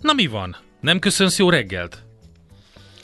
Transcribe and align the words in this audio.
Na 0.00 0.12
mi 0.12 0.26
van? 0.26 0.56
Nem 0.80 0.98
köszönsz 0.98 1.38
jó 1.38 1.50
reggelt? 1.50 2.04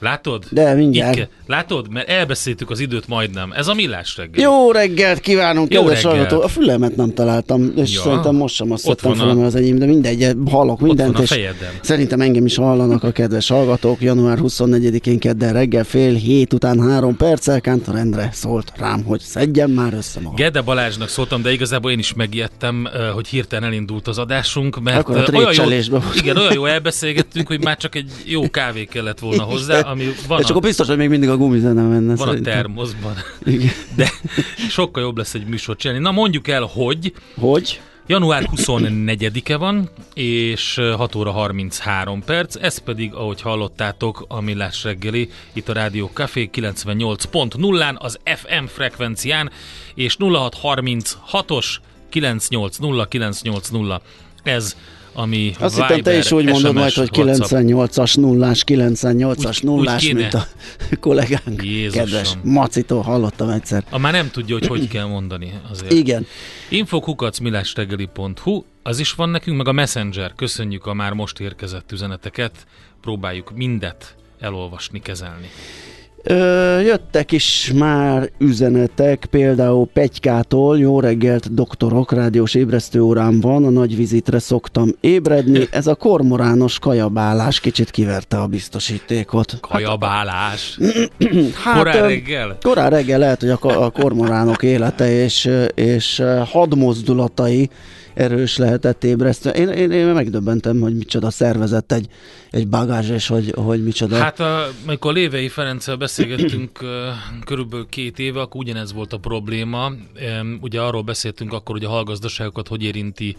Látod? 0.00 0.44
De 0.50 0.74
mindjárt. 0.74 1.16
Így 1.16 1.22
ke- 1.22 1.30
Látod? 1.46 1.90
Mert 1.90 2.08
elbeszéltük 2.08 2.70
az 2.70 2.80
időt 2.80 3.08
majdnem. 3.08 3.52
Ez 3.52 3.68
a 3.68 3.74
millás 3.74 4.16
reggel. 4.16 4.44
Jó 4.50 4.70
reggelt 4.70 5.20
kívánunk, 5.20 5.72
Jó 5.72 5.80
kedves 5.80 6.02
reggelt. 6.02 6.14
hallgató. 6.30 6.42
A 6.42 6.48
fülemet 6.48 6.96
nem 6.96 7.14
találtam, 7.14 7.72
és 7.76 7.94
Ja. 7.94 8.00
szerintem 8.00 8.34
most 8.34 8.54
sem 8.54 8.72
azt 8.72 8.84
szedtem 8.84 9.14
fel, 9.14 9.34
mert 9.34 9.46
az 9.46 9.54
enyém, 9.54 9.78
de 9.78 9.86
mindegy, 9.86 10.32
hallok 10.50 10.80
mindent, 10.80 11.18
és 11.18 11.38
szerintem 11.82 12.20
engem 12.20 12.44
is 12.46 12.56
hallanak 12.56 13.02
a 13.02 13.10
kedves 13.10 13.48
hallgatók. 13.48 14.00
Január 14.00 14.38
24-én 14.38 15.18
kedden 15.18 15.52
reggel 15.52 15.84
fél 15.84 16.14
hét 16.14 16.52
után 16.52 16.80
három 16.90 17.16
perccel 17.16 17.60
Kántor 17.60 17.96
Endre 17.96 18.30
szólt 18.32 18.72
rám, 18.76 19.04
hogy 19.04 19.20
szedjem 19.20 19.70
már 19.70 19.92
össze 19.94 20.20
magam. 20.20 20.34
Gede 20.36 20.60
Balázsnak 20.60 21.08
szóltam, 21.08 21.42
de 21.42 21.52
igazából 21.52 21.90
én 21.90 21.98
is 21.98 22.14
megijedtem, 22.14 22.88
hogy 23.14 23.26
hirtelen 23.26 23.64
elindult 23.64 24.08
az 24.08 24.18
adásunk, 24.18 24.82
mert 24.82 24.98
Akkor 24.98 25.16
a 25.16 25.36
olyan 25.36 25.52
jó, 25.90 25.98
igen, 26.14 26.36
olyan 26.36 26.52
jó 26.52 26.64
elbeszélgettünk, 26.76 27.46
hogy 27.46 27.62
már 27.64 27.76
csak 27.76 27.94
egy 27.94 28.10
jó 28.24 28.50
kávé 28.50 28.84
kellett 28.84 29.18
volna 29.18 29.42
hozzá, 29.42 29.80
ami 29.86 30.04
van, 30.26 30.40
és 30.40 30.46
a, 30.46 30.50
akkor 30.50 30.62
biztos, 30.62 30.86
hogy 30.86 30.96
még 30.96 31.08
mindig 31.08 31.28
a 31.28 31.36
gumizene 31.36 31.82
menne. 31.82 32.14
van 32.14 32.28
a 32.28 32.30
szerintem. 32.30 32.54
termoszban. 32.54 33.14
Igen. 33.44 33.72
De 33.96 34.10
sokkal 34.68 35.02
jobb 35.02 35.16
lesz 35.16 35.34
egy 35.34 35.46
műsort 35.46 35.78
csinálni. 35.78 36.02
Na 36.02 36.10
mondjuk 36.10 36.48
el, 36.48 36.62
hogy 36.62 37.12
Hogy? 37.38 37.80
Január 38.08 38.48
24-e 38.56 39.56
van, 39.56 39.90
és 40.14 40.80
6 40.96 41.14
óra 41.14 41.30
33 41.30 42.22
perc, 42.24 42.56
ez 42.60 42.78
pedig, 42.78 43.14
ahogy 43.14 43.40
hallottátok, 43.40 44.24
a 44.28 44.40
Millás 44.40 44.84
reggeli, 44.84 45.30
itt 45.52 45.68
a 45.68 45.72
Rádió 45.72 46.10
Café 46.12 46.50
98.0-án, 46.52 47.98
az 47.98 48.18
FM 48.24 48.64
frekvencián, 48.64 49.50
és 49.94 50.16
0636-os 50.18 51.76
980 52.08 53.06
980. 53.08 54.00
Ez, 54.42 54.76
ami 55.18 55.52
Azt 55.58 55.74
Viber, 55.74 55.90
hittem, 55.94 56.12
te 56.12 56.18
is 56.18 56.32
úgy 56.32 56.44
mondod 56.44 56.60
SMS, 56.60 56.72
majd, 56.74 56.92
hogy 56.94 57.18
WhatsApp. 57.18 57.60
98-as 57.64 58.14
nullás, 58.20 58.64
98-as 58.66 59.36
Úgy- 59.38 59.46
úgy 59.46 59.62
nullás, 59.62 60.02
kéne. 60.04 60.20
mint 60.20 60.34
a 60.34 60.46
kollégánk. 61.00 61.62
Jézusom. 61.64 62.04
Kedves 62.04 62.32
Macitól 62.42 63.02
hallottam 63.02 63.48
egyszer. 63.48 63.84
A 63.90 63.98
már 63.98 64.12
nem 64.12 64.30
tudja, 64.30 64.54
hogy 64.54 64.66
hogy 64.66 64.88
kell 64.94 65.04
mondani 65.06 65.52
azért. 65.70 65.92
Igen. 65.92 66.26
infokukacmilástegeli.hu, 66.68 68.62
az 68.82 68.98
is 68.98 69.12
van 69.12 69.28
nekünk, 69.28 69.56
meg 69.56 69.68
a 69.68 69.72
Messenger. 69.72 70.32
Köszönjük 70.36 70.86
a 70.86 70.94
már 70.94 71.12
most 71.12 71.40
érkezett 71.40 71.92
üzeneteket. 71.92 72.66
Próbáljuk 73.00 73.52
mindet 73.56 74.14
elolvasni, 74.40 75.00
kezelni. 75.00 75.50
Ö, 76.28 76.80
jöttek 76.80 77.32
is 77.32 77.72
már 77.74 78.30
üzenetek, 78.38 79.26
például 79.30 79.88
Petykától, 79.92 80.78
jó 80.78 81.00
reggelt 81.00 81.54
doktorok, 81.54 82.12
rádiós 82.12 82.54
ébresztő 82.54 83.00
órám 83.00 83.40
van, 83.40 83.64
a 83.64 83.70
nagy 83.70 83.96
vizitre 83.96 84.38
szoktam 84.38 84.88
ébredni, 85.00 85.66
ez 85.70 85.86
a 85.86 85.94
kormorános 85.94 86.78
kajabálás 86.78 87.60
kicsit 87.60 87.90
kiverte 87.90 88.36
a 88.38 88.46
biztosítékot. 88.46 89.58
Kajabálás. 89.60 90.78
Hát, 91.64 91.76
Korán 91.76 92.02
reggel? 92.02 92.58
Korán 92.62 92.90
reggel 92.90 93.18
lehet, 93.18 93.40
hogy 93.40 93.48
a, 93.48 93.84
a 93.84 93.90
kormoránok 93.90 94.62
élete 94.62 95.22
és, 95.22 95.50
és 95.74 96.22
hadmozdulatai 96.44 97.70
erős 98.16 98.56
lehetett 98.56 99.04
ébresztő. 99.04 99.50
Én, 99.50 99.68
én, 99.68 99.90
én 99.90 100.06
megdöbbentem, 100.06 100.80
hogy 100.80 100.96
micsoda 100.96 101.30
szervezett 101.30 101.92
egy, 101.92 102.08
egy 102.50 102.68
bagázs, 102.68 103.10
és 103.10 103.26
hogy, 103.26 103.52
hogy 103.56 103.84
micsoda. 103.84 104.16
Hát, 104.16 104.40
a, 104.40 104.68
amikor 104.86 105.12
Lévei 105.12 105.48
Ferenccel 105.48 105.96
beszélgettünk 105.96 106.78
körülbelül 107.44 107.86
két 107.90 108.18
éve, 108.18 108.40
akkor 108.40 108.60
ugyanez 108.60 108.92
volt 108.92 109.12
a 109.12 109.18
probléma. 109.18 109.92
Ugye 110.60 110.80
arról 110.80 111.02
beszéltünk 111.02 111.52
akkor, 111.52 111.74
hogy 111.74 111.84
a 111.84 111.88
hallgazdaságokat 111.88 112.68
hogy 112.68 112.82
érinti 112.82 113.36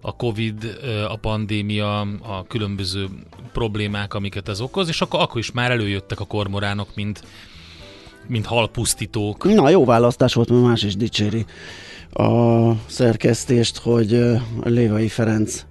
a 0.00 0.16
Covid, 0.16 0.78
a 1.08 1.16
pandémia, 1.16 2.00
a 2.22 2.44
különböző 2.48 3.06
problémák, 3.52 4.14
amiket 4.14 4.48
ez 4.48 4.60
okoz, 4.60 4.88
és 4.88 5.00
akkor, 5.00 5.20
akkor 5.20 5.38
is 5.38 5.52
már 5.52 5.70
előjöttek 5.70 6.20
a 6.20 6.24
kormoránok, 6.24 6.88
mint, 6.94 7.22
mint 8.26 8.46
halpusztítók. 8.46 9.44
Na, 9.44 9.68
jó 9.68 9.84
választás 9.84 10.34
volt, 10.34 10.48
mert 10.48 10.62
más 10.62 10.82
is 10.82 10.96
dicséri 10.96 11.46
a 12.18 12.76
szerkesztést, 12.86 13.76
hogy 13.78 14.20
Lévai 14.62 15.08
Ferenc 15.08 15.64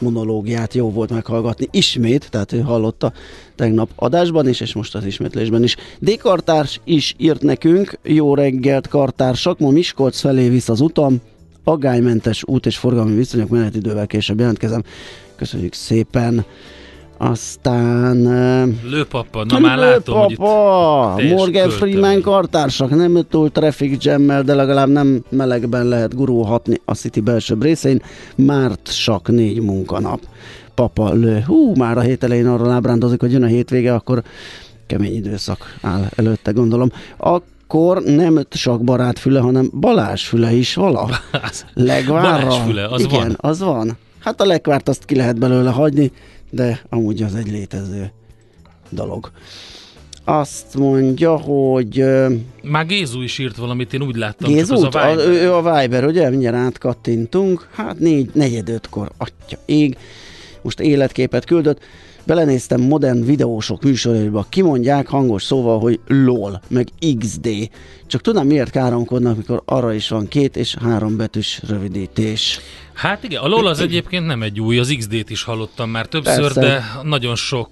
monológiát 0.00 0.74
jó 0.74 0.90
volt 0.90 1.10
meghallgatni 1.10 1.68
ismét, 1.70 2.30
tehát 2.30 2.52
ő 2.52 2.60
hallotta 2.60 3.12
tegnap 3.54 3.90
adásban 3.94 4.48
is, 4.48 4.60
és 4.60 4.74
most 4.74 4.94
az 4.94 5.04
ismétlésben 5.04 5.62
is. 5.62 5.76
D. 5.98 6.16
Kartárs 6.16 6.80
is 6.84 7.14
írt 7.18 7.42
nekünk, 7.42 7.98
jó 8.02 8.34
reggelt 8.34 8.88
kartársak, 8.88 9.58
ma 9.58 9.70
Miskolc 9.70 10.20
felé 10.20 10.48
visz 10.48 10.68
az 10.68 10.80
utam, 10.80 11.20
aggálymentes 11.64 12.42
út 12.46 12.66
és 12.66 12.76
forgalmi 12.76 13.14
viszonyok 13.14 13.48
menetidővel 13.48 14.06
később 14.06 14.38
jelentkezem. 14.38 14.82
Köszönjük 15.36 15.72
szépen. 15.72 16.44
Aztán... 17.16 18.16
Lőpapa, 18.82 19.44
na 19.44 19.58
már 19.58 19.78
látom, 19.78 20.18
hogy 20.18 20.30
itt 20.30 21.36
Morgan 21.36 21.70
Freeman 21.70 22.20
kartársak, 22.20 22.90
nem 22.90 23.26
túl 23.30 23.50
traffic 23.50 24.04
jammel, 24.04 24.42
de 24.42 24.54
legalább 24.54 24.88
nem 24.88 25.24
melegben 25.28 25.86
lehet 25.86 26.14
gurulhatni 26.14 26.80
a 26.84 26.94
City 26.94 27.20
belsőbb 27.20 27.62
részein. 27.62 28.02
Márt 28.34 29.02
csak 29.04 29.28
négy 29.28 29.60
munkanap. 29.60 30.20
Papa 30.74 31.12
lő. 31.12 31.42
Hú, 31.46 31.74
már 31.76 31.98
a 31.98 32.00
hét 32.00 32.24
elején 32.24 32.48
arról 32.48 32.70
ábrándozik, 32.70 33.20
hogy 33.20 33.32
jön 33.32 33.42
a 33.42 33.46
hétvége, 33.46 33.94
akkor 33.94 34.22
kemény 34.86 35.14
időszak 35.14 35.78
áll 35.82 36.08
előtte, 36.16 36.50
gondolom. 36.50 36.90
Akkor 37.16 38.02
nem 38.02 38.40
csak 38.48 38.84
barát 38.84 39.18
füle, 39.18 39.40
hanem 39.40 39.70
Balázs 39.80 40.24
füle 40.26 40.52
is 40.52 40.74
vala. 40.74 41.08
Legvárra. 41.74 42.46
Balázs 42.46 42.62
füle, 42.66 42.86
az 42.86 43.00
Igen, 43.00 43.18
van. 43.18 43.36
az 43.36 43.60
van. 43.60 43.96
Hát 44.18 44.40
a 44.40 44.44
legvárt 44.44 44.88
azt 44.88 45.04
ki 45.04 45.16
lehet 45.16 45.38
belőle 45.38 45.70
hagyni, 45.70 46.12
de 46.54 46.80
amúgy 46.88 47.22
az 47.22 47.34
egy 47.34 47.50
létező 47.50 48.12
dolog. 48.90 49.30
Azt 50.24 50.74
mondja, 50.74 51.36
hogy 51.36 52.04
Már 52.62 52.86
Gézu 52.86 53.20
is 53.20 53.38
írt 53.38 53.56
valamit, 53.56 53.92
én 53.92 54.02
úgy 54.02 54.16
láttam, 54.16 54.52
Gézút, 54.52 54.82
csak 54.82 54.86
az 54.86 54.94
a 54.94 55.08
a, 55.08 55.10
Viber. 55.10 55.28
ő, 55.28 55.32
ő 55.32 55.52
a 55.52 55.80
Viber, 55.80 56.04
ugye? 56.04 56.30
Mindjárt 56.30 56.56
átkattintunk. 56.56 57.68
Hát 57.72 57.98
négy, 57.98 58.30
negyed 58.32 58.68
ötkor, 58.68 59.10
atya 59.16 59.58
ég. 59.64 59.96
Most 60.62 60.80
életképet 60.80 61.44
küldött. 61.44 61.80
Belenéztem 62.26 62.80
modern 62.80 63.24
videósok 63.24 63.82
műsoraiba, 63.82 64.46
kimondják 64.48 65.06
hangos 65.06 65.42
szóval, 65.42 65.78
hogy 65.78 66.00
LOL, 66.06 66.60
meg 66.68 66.88
XD. 67.18 67.48
Csak 68.06 68.20
tudom, 68.20 68.46
miért 68.46 68.70
káromkodnak, 68.70 69.36
mikor 69.36 69.62
arra 69.64 69.92
is 69.92 70.08
van 70.08 70.28
két 70.28 70.56
és 70.56 70.74
három 70.74 71.16
betűs 71.16 71.60
rövidítés. 71.68 72.60
Hát 72.92 73.24
igen, 73.24 73.42
a 73.42 73.48
LOL 73.48 73.66
az 73.66 73.80
egyébként 73.80 74.26
nem 74.26 74.42
egy 74.42 74.60
új, 74.60 74.78
az 74.78 74.94
XD-t 74.98 75.30
is 75.30 75.42
hallottam 75.42 75.90
már 75.90 76.06
többször, 76.06 76.40
Persze. 76.40 76.60
de 76.60 76.84
nagyon 77.02 77.36
sok 77.36 77.68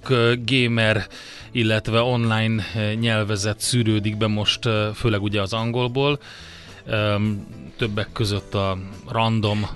gamer, 0.46 1.06
illetve 1.52 2.00
online 2.00 2.62
nyelvezet 3.00 3.60
szűrődik 3.60 4.16
be 4.16 4.26
most, 4.26 4.68
főleg 4.94 5.22
ugye 5.22 5.40
az 5.40 5.52
angolból. 5.52 6.18
Többek 7.82 8.08
között 8.12 8.54
a 8.54 8.78
random. 9.08 9.66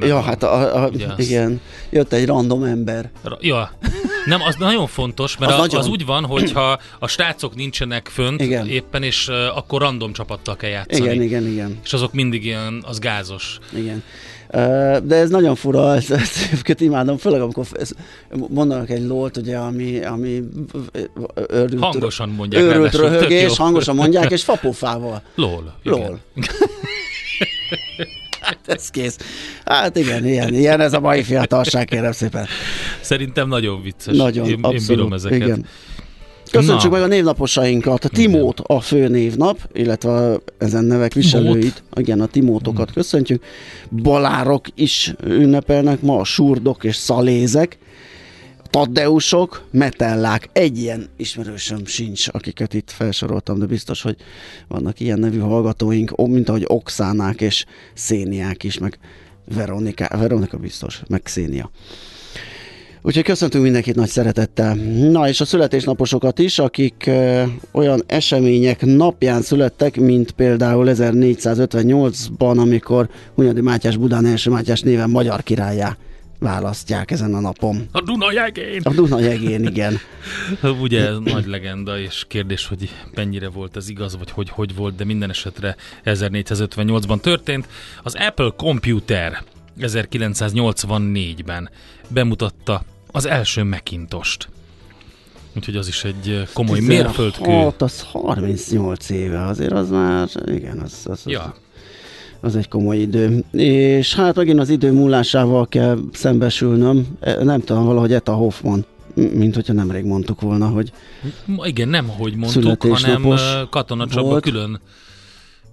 Ja, 0.00 0.20
hát 0.20 0.42
a, 0.42 0.82
a, 0.84 0.90
igen, 1.16 1.60
jött 1.90 2.12
egy 2.12 2.26
random 2.26 2.62
ember. 2.62 3.10
Ra- 3.22 3.44
Ja, 3.44 3.70
nem, 4.26 4.42
az 4.42 4.54
nagyon 4.58 4.86
fontos, 4.86 5.36
mert 5.38 5.52
Az 5.52 5.58
az, 5.58 5.64
nagyon. 5.64 5.80
az 5.80 5.86
úgy 5.88 6.06
van, 6.06 6.24
hogyha 6.24 6.78
a 6.98 7.06
srácok 7.06 7.54
nincsenek 7.54 8.08
fönt 8.12 8.40
Igen. 8.40 8.68
éppen, 8.68 9.02
és 9.02 9.28
uh, 9.28 9.56
akkor 9.56 9.80
random 9.80 10.12
csapattal 10.12 10.56
kell 10.56 10.70
játszani. 10.70 11.04
Igen, 11.04 11.22
igen, 11.22 11.46
igen. 11.46 11.78
És 11.84 11.92
azok 11.92 12.12
mindig 12.12 12.44
ilyen, 12.44 12.82
az 12.86 12.98
gázos. 12.98 13.58
Igen. 13.74 14.02
Ö, 14.50 14.96
De 15.04 15.16
ez 15.16 15.30
nagyon 15.30 15.54
fura, 15.54 15.94
ezt, 15.96 16.80
imádom, 16.80 17.16
főleg 17.16 17.40
amikor 17.40 17.66
ezt 17.72 17.94
mondanak 18.48 18.90
egy 18.90 19.06
lót, 19.06 19.36
ugye, 19.36 19.56
ami, 19.56 20.04
ami 20.04 20.42
őrült, 21.48 21.82
Hangosan 21.82 22.28
mondják 22.28 22.62
őrült 22.62 22.94
röhögés, 22.94 23.56
hangosan 23.56 23.94
mondják, 23.94 24.30
és 24.30 24.44
fapófával. 24.44 25.22
Lol. 25.34 25.74
igen. 25.82 25.98
Lol. 25.98 26.20
hát 28.40 28.58
ez 28.66 28.90
kész. 28.90 29.16
Hát 29.64 29.96
igen, 29.96 30.26
ilyen, 30.26 30.54
ilyen 30.54 30.80
ez 30.80 30.92
a 30.92 31.00
mai 31.00 31.22
fiatalság, 31.22 31.86
kérem 31.86 32.12
szépen. 32.12 32.46
Szerintem 33.00 33.48
nagyon 33.48 33.82
vicces. 33.82 34.16
Nagyon, 34.16 34.46
én, 34.46 34.54
abszolút. 34.54 34.80
én 34.80 34.86
bírom 34.96 35.12
ezeket. 35.12 35.40
Igen. 35.40 35.66
Köszöntsük 36.50 36.90
Na. 36.90 36.96
meg 36.96 37.04
a 37.04 37.06
névnaposainkat. 37.06 38.04
A 38.04 38.08
Timót 38.08 38.60
a 38.60 38.80
főnévnap, 38.80 39.58
illetve 39.72 40.10
a, 40.10 40.40
ezen 40.58 40.84
nevek 40.84 41.12
viselőit. 41.14 41.82
Igen, 41.94 42.20
a 42.20 42.26
Timótokat 42.26 42.90
Mm. 42.90 42.94
köszöntjük. 42.94 43.44
Balárok 43.90 44.66
is 44.74 45.14
ünnepelnek 45.24 46.00
ma, 46.00 46.18
a 46.18 46.24
surdok 46.24 46.84
és 46.84 46.96
szalézek. 46.96 47.78
Taddeusok, 48.72 49.62
metellák. 49.70 50.48
Egy 50.52 50.78
ilyen 50.78 51.08
ismerősöm 51.16 51.86
sincs, 51.86 52.28
akiket 52.30 52.74
itt 52.74 52.90
felsoroltam, 52.90 53.58
de 53.58 53.66
biztos, 53.66 54.02
hogy 54.02 54.16
vannak 54.68 55.00
ilyen 55.00 55.18
nevű 55.18 55.38
hallgatóink, 55.38 56.16
mint 56.16 56.48
ahogy 56.48 56.64
Okszánák 56.66 57.40
és 57.40 57.64
Széniák 57.94 58.62
is, 58.62 58.78
meg 58.78 58.98
Veronika, 59.54 60.18
Veronika 60.18 60.56
biztos, 60.56 61.02
meg 61.08 61.20
Szénia. 61.24 61.70
Úgyhogy 63.02 63.24
köszöntünk 63.24 63.64
mindenkit 63.64 63.94
nagy 63.94 64.08
szeretettel. 64.08 64.74
Na 65.10 65.28
és 65.28 65.40
a 65.40 65.44
születésnaposokat 65.44 66.38
is, 66.38 66.58
akik 66.58 67.04
ö, 67.06 67.42
olyan 67.72 68.02
események 68.06 68.84
napján 68.84 69.42
születtek, 69.42 69.96
mint 69.96 70.30
például 70.30 70.86
1458-ban, 70.88 72.58
amikor 72.58 73.08
Hunyadi 73.34 73.60
Mátyás 73.60 73.96
Budán 73.96 74.26
első 74.26 74.50
Mátyás 74.50 74.80
néven 74.80 75.10
magyar 75.10 75.42
királyá 75.42 75.96
választják 76.42 77.10
ezen 77.10 77.34
a 77.34 77.40
napon. 77.40 77.88
A 77.92 78.00
Duna 78.00 78.32
jegén! 78.32 78.80
A 78.84 78.90
Duna 78.92 79.20
jegén, 79.20 79.64
igen. 79.64 79.98
Ugye 80.82 81.06
ez 81.06 81.18
nagy 81.24 81.46
legenda, 81.46 81.98
és 81.98 82.24
kérdés, 82.28 82.66
hogy 82.66 82.90
mennyire 83.14 83.48
volt 83.48 83.76
ez 83.76 83.88
igaz, 83.88 84.16
vagy 84.16 84.30
hogy 84.30 84.50
hogy 84.50 84.74
volt, 84.74 84.94
de 84.94 85.04
minden 85.04 85.30
esetre 85.30 85.76
1458-ban 86.04 87.20
történt. 87.20 87.68
Az 88.02 88.14
Apple 88.14 88.52
Computer 88.56 89.42
1984-ben 89.80 91.70
bemutatta 92.08 92.82
az 93.10 93.26
első 93.26 93.64
Macintost. 93.64 94.48
Úgyhogy 95.56 95.76
az 95.76 95.88
is 95.88 96.04
egy 96.04 96.28
eh, 96.28 96.46
komoly 96.52 96.80
mérföldkő. 96.80 97.44
16, 97.44 97.82
az 97.82 98.02
38 98.02 99.08
éve, 99.08 99.46
azért 99.46 99.72
az 99.72 99.90
már, 99.90 100.28
igen, 100.46 100.78
az, 100.78 100.92
az, 101.04 101.20
az, 101.24 101.32
Ja, 101.32 101.54
az 102.44 102.56
egy 102.56 102.68
komoly 102.68 102.96
idő. 102.96 103.44
És 103.52 104.14
hát 104.14 104.34
megint 104.36 104.60
az 104.60 104.68
idő 104.68 104.92
múlásával 104.92 105.66
kell 105.68 105.98
szembesülnöm. 106.12 107.06
E, 107.20 107.44
Nem 107.44 107.60
tudom, 107.60 107.84
valahogy 107.84 108.12
Eta 108.12 108.32
Hoffman, 108.34 108.84
mint 109.14 109.54
hogyha 109.54 109.72
nemrég 109.72 110.04
mondtuk 110.04 110.40
volna, 110.40 110.66
hogy 110.68 110.92
igen, 111.62 111.88
nem 111.88 112.08
hogy 112.08 112.34
mondtuk, 112.36 112.62
hanem 112.62 112.76
Születésnapos 112.78 113.68
Katona 113.70 114.06
Csaba 114.06 114.28
volt. 114.28 114.42
külön 114.42 114.80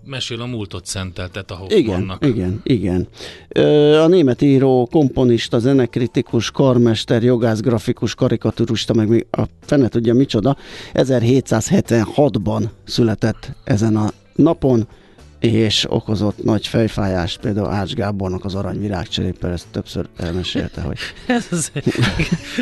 mesél 0.05 0.41
a 0.41 0.45
múltot 0.45 0.85
szenteltet 0.85 1.51
a 1.51 1.59
igen, 1.67 1.85
Hoffmannak. 1.85 2.25
igen, 2.25 2.59
igen. 2.63 3.07
Ö, 3.49 3.95
A 4.01 4.07
német 4.07 4.41
író, 4.41 4.87
komponista, 4.91 5.59
zenekritikus, 5.59 6.51
karmester, 6.51 7.23
jogász, 7.23 7.59
grafikus, 7.59 8.15
karikaturista, 8.15 8.93
meg 8.93 9.07
még 9.07 9.25
a 9.31 9.41
fene 9.61 9.87
tudja 9.87 10.13
micsoda, 10.13 10.57
1776-ban 10.93 12.63
született 12.83 13.51
ezen 13.63 13.95
a 13.95 14.09
napon, 14.35 14.87
és 15.39 15.85
okozott 15.89 16.43
nagy 16.43 16.67
fejfájást, 16.67 17.39
például 17.39 17.67
Ács 17.69 17.93
Gábornak 17.93 18.45
az 18.45 18.55
Arany 18.55 18.79
Virágcseréppel, 18.79 19.51
ezt 19.51 19.67
többször 19.71 20.05
elmesélte, 20.17 20.81
hogy 20.81 20.97
Ez 21.27 21.47
az, 21.51 21.71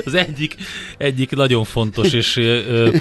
az 0.06 0.14
egyik, 0.14 0.56
egyik 0.98 1.32
nagyon 1.36 1.64
fontos, 1.64 2.14
és 2.14 2.38
ö, 2.38 2.96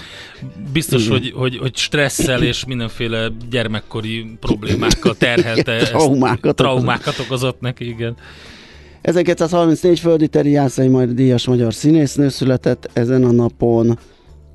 biztos, 0.72 1.08
hogy, 1.08 1.32
hogy, 1.34 1.56
hogy 1.56 1.76
stresszel 1.76 2.42
és 2.42 2.64
mindenféle 2.64 3.28
gyermekkori 3.50 4.36
problémákkal 4.40 5.14
terhelte. 5.16 5.72
ezt- 5.72 5.90
Traumákat 5.90 6.56
traumákat 6.56 7.18
okozott 7.18 7.60
neki, 7.60 7.88
igen. 7.88 8.16
1934 9.02 10.00
Földi 10.00 10.28
Teri 10.28 10.50
Jászai 10.50 10.88
majd 10.88 11.10
díjas 11.10 11.46
magyar 11.46 11.74
színésznő 11.74 12.28
született 12.28 12.90
ezen 12.92 13.24
a 13.24 13.30
napon, 13.32 13.98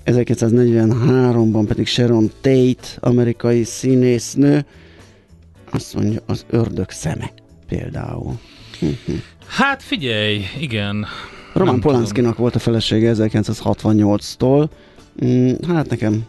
1943-ban 0.06 1.64
pedig 1.68 1.88
Sharon 1.88 2.32
Tate, 2.42 2.88
amerikai 3.00 3.64
színésznő, 3.64 4.66
azt 5.72 5.94
mondja, 5.94 6.20
az 6.26 6.46
ördög 6.50 6.90
szeme 6.90 7.32
például. 7.68 8.40
Hát 9.48 9.84
figyelj, 9.84 10.44
igen. 10.60 11.06
Roman 11.54 11.74
Nem 11.74 11.82
Polanskinak 11.82 12.38
volt 12.38 12.56
a 12.56 12.60
felesége 12.60 13.14
1968-tól, 13.16 14.70
Mm, 15.26 15.52
hát 15.68 15.90
nekem 15.90 16.26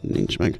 nincs 0.00 0.38
meg. 0.38 0.58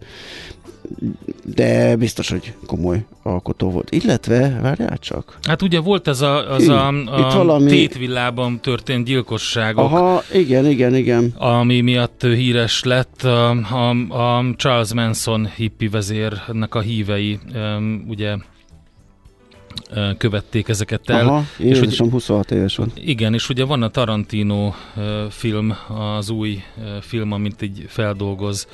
De 1.45 1.97
biztos, 1.97 2.31
hogy 2.31 2.55
komoly 2.67 3.05
alkotó 3.23 3.71
volt. 3.71 3.91
Illetve, 3.91 4.59
várjál 4.63 4.99
csak. 4.99 5.39
Hát 5.43 5.63
ugye 5.63 5.81
volt 5.81 6.09
ez 6.09 6.21
a, 6.21 6.51
az 6.53 6.69
a, 6.69 6.93
Itt 7.05 7.09
a 7.09 7.37
valami- 7.37 7.71
tétvillában 7.71 8.61
történt 8.61 9.05
gyilkosságok, 9.05 9.85
Aha, 9.85 10.23
igen, 10.33 10.67
igen, 10.67 10.95
igen. 10.95 11.33
ami 11.37 11.81
miatt 11.81 12.23
híres 12.23 12.83
lett 12.83 13.23
a, 13.23 13.51
a, 13.51 13.91
a 14.39 14.55
Charles 14.57 14.93
Manson 14.93 15.47
hippi 15.57 15.89
vezérnek 15.89 16.75
a 16.75 16.81
hívei, 16.81 17.39
ugye 18.09 18.37
követték 20.19 20.69
ezeket 20.69 21.11
el. 21.11 21.29
Aha, 21.29 21.39
és 21.59 21.65
hogy- 21.67 21.67
Jézusom 21.85 22.11
26 22.11 22.51
éves 22.51 22.77
volt. 22.77 23.01
Igen, 23.05 23.35
és 23.35 23.49
ugye 23.49 23.65
van 23.65 23.83
a 23.83 23.89
Tarantino 23.89 24.73
film, 25.31 25.75
az 26.17 26.31
új 26.31 26.63
film, 27.01 27.33
amit 27.33 27.63
így 27.63 27.85
feldolgoz, 27.89 28.67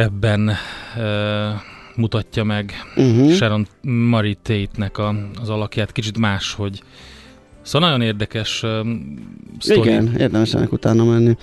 ebben 0.00 0.50
ö, 0.98 1.48
mutatja 1.96 2.44
meg 2.44 2.72
Uh-huh. 2.96 3.32
Sharon 3.32 3.66
Marie 3.82 4.36
Tate-nek 4.42 4.98
a, 4.98 5.14
az 5.40 5.48
alakját, 5.48 5.92
kicsit 5.92 6.18
máshogy. 6.18 6.82
Szóval 7.62 7.88
nagyon 7.88 8.06
érdekes 8.06 8.62
uh, 8.62 8.70
sztori. 9.58 9.88
Igen, 9.88 10.14
érdemes 10.18 10.54
ennek 10.54 10.72
utána 10.72 11.04
menni. 11.04 11.36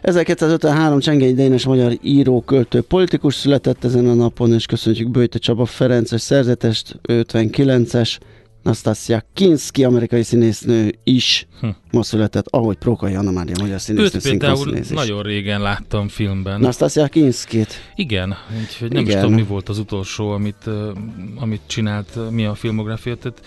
1953 0.00 0.98
Csengei 1.00 1.34
Dénes 1.34 1.66
magyar 1.66 1.98
író, 2.02 2.40
költő, 2.40 2.80
politikus 2.80 3.34
született 3.34 3.84
ezen 3.84 4.08
a 4.08 4.14
napon, 4.14 4.52
és 4.52 4.66
köszöntjük 4.66 5.10
Böjte 5.10 5.38
Csaba 5.38 5.64
Ferences 5.64 6.20
szerzetest, 6.20 7.00
59-es, 7.08 8.18
Nastasia 8.62 9.22
Kinski, 9.34 9.84
amerikai 9.84 10.22
színésznő 10.22 10.94
is 11.04 11.46
Hm. 11.60 11.68
ma 11.90 12.02
született, 12.02 12.46
ahogy 12.50 12.76
Prókai 12.76 13.14
Anna 13.14 13.30
Mária, 13.30 13.54
magyar 13.60 13.80
színésznő, 13.80 14.18
Őt 14.18 14.22
például 14.22 14.76
is. 14.76 14.88
nagyon 14.88 15.22
régen 15.22 15.60
láttam 15.60 16.08
filmben. 16.08 16.60
Nastasia 16.60 17.06
Kinskit. 17.06 17.74
Igen, 17.94 18.34
úgyhogy 18.60 18.92
nem 18.92 19.02
Igen. 19.02 19.14
is 19.16 19.22
tudom, 19.22 19.36
mi 19.36 19.42
volt 19.48 19.68
az 19.68 19.78
utolsó, 19.78 20.30
amit, 20.30 20.70
amit 21.36 21.60
csinált, 21.66 22.18
mi 22.30 22.44
a 22.44 22.54
filmográfia. 22.54 23.16
Tehát 23.16 23.40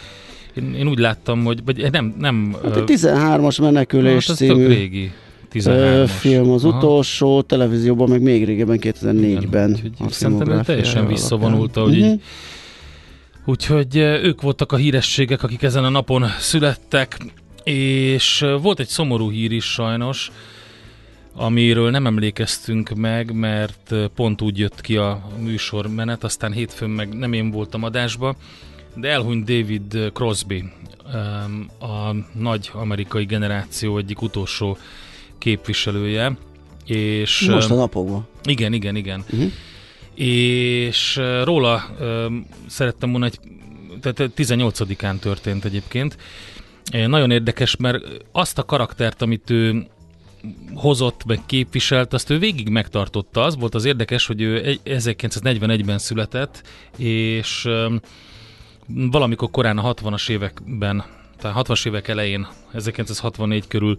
én, 0.55 0.74
én 0.74 0.88
úgy 0.88 1.00
láttam, 1.00 1.43
hogy 1.43 1.60
vagy 1.65 1.91
nem, 1.91 2.15
nem 2.20 2.55
Hát 2.63 2.75
egy 2.77 2.84
13-as 3.00 3.62
menekülés 3.62 4.27
hát 4.27 4.36
című 4.36 4.67
régi. 4.67 5.12
ö, 5.55 5.60
13-as. 5.60 6.10
film 6.20 6.50
az 6.51 6.65
Aha. 6.65 6.77
utolsó, 6.77 7.41
televízióban 7.41 8.10
meg 8.10 8.22
még 8.22 8.46
régebben, 8.46 8.75
Igen, 8.75 8.93
2004-ben. 9.01 9.72
úgyhogy 9.72 9.91
a 10.00 10.10
szerintem 10.10 10.63
teljesen 10.63 10.96
alapján. 10.98 11.08
visszavonult, 11.17 11.77
ahogy 11.77 11.98
Mhm. 11.98 12.03
így 12.03 12.22
Úgyhogy 13.45 13.97
ö, 13.97 14.21
ők 14.21 14.41
voltak 14.41 14.71
a 14.71 14.75
hírességek, 14.75 15.43
akik 15.43 15.62
ezen 15.62 15.83
a 15.83 15.89
napon 15.89 16.25
születtek, 16.39 17.17
és 17.63 18.41
ö, 18.41 18.57
volt 18.57 18.79
egy 18.79 18.88
szomorú 18.88 19.31
hír 19.31 19.51
is 19.51 19.65
sajnos, 19.65 20.31
amiről 21.35 21.89
nem 21.89 22.05
emlékeztünk 22.05 22.89
meg, 22.89 23.33
mert 23.33 23.91
ö, 23.91 24.05
pont 24.15 24.41
úgy 24.41 24.57
jött 24.59 24.81
ki 24.81 24.97
a 24.97 25.27
műsormenet, 25.39 26.23
aztán 26.23 26.51
hétfőn 26.51 26.89
meg 26.89 27.13
nem 27.17 27.33
én 27.33 27.51
voltam 27.51 27.83
adásba. 27.83 28.35
de 28.95 29.09
elhunyt 29.09 29.45
David 29.45 30.12
Crosby, 30.13 30.63
a 31.79 32.15
nagy 32.33 32.69
amerikai 32.73 33.25
generáció 33.25 33.97
egyik 33.97 34.21
utolsó 34.21 34.77
képviselője. 35.38 36.38
És, 36.85 37.39
Most 37.50 37.69
a 37.69 37.75
napokban. 37.75 38.27
Igen, 38.43 38.73
igen, 38.73 38.95
igen. 38.95 39.23
Uh-huh. 39.31 39.51
És 40.15 41.22
róla 41.43 41.96
szerettem 42.67 43.12
volna 43.12 43.25
egy, 43.25 43.39
tehát 44.01 44.32
18-án 44.36 45.20
történt 45.20 45.65
egyébként. 45.65 46.17
Nagyon 46.91 47.32
érdekes, 47.32 47.75
mert 47.75 48.03
azt 48.32 48.58
a 48.58 48.63
karaktert, 48.63 49.22
amit 49.22 49.50
ő 49.50 49.88
hozott, 50.74 51.25
meg 51.25 51.39
képviselt, 51.46 52.13
azt 52.13 52.29
ő 52.29 52.39
végig 52.39 52.70
megtartotta. 52.70 53.41
Az 53.43 53.58
volt 53.58 53.75
az 53.75 53.86
érdekes, 53.86 54.25
hogy 54.25 54.41
ő 54.41 54.79
1941-ben 54.86 55.98
született, 55.98 56.63
és 56.98 57.70
valamikor 58.88 59.51
korán 59.51 59.77
a 59.77 59.93
60-as 59.93 60.29
években, 60.29 61.03
tehát 61.38 61.67
60-as 61.67 61.88
évek 61.88 62.08
elején, 62.08 62.48
1964 62.74 63.67
körül 63.67 63.98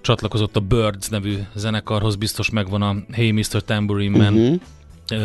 csatlakozott 0.00 0.56
a 0.56 0.60
Birds 0.60 1.08
nevű 1.08 1.36
zenekarhoz, 1.54 2.16
biztos 2.16 2.50
megvan 2.50 2.82
a 2.82 2.96
Hey 3.12 3.30
Mr. 3.30 3.62
Tambourine 3.64 4.16
Man 4.16 4.34
uh-huh. 4.34 4.60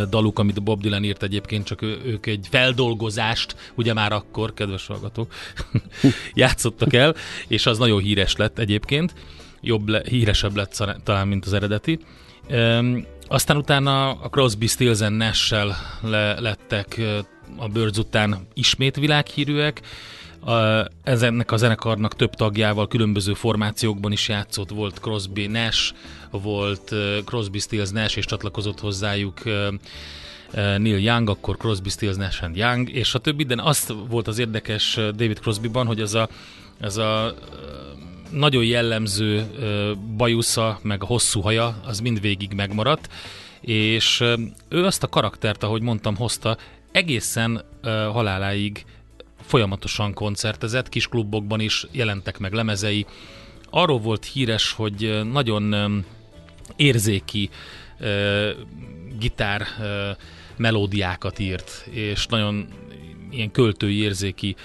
Daluk, 0.09 0.39
amit 0.39 0.63
Bob 0.63 0.81
Dylan 0.81 1.03
írt 1.03 1.23
egyébként, 1.23 1.65
csak 1.65 1.81
ő, 1.81 2.01
ők 2.05 2.25
egy 2.25 2.47
feldolgozást, 2.49 3.55
ugye 3.75 3.93
már 3.93 4.11
akkor, 4.11 4.53
kedves 4.53 4.87
hallgatók, 4.87 5.33
játszottak 6.33 6.93
el, 6.93 7.15
és 7.47 7.65
az 7.65 7.77
nagyon 7.77 8.01
híres 8.01 8.35
lett 8.35 8.59
egyébként, 8.59 9.13
jobb, 9.61 9.87
le, 9.87 10.01
híresebb 10.09 10.55
lett 10.55 10.83
talán, 11.03 11.27
mint 11.27 11.45
az 11.45 11.53
eredeti. 11.53 11.99
Um, 12.49 13.05
aztán 13.27 13.57
utána 13.57 14.09
a 14.09 14.29
Crosby, 14.29 14.67
Stills 14.67 14.99
nash 14.99 15.55
le, 16.01 16.39
lettek 16.39 17.01
a 17.57 17.67
Birds 17.67 17.97
után 17.97 18.47
ismét 18.53 18.95
világhírűek, 18.95 19.81
Ezennek 21.03 21.51
a 21.51 21.57
zenekarnak 21.57 22.15
több 22.15 22.33
tagjával 22.33 22.87
különböző 22.87 23.33
formációkban 23.33 24.11
is 24.11 24.27
játszott, 24.27 24.69
volt 24.69 24.99
Crosby 24.99 25.47
Nash, 25.47 25.93
volt 26.31 26.95
Crosby 27.25 27.59
Stills 27.59 27.89
Nash, 27.89 28.17
és 28.17 28.25
csatlakozott 28.25 28.79
hozzájuk 28.79 29.41
Neil 30.55 30.97
Young, 30.97 31.29
akkor 31.29 31.57
Crosby, 31.57 31.89
Stills, 31.89 32.15
Nash 32.15 32.43
and 32.43 32.55
Young, 32.55 32.89
és 32.89 33.13
a 33.13 33.19
többi, 33.19 33.43
de 33.43 33.55
azt 33.61 33.93
volt 34.09 34.27
az 34.27 34.39
érdekes 34.39 34.95
David 34.95 35.39
Crosbyban, 35.39 35.85
hogy 35.85 36.01
ez 36.01 36.13
a, 36.13 36.29
ez 36.79 36.97
a 36.97 37.35
nagyon 38.31 38.63
jellemző 38.63 39.45
bajusza, 40.17 40.79
meg 40.81 41.03
a 41.03 41.05
hosszú 41.05 41.41
haja, 41.41 41.81
az 41.85 41.99
mindvégig 41.99 42.53
megmaradt, 42.53 43.09
és 43.61 44.23
ő 44.69 44.85
azt 44.85 45.03
a 45.03 45.07
karaktert, 45.07 45.63
ahogy 45.63 45.81
mondtam, 45.81 46.15
hozta 46.15 46.57
egészen 46.91 47.63
haláláig 48.11 48.85
folyamatosan 49.45 50.13
koncertezett, 50.13 50.89
kis 50.89 51.07
klubokban 51.07 51.59
is 51.59 51.87
jelentek 51.91 52.37
meg 52.37 52.53
lemezei. 52.53 53.05
Arról 53.69 53.99
volt 53.99 54.25
híres, 54.25 54.71
hogy 54.71 55.21
nagyon 55.31 56.05
érzéki 56.75 57.49
gitár 59.19 59.67
melódiákat 60.57 61.39
írt, 61.39 61.87
és 61.91 62.25
nagyon 62.25 62.67
ilyen 63.31 63.51
költői 63.51 64.01
érzéki 64.01 64.55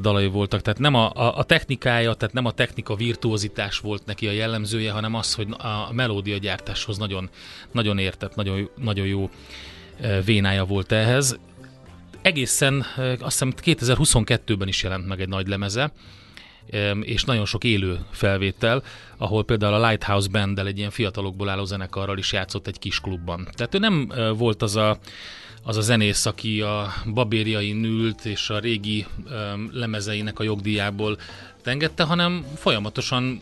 dalai 0.00 0.26
voltak. 0.26 0.62
Tehát 0.62 0.78
nem 0.78 0.94
a, 0.94 1.10
a, 1.14 1.38
a 1.38 1.42
technikája, 1.42 2.14
tehát 2.14 2.34
nem 2.34 2.44
a 2.44 2.52
technika 2.52 2.94
virtuozitás 2.94 3.78
volt 3.78 4.06
neki 4.06 4.26
a 4.26 4.32
jellemzője, 4.32 4.90
hanem 4.90 5.14
az, 5.14 5.34
hogy 5.34 5.46
a 5.58 5.92
melódia 5.92 6.36
gyártáshoz 6.38 6.98
nagyon, 6.98 7.30
nagyon 7.72 7.98
értett, 7.98 8.34
nagyon, 8.34 8.70
nagyon 8.76 9.06
jó 9.06 9.30
vénája 10.24 10.64
volt 10.64 10.92
ehhez 10.92 11.38
egészen 12.26 12.86
azt 13.20 13.44
hiszem 13.44 13.52
2022-ben 13.62 14.68
is 14.68 14.82
jelent 14.82 15.06
meg 15.06 15.20
egy 15.20 15.28
nagy 15.28 15.48
lemeze, 15.48 15.92
és 17.00 17.24
nagyon 17.24 17.44
sok 17.44 17.64
élő 17.64 17.98
felvétel, 18.10 18.82
ahol 19.16 19.44
például 19.44 19.74
a 19.74 19.88
Lighthouse 19.88 20.28
band 20.28 20.58
egy 20.58 20.78
ilyen 20.78 20.90
fiatalokból 20.90 21.48
álló 21.48 21.64
zenekarral 21.64 22.18
is 22.18 22.32
játszott 22.32 22.66
egy 22.66 22.78
kis 22.78 23.00
klubban. 23.00 23.48
Tehát 23.52 23.74
ő 23.74 23.78
nem 23.78 24.12
volt 24.36 24.62
az 24.62 24.76
a, 24.76 24.98
az 25.62 25.76
a 25.76 25.80
zenész, 25.80 26.26
aki 26.26 26.60
a 26.60 26.92
babériai 27.14 27.72
ült 27.72 28.24
és 28.24 28.50
a 28.50 28.58
régi 28.58 29.06
lemezeinek 29.70 30.38
a 30.38 30.42
jogdíjából 30.42 31.18
tengette, 31.62 32.02
hanem 32.02 32.44
folyamatosan 32.56 33.40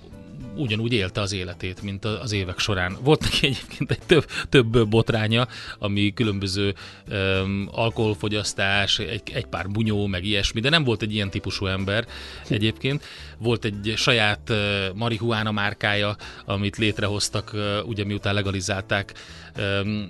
ugyanúgy 0.57 0.93
élte 0.93 1.21
az 1.21 1.33
életét, 1.33 1.83
mint 1.83 2.05
az 2.05 2.33
évek 2.33 2.59
során. 2.59 2.97
Volt 3.03 3.21
neki 3.21 3.47
egyébként 3.47 3.91
egy 3.91 4.03
több, 4.07 4.27
több 4.49 4.89
botránya, 4.89 5.49
ami 5.79 6.13
különböző 6.13 6.75
um, 7.11 7.69
alkoholfogyasztás, 7.73 8.99
egy, 8.99 9.23
egy 9.33 9.47
pár 9.47 9.69
bunyó, 9.69 10.07
meg 10.07 10.25
ilyesmi, 10.25 10.61
de 10.61 10.69
nem 10.69 10.85
volt 10.85 11.03
egy 11.03 11.15
ilyen 11.15 11.31
típusú 11.31 11.67
ember 11.67 12.07
egyébként. 12.49 13.05
Volt 13.39 13.65
egy 13.65 13.93
saját 13.97 14.51
uh, 14.51 14.57
marihuána 14.95 15.53
márkája, 15.53 16.17
amit 16.45 16.77
létrehoztak, 16.77 17.51
uh, 17.55 17.89
ugye 17.89 18.05
miután 18.05 18.35
legalizálták 18.35 19.15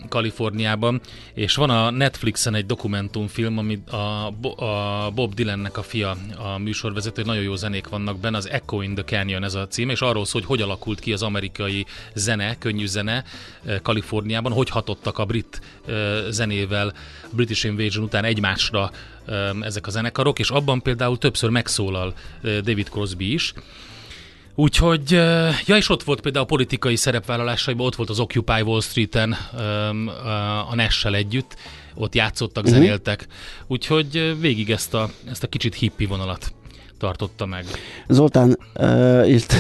Kaliforniában, 0.09 1.01
és 1.35 1.55
van 1.55 1.71
a 1.71 1.91
Netflixen 1.91 2.55
egy 2.55 2.67
dokumentumfilm, 2.67 3.59
ami 3.59 3.83
a, 3.91 4.27
a 4.65 5.11
Bob 5.11 5.35
Dylannek 5.35 5.77
a 5.77 5.83
fia, 5.83 6.17
a 6.37 6.59
műsorvezető, 6.59 7.23
nagyon 7.23 7.43
jó 7.43 7.55
zenék 7.57 7.89
vannak 7.89 8.19
benne, 8.19 8.37
az 8.37 8.49
Echo 8.49 8.81
in 8.81 8.95
the 8.95 9.05
Canyon 9.05 9.45
ez 9.45 9.55
a 9.55 9.69
cím, 9.69 9.89
és 9.89 10.01
arról 10.01 10.25
szól, 10.25 10.41
hogy 10.41 10.51
hogy 10.51 10.63
alakult 10.63 11.01
ki 11.01 11.13
az 11.13 11.23
amerikai 11.23 11.87
zene, 12.15 12.59
könnyű 12.59 12.87
zene 12.87 13.25
Kaliforniában, 13.83 14.53
hogy 14.53 14.71
hatottak 14.71 15.19
a 15.19 15.25
brit 15.25 15.61
zenével 16.29 16.93
British 17.31 17.65
Invasion 17.65 18.05
után 18.05 18.25
egymásra 18.25 18.91
ezek 19.61 19.87
a 19.87 19.91
zenekarok, 19.91 20.39
és 20.39 20.51
abban 20.51 20.83
például 20.83 21.19
többször 21.19 21.51
megszólal 21.51 22.15
David 22.43 22.89
Crosby 22.89 23.33
is, 23.33 23.53
Úgyhogy, 24.55 25.11
ja, 25.67 25.77
és 25.77 25.89
ott 25.89 26.03
volt 26.03 26.21
például 26.21 26.45
a 26.45 26.49
politikai 26.49 26.97
szerepvállalásaiban, 26.97 27.87
ott 27.87 27.95
volt 27.95 28.11
az 28.11 28.21
Occupy 28.21 28.61
Wall 28.61 28.81
Street-en 28.81 29.33
a 30.71 30.75
nash 30.75 31.07
együtt, 31.07 31.57
ott 31.95 32.15
játszottak, 32.15 32.65
uh-huh. 32.65 32.79
zenéltek, 32.79 33.27
úgyhogy 33.67 34.37
végig 34.41 34.71
ezt 34.71 34.95
a, 34.95 35.11
ezt 35.31 35.43
a 35.43 35.47
kicsit 35.47 35.75
hippi 35.75 36.07
vonalat 36.07 36.53
tartotta 36.99 37.47
meg. 37.47 37.65
Zoltán 38.09 38.59
uh, 38.75 39.29
írt 39.33 39.55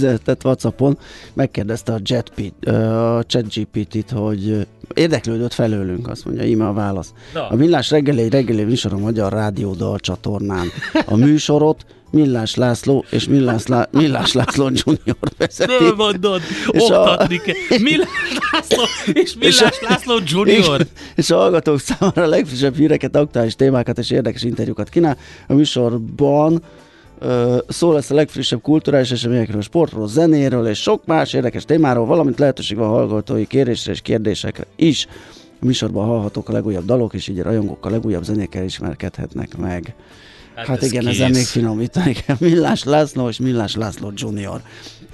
tehát 0.00 0.44
Whatsappon, 0.44 0.98
megkérdezte 1.32 1.92
a, 1.92 1.98
JetP, 2.02 2.52
uh, 2.66 3.16
a 3.16 3.24
ChatGPT-t, 3.24 4.10
hogy 4.10 4.66
érdeklődött 4.94 5.52
felőlünk, 5.52 6.08
azt 6.08 6.24
mondja, 6.24 6.44
íme 6.44 6.66
a 6.66 6.72
válasz. 6.72 7.12
Da. 7.32 7.48
A 7.48 7.54
Millás 7.54 7.90
reggeli 7.90 8.22
egy 8.22 8.32
reggeli 8.32 8.64
műsor 8.64 8.92
a 8.92 8.98
Magyar 8.98 9.32
Rádió 9.32 9.72
Dal 9.72 9.98
csatornán. 9.98 10.66
A 11.06 11.16
műsorot 11.16 11.84
Millás 12.10 12.54
László 12.54 13.04
és 13.10 13.28
Millás, 13.28 13.66
Lá- 13.66 13.92
Millás 13.92 14.32
László 14.32 14.64
Junior 14.64 15.16
vezeti. 15.36 15.84
Nem 15.84 15.94
mondod, 15.96 16.40
oktatni 16.66 17.36
a... 17.36 17.40
kell. 17.40 17.78
Millás 17.78 18.08
László 18.52 18.82
és 19.12 19.34
Millás 19.34 19.60
és 19.60 19.88
László 19.88 20.18
Junior. 20.24 20.80
És, 20.80 20.86
és 21.14 21.30
a 21.30 21.36
hallgatók 21.36 21.80
számára 21.80 22.22
a 22.22 22.26
legfrissebb 22.26 22.76
híreket, 22.76 23.16
aktuális 23.16 23.54
témákat 23.54 23.98
és 23.98 24.10
érdekes 24.10 24.42
interjúkat 24.42 24.88
kínál. 24.88 25.16
A 25.48 25.54
műsorban 25.54 26.62
szó 27.68 27.92
lesz 27.92 28.10
a 28.10 28.14
legfrissebb 28.14 28.62
kulturális 28.62 29.10
eseményekről, 29.10 29.62
sportról, 29.62 30.08
zenéről 30.08 30.66
és 30.66 30.78
sok 30.78 31.06
más 31.06 31.32
érdekes 31.32 31.64
témáról, 31.64 32.06
valamint 32.06 32.38
lehetőség 32.38 32.76
van 32.76 32.88
hallgatói 32.88 33.46
kérésre 33.46 33.92
és 33.92 34.00
kérdésekre 34.00 34.66
is. 34.76 35.06
A 35.60 35.64
műsorban 35.64 36.06
hallhatók 36.06 36.48
a 36.48 36.52
legújabb 36.52 36.84
dalok, 36.84 37.14
és 37.14 37.28
így 37.28 37.38
a 37.38 37.42
rajongók 37.42 37.86
a 37.86 37.90
legújabb 37.90 38.24
zenékkel 38.24 38.64
ismerkedhetnek 38.64 39.56
meg. 39.56 39.94
Hát, 40.54 40.66
hát 40.66 40.82
ez 40.82 40.92
igen, 40.92 41.04
kész. 41.04 41.14
ezen 41.14 41.30
még 41.30 41.44
finomítani 41.44 42.12
kell. 42.12 42.36
Millás 42.38 42.84
László 42.84 43.28
és 43.28 43.38
Millás 43.38 43.76
László 43.76 44.12
Junior. 44.14 44.60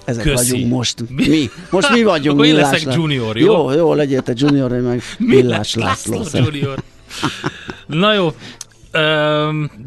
Ezek 0.04 0.24
Köszi. 0.24 0.50
vagyunk 0.50 0.72
most. 0.72 1.04
Mi? 1.08 1.50
Most 1.70 1.90
mi 1.90 2.02
vagyunk 2.02 2.38
Akkor 2.38 2.46
Millás 2.46 2.70
leszek 2.70 2.94
junior, 2.94 3.36
jó? 3.36 3.52
Jó, 3.52 3.70
jó, 3.70 3.94
legyél 3.94 4.22
te 4.22 4.32
junior, 4.36 4.72
én 4.72 4.80
meg 4.80 5.02
Millás 5.18 5.74
László. 5.74 6.18
László 6.18 6.40
junior. 6.44 6.82
Na 7.86 8.14
jó, 8.14 8.32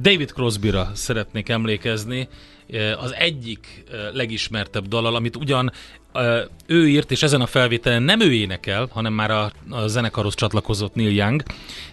David 0.01 0.31
Crosbyra 0.31 0.91
szeretnék 0.93 1.49
emlékezni. 1.49 2.27
Az 2.99 3.13
egyik 3.13 3.83
legismertebb 4.13 4.87
dalal, 4.87 5.15
amit 5.15 5.35
ugyan 5.35 5.71
ő 6.65 6.87
írt, 6.89 7.11
és 7.11 7.23
ezen 7.23 7.41
a 7.41 7.45
felvételen 7.45 8.03
nem 8.03 8.21
ő 8.21 8.33
énekel, 8.33 8.87
hanem 8.91 9.13
már 9.13 9.31
a, 9.31 9.51
a 9.69 9.87
zenekarhoz 9.87 10.35
csatlakozott 10.35 10.95
Neil 10.95 11.11
Young, 11.11 11.43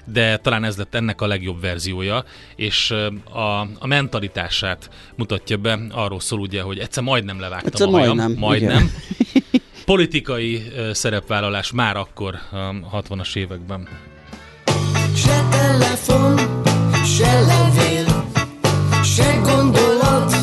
de 0.04 0.36
talán 0.36 0.64
ez 0.64 0.76
lett 0.76 0.94
ennek 0.94 1.20
a 1.20 1.26
legjobb 1.26 1.60
verziója, 1.60 2.24
és 2.56 2.90
a, 3.30 3.60
a 3.60 3.86
mentalitását 3.86 4.90
mutatja 5.16 5.56
be, 5.56 5.78
arról 5.90 6.20
szól 6.20 6.40
ugye, 6.40 6.62
hogy 6.62 6.78
egyszer 6.78 7.02
majdnem 7.02 7.40
levágtam 7.40 7.70
egyszer 7.72 7.88
a 7.88 7.90
hajam, 7.90 8.16
majdnem. 8.16 8.38
majdnem. 8.38 8.90
Politikai 9.84 10.62
szerepvállalás 10.92 11.72
már 11.72 11.96
akkor 11.96 12.34
a 12.50 13.02
60-as 13.02 13.36
években. 13.36 13.88
Se 17.16 17.32
levél, 17.46 18.06
se 19.02 19.40
gondolat, 19.42 20.36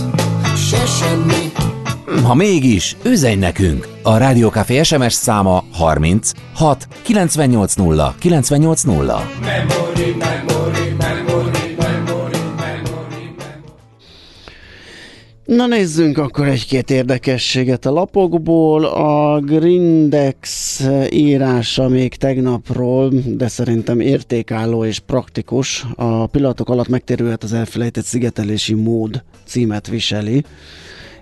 se 0.56 0.86
semmi 0.86 1.52
ha 2.24 2.34
mégis, 2.34 2.96
üzenj 3.04 3.36
nekünk! 3.36 3.88
A 4.04 4.18
Rádiókafé 4.18 4.84
SMS 4.84 5.14
száma 5.14 5.64
30 5.72 6.32
6 6.54 6.88
980 7.04 8.16
980. 8.20 9.22
Memory, 9.42 10.16
memory, 10.20 10.53
Na 15.46 15.68
nézzünk 15.68 16.18
akkor 16.18 16.48
egy-két 16.48 16.92
érdekességet 16.92 17.86
a 17.86 17.92
lapokból. 17.92 18.86
A 18.86 19.40
Grindex 19.40 20.80
írása 21.10 21.88
még 21.88 22.16
tegnapról, 22.16 23.12
de 23.26 23.48
szerintem 23.48 24.00
értékálló 24.00 24.86
és 24.86 25.00
praktikus. 25.00 25.86
A 25.96 26.26
pillanatok 26.28 26.70
alatt 26.70 26.88
megtérülhet 26.88 27.44
az 27.44 27.54
elfelejtett 27.54 28.06
szigetelési 28.06 28.74
mód 28.74 29.24
címet 29.46 29.88
viseli 29.88 30.44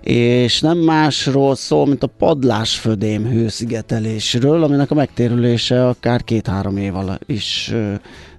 és 0.02 0.60
nem 0.60 0.78
másról 0.78 1.54
szól, 1.54 1.86
mint 1.86 2.02
a 2.02 2.06
padlásfödém 2.06 3.26
hőszigetelésről, 3.26 4.62
aminek 4.62 4.90
a 4.90 4.94
megtérülése 4.94 5.88
akár 5.88 6.24
két-három 6.24 6.76
év 6.76 6.94
alatt 6.96 7.22
is 7.26 7.74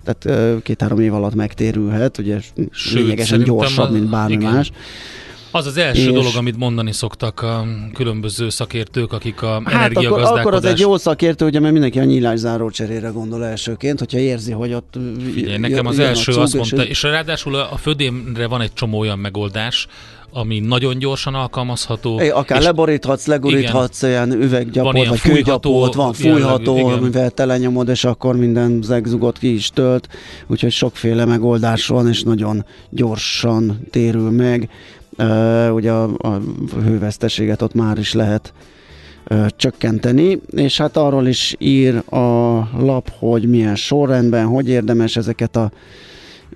tehát 0.03 0.61
két-három 0.61 0.99
év 0.99 1.13
alatt 1.13 1.35
megtérülhet, 1.35 2.17
ugye 2.17 2.39
Sőt, 2.71 3.01
lényegesen 3.01 3.43
gyorsabb, 3.43 3.91
mint 3.91 4.09
bármi 4.09 4.33
igen. 4.33 4.53
más. 4.53 4.71
Az 5.55 5.65
az 5.65 5.77
első 5.77 6.01
és... 6.01 6.11
dolog, 6.11 6.35
amit 6.35 6.57
mondani 6.57 6.91
szoktak 6.91 7.41
a 7.41 7.65
különböző 7.93 8.49
szakértők, 8.49 9.13
akik 9.13 9.41
a 9.41 9.61
hát 9.65 9.73
energiagazdálkodás... 9.73 10.29
Akkor, 10.29 10.39
akkor 10.39 10.53
az 10.53 10.65
egy 10.65 10.79
jó 10.79 10.97
szakértő, 10.97 11.45
ugye, 11.45 11.59
mert 11.59 11.71
mindenki 11.73 11.99
a 11.99 12.03
nyílászáró 12.03 12.69
cserére 12.69 13.07
gondol 13.07 13.45
elsőként, 13.45 13.99
hogyha 13.99 14.17
érzi, 14.17 14.51
hogy 14.51 14.73
ott... 14.73 14.93
Figyelj, 15.33 15.57
nekem 15.57 15.85
az 15.85 15.99
első 15.99 16.31
azt 16.31 16.53
mondta, 16.53 16.85
és 16.85 17.03
ráadásul 17.03 17.55
a 17.55 17.77
födémre 17.77 18.47
van 18.47 18.61
egy 18.61 18.73
csomó 18.73 18.99
olyan 18.99 19.19
megoldás, 19.19 19.87
ami 20.33 20.59
nagyon 20.59 20.97
gyorsan 20.97 21.33
alkalmazható. 21.33 22.19
É, 22.19 22.29
akár 22.29 22.59
és 22.59 22.65
leboríthatsz, 22.65 23.25
leguríthatsz 23.25 24.01
igen, 24.01 24.27
ilyen 24.27 24.41
üveggyapot, 24.41 25.07
vagy 25.07 25.21
kőgyapot, 25.21 25.93
van 25.93 26.13
fújható, 26.13 26.77
jellegű, 26.77 26.95
amivel 26.97 27.29
telenyomod, 27.29 27.89
és 27.89 28.03
akkor 28.03 28.35
minden 28.35 28.79
zegzugot 28.81 29.37
ki 29.37 29.53
is 29.53 29.69
tölt, 29.69 30.07
úgyhogy 30.47 30.71
sokféle 30.71 31.25
megoldás 31.25 31.87
van, 31.87 32.07
és 32.07 32.23
nagyon 32.23 32.65
gyorsan 32.89 33.87
térül 33.89 34.29
meg. 34.29 34.69
Uh, 35.17 35.73
ugye 35.73 35.91
a, 35.91 36.03
a 36.17 36.39
hőveszteséget 36.83 37.61
ott 37.61 37.73
már 37.73 37.97
is 37.97 38.13
lehet 38.13 38.53
uh, 39.29 39.45
csökkenteni, 39.47 40.39
és 40.49 40.77
hát 40.77 40.97
arról 40.97 41.27
is 41.27 41.55
ír 41.59 41.95
a 42.13 42.57
lap, 42.77 43.11
hogy 43.19 43.49
milyen 43.49 43.75
sorrendben, 43.75 44.45
hogy 44.45 44.69
érdemes 44.69 45.15
ezeket 45.15 45.55
a 45.55 45.71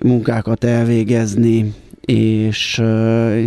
munkákat 0.02 0.64
elvégezni, 0.64 1.74
és, 2.08 2.82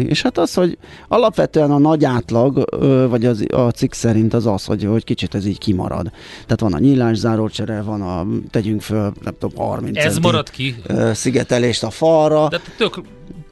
és 0.07 0.21
hát 0.21 0.37
az, 0.37 0.53
hogy 0.53 0.77
alapvetően 1.07 1.71
a 1.71 1.77
nagy 1.77 2.05
átlag, 2.05 2.65
vagy 3.09 3.25
az, 3.25 3.45
a 3.53 3.69
cikk 3.69 3.93
szerint 3.93 4.33
az 4.33 4.45
az, 4.45 4.65
hogy, 4.65 4.83
hogy 4.83 5.03
kicsit 5.03 5.35
ez 5.35 5.45
így 5.45 5.57
kimarad. 5.57 6.11
Tehát 6.43 6.59
van 6.59 6.73
a 6.73 6.79
nyílás 6.79 7.17
zárócsere, 7.17 7.81
van 7.81 8.01
a, 8.01 8.27
tegyünk 8.49 8.81
föl, 8.81 9.11
nem 9.23 9.33
tudom, 9.39 9.57
30 9.57 9.97
Ez 9.97 10.17
marad 10.17 10.49
ki. 10.49 10.75
Szigetelést 11.13 11.83
a 11.83 11.89
falra. 11.89 12.47
De 12.47 12.59
tök 12.77 13.01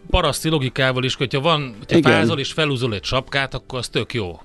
paraszti 0.09 0.49
logikával 0.49 1.03
is, 1.03 1.15
hogyha 1.15 1.41
van, 1.41 1.75
hogyha 1.87 2.09
fázol 2.09 2.39
és 2.39 2.51
felúzol 2.51 2.93
egy 2.93 3.03
sapkát, 3.03 3.53
akkor 3.53 3.79
az 3.79 3.87
tök 3.87 4.13
jó. 4.13 4.39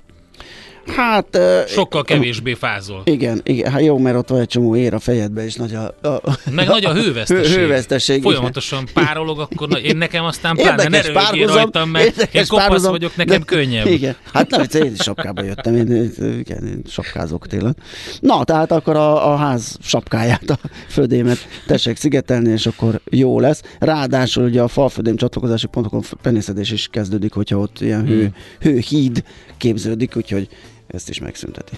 Hát... 0.86 1.38
Sokkal 1.66 2.02
kevésbé 2.02 2.54
fázol. 2.54 3.02
Igen, 3.04 3.40
igen, 3.44 3.72
hát 3.72 3.82
jó, 3.82 3.98
mert 3.98 4.16
ott 4.16 4.28
van 4.28 4.40
egy 4.40 4.46
csomó 4.46 4.76
ér 4.76 4.94
a 4.94 4.98
fejedbe, 4.98 5.44
és 5.44 5.54
nagy 5.54 5.74
a... 5.74 6.08
a 6.08 6.38
Meg 6.50 6.66
nagy 6.66 6.84
a 6.84 6.94
hőveszteség. 7.02 7.56
hőveszteség 7.56 8.22
Folyamatosan 8.22 8.86
igen. 8.90 9.04
párolog, 9.04 9.38
akkor 9.38 9.68
na, 9.68 9.78
én 9.78 9.96
nekem 9.96 10.24
aztán 10.24 10.56
pláne 10.56 10.88
ne 10.88 11.02
rajtam, 11.46 11.90
mert 11.90 12.28
én 12.34 12.46
kopasz 12.46 12.64
párhuzam, 12.64 12.90
vagyok, 12.90 13.16
nekem 13.16 13.38
de, 13.38 13.44
könnyebb. 13.44 13.86
Igen, 13.86 14.16
hát 14.32 14.50
nem, 14.50 14.64
én 14.72 14.92
is 14.92 15.02
sapkába 15.02 15.42
jöttem, 15.42 15.76
én, 15.76 16.12
igen, 16.38 16.66
én 16.66 16.82
sapkázok 16.88 17.46
télen. 17.46 17.76
Na, 18.20 18.44
tehát 18.44 18.72
akkor 18.72 18.96
a, 18.96 19.32
a 19.32 19.36
ház 19.36 19.78
sapkáját, 19.82 20.50
a 20.50 20.58
födémet 20.88 21.48
tessék 21.66 21.96
szigetelni, 21.96 22.50
és 22.50 22.66
akkor 22.66 23.00
jó 23.10 23.40
lesz. 23.40 23.62
Ráadásul 23.78 24.44
ugye 24.44 24.62
a 24.62 24.68
falfödém 24.68 25.16
csatlakozási 25.16 25.66
pontokon 25.66 26.02
penészedés 26.22 26.70
is 26.70 26.88
kezdődik, 26.90 27.32
hogyha 27.32 27.58
ott 27.58 27.80
ilyen 27.80 28.06
hő, 28.06 28.20
hmm. 28.20 28.34
hőhíd 28.60 29.24
képződik, 29.56 30.16
úgyhogy 30.16 30.48
ezt 30.94 31.08
is 31.08 31.18
megszünteti. 31.18 31.76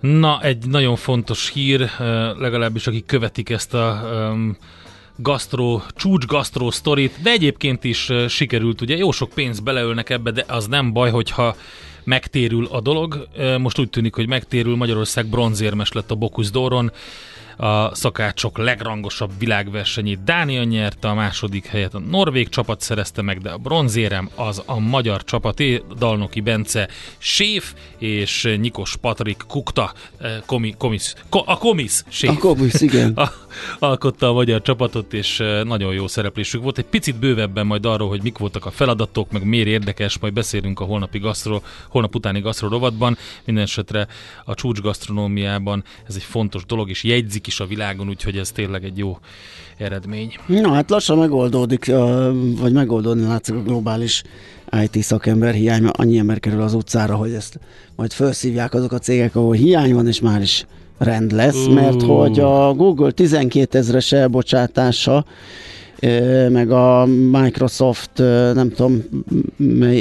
Na, 0.00 0.42
egy 0.42 0.66
nagyon 0.66 0.96
fontos 0.96 1.50
hír, 1.50 1.90
legalábbis 2.38 2.86
akik 2.86 3.06
követik 3.06 3.50
ezt 3.50 3.74
a 3.74 4.02
um, 4.12 4.56
gasztró, 5.16 5.82
csúcs 5.94 6.26
gasztró 6.26 6.70
sztorit, 6.70 7.22
de 7.22 7.30
egyébként 7.30 7.84
is 7.84 8.10
sikerült, 8.28 8.80
ugye 8.80 8.96
jó 8.96 9.10
sok 9.10 9.30
pénzt 9.30 9.62
beleölnek 9.62 10.10
ebbe, 10.10 10.30
de 10.30 10.44
az 10.48 10.66
nem 10.66 10.92
baj, 10.92 11.10
hogyha 11.10 11.56
megtérül 12.04 12.66
a 12.66 12.80
dolog. 12.80 13.28
Most 13.58 13.78
úgy 13.78 13.90
tűnik, 13.90 14.14
hogy 14.14 14.28
megtérül, 14.28 14.76
Magyarország 14.76 15.26
bronzérmes 15.26 15.92
lett 15.92 16.10
a 16.10 16.14
Bokus 16.14 16.50
Doron, 16.50 16.92
a 17.60 17.94
szakácsok 17.94 18.58
legrangosabb 18.58 19.30
világversenyét 19.38 20.24
Dánia 20.24 20.64
nyerte, 20.64 21.08
a 21.08 21.14
második 21.14 21.66
helyet 21.66 21.94
a 21.94 21.98
norvég 21.98 22.48
csapat 22.48 22.80
szerezte 22.80 23.22
meg, 23.22 23.40
de 23.40 23.50
a 23.50 23.56
bronzérem 23.56 24.30
az 24.34 24.62
a 24.66 24.78
magyar 24.78 25.24
csapaté, 25.24 25.82
Dalnoki 25.98 26.40
Bence 26.40 26.88
Séf 27.18 27.74
és 27.98 28.56
Nikos 28.60 28.96
Patrik 28.96 29.42
Kukta, 29.48 29.92
eh, 30.20 30.36
komi, 30.46 30.74
komis, 30.78 31.14
ko, 31.28 31.42
a 31.46 31.58
Komis 31.58 32.02
Séf. 32.08 32.30
A 32.30 32.38
Komis, 32.38 32.80
igen. 32.80 33.12
A, 33.20 33.30
alkotta 33.78 34.28
a 34.28 34.32
magyar 34.32 34.62
csapatot, 34.62 35.12
és 35.12 35.40
eh, 35.40 35.64
nagyon 35.64 35.94
jó 35.94 36.06
szereplésük 36.06 36.62
volt. 36.62 36.78
Egy 36.78 36.84
picit 36.84 37.16
bővebben 37.16 37.66
majd 37.66 37.86
arról, 37.86 38.08
hogy 38.08 38.22
mik 38.22 38.38
voltak 38.38 38.66
a 38.66 38.70
feladatok, 38.70 39.30
meg 39.30 39.44
miért 39.44 39.66
érdekes, 39.66 40.18
majd 40.18 40.32
beszélünk 40.32 40.80
a 40.80 40.84
holnapi 40.84 41.18
gasztro, 41.18 41.60
holnap 41.88 42.14
utáni 42.14 42.40
gasztro 42.40 42.68
rovatban. 42.68 43.16
Minden 43.44 43.64
esetre 43.64 44.06
a 44.44 44.54
csúcs 44.54 44.80
gasztronómiában 44.80 45.84
ez 46.08 46.14
egy 46.14 46.22
fontos 46.22 46.64
dolog, 46.64 46.88
és 46.88 47.04
jegyzik 47.04 47.46
is 47.46 47.60
a 47.60 47.66
világon, 47.66 48.08
úgyhogy 48.08 48.36
ez 48.36 48.50
tényleg 48.50 48.84
egy 48.84 48.98
jó 48.98 49.18
eredmény. 49.76 50.34
Na 50.46 50.72
hát 50.72 50.90
lassan 50.90 51.18
megoldódik, 51.18 51.86
vagy 52.60 52.72
megoldódni 52.72 53.26
látszik 53.26 53.54
a 53.54 53.62
globális 53.62 54.22
IT 54.82 55.02
szakember 55.02 55.54
hiány, 55.54 55.84
annyi 55.86 56.18
ember 56.18 56.40
kerül 56.40 56.62
az 56.62 56.74
utcára, 56.74 57.16
hogy 57.16 57.32
ezt 57.32 57.60
majd 57.96 58.12
felszívják 58.12 58.74
azok 58.74 58.92
a 58.92 58.98
cégek, 58.98 59.36
ahol 59.36 59.54
hiány 59.54 59.94
van, 59.94 60.06
és 60.06 60.20
már 60.20 60.40
is 60.40 60.66
rend 61.00 61.32
lesz, 61.32 61.66
uh. 61.66 61.74
mert 61.74 62.02
hogy 62.02 62.40
a 62.40 62.74
Google 62.74 63.10
12 63.10 63.78
ezres 63.78 64.12
elbocsátása 64.12 65.24
meg 66.48 66.70
a 66.70 67.06
Microsoft, 67.30 68.10
nem 68.54 68.70
tudom, 68.70 69.02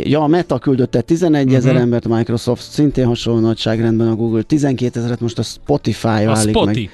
ja, 0.04 0.22
a 0.22 0.28
Meta 0.28 0.60
küldött 0.60 0.92
11 1.06 1.54
ezer 1.54 1.70
uh-huh. 1.70 1.82
embert, 1.82 2.08
Microsoft 2.08 2.72
szintén 2.72 3.06
hasonló 3.06 3.40
nagyságrendben, 3.40 4.08
a 4.08 4.16
Google 4.16 4.42
12 4.42 5.00
ezeret, 5.00 5.20
most 5.20 5.40
a 5.40 5.44
Spotify 5.44 6.08
a 6.08 6.26
válik 6.26 6.64
meg 6.66 6.90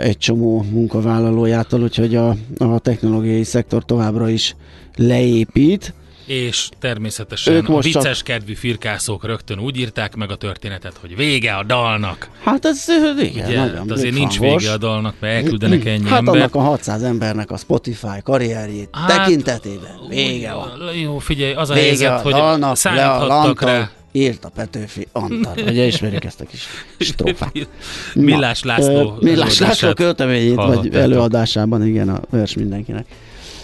egy 0.00 0.18
csomó 0.18 0.64
munkavállalójától, 0.70 1.82
úgyhogy 1.82 2.14
a, 2.14 2.36
a 2.58 2.78
technológiai 2.78 3.44
szektor 3.44 3.84
továbbra 3.84 4.28
is 4.28 4.56
leépít. 4.96 5.94
És 6.24 6.68
természetesen 6.78 7.54
ők 7.54 7.68
most 7.68 7.88
a 7.88 8.00
vicces 8.00 8.16
csak... 8.16 8.26
kedvű 8.26 8.54
firkászók 8.54 9.24
rögtön 9.24 9.58
úgy 9.58 9.78
írták 9.78 10.14
meg 10.14 10.30
a 10.30 10.36
történetet, 10.36 10.96
hogy 11.00 11.16
vége 11.16 11.54
a 11.54 11.64
dalnak. 11.64 12.28
Hát 12.44 12.64
ez 12.64 12.84
igen, 13.20 13.46
Ugye, 13.46 13.58
nagyon 13.58 13.90
azért 13.90 14.14
nincs 14.14 14.38
vége 14.38 14.72
a 14.72 14.76
dalnak, 14.76 15.14
mert 15.20 15.34
elküldenek 15.34 15.84
ennyi 15.84 16.08
Hát 16.08 16.18
ember. 16.18 16.34
annak 16.34 16.54
a 16.54 16.60
600 16.60 17.02
embernek 17.02 17.50
a 17.50 17.56
Spotify 17.56 18.22
karrierjét 18.22 18.88
hát, 18.92 19.06
tekintetében 19.06 20.00
vége 20.08 20.52
van. 20.52 20.70
Jó, 21.02 21.18
figyelj, 21.18 21.52
az 21.52 21.70
a 21.70 21.74
vége 21.74 21.86
helyzet, 21.86 22.10
a 22.10 22.22
hogy 22.22 22.32
dalnak, 22.32 22.76
számíthattak 22.76 23.62
rá 23.62 23.90
írt 24.12 24.44
a 24.44 24.48
Petőfi 24.48 25.06
Antal. 25.12 25.54
Ugye 25.68 25.84
ismerjük 25.86 26.24
ezt 26.24 26.40
a 26.40 26.44
kis 26.44 26.66
strófát. 27.10 27.68
Millás 28.14 28.62
László. 28.62 29.16
Millás 29.20 29.58
László 29.58 29.92
költeményét, 29.92 30.54
vagy 30.54 30.94
előadásában, 30.94 31.86
igen, 31.86 32.08
a 32.08 32.20
vers 32.30 32.54
mindenkinek. 32.54 33.06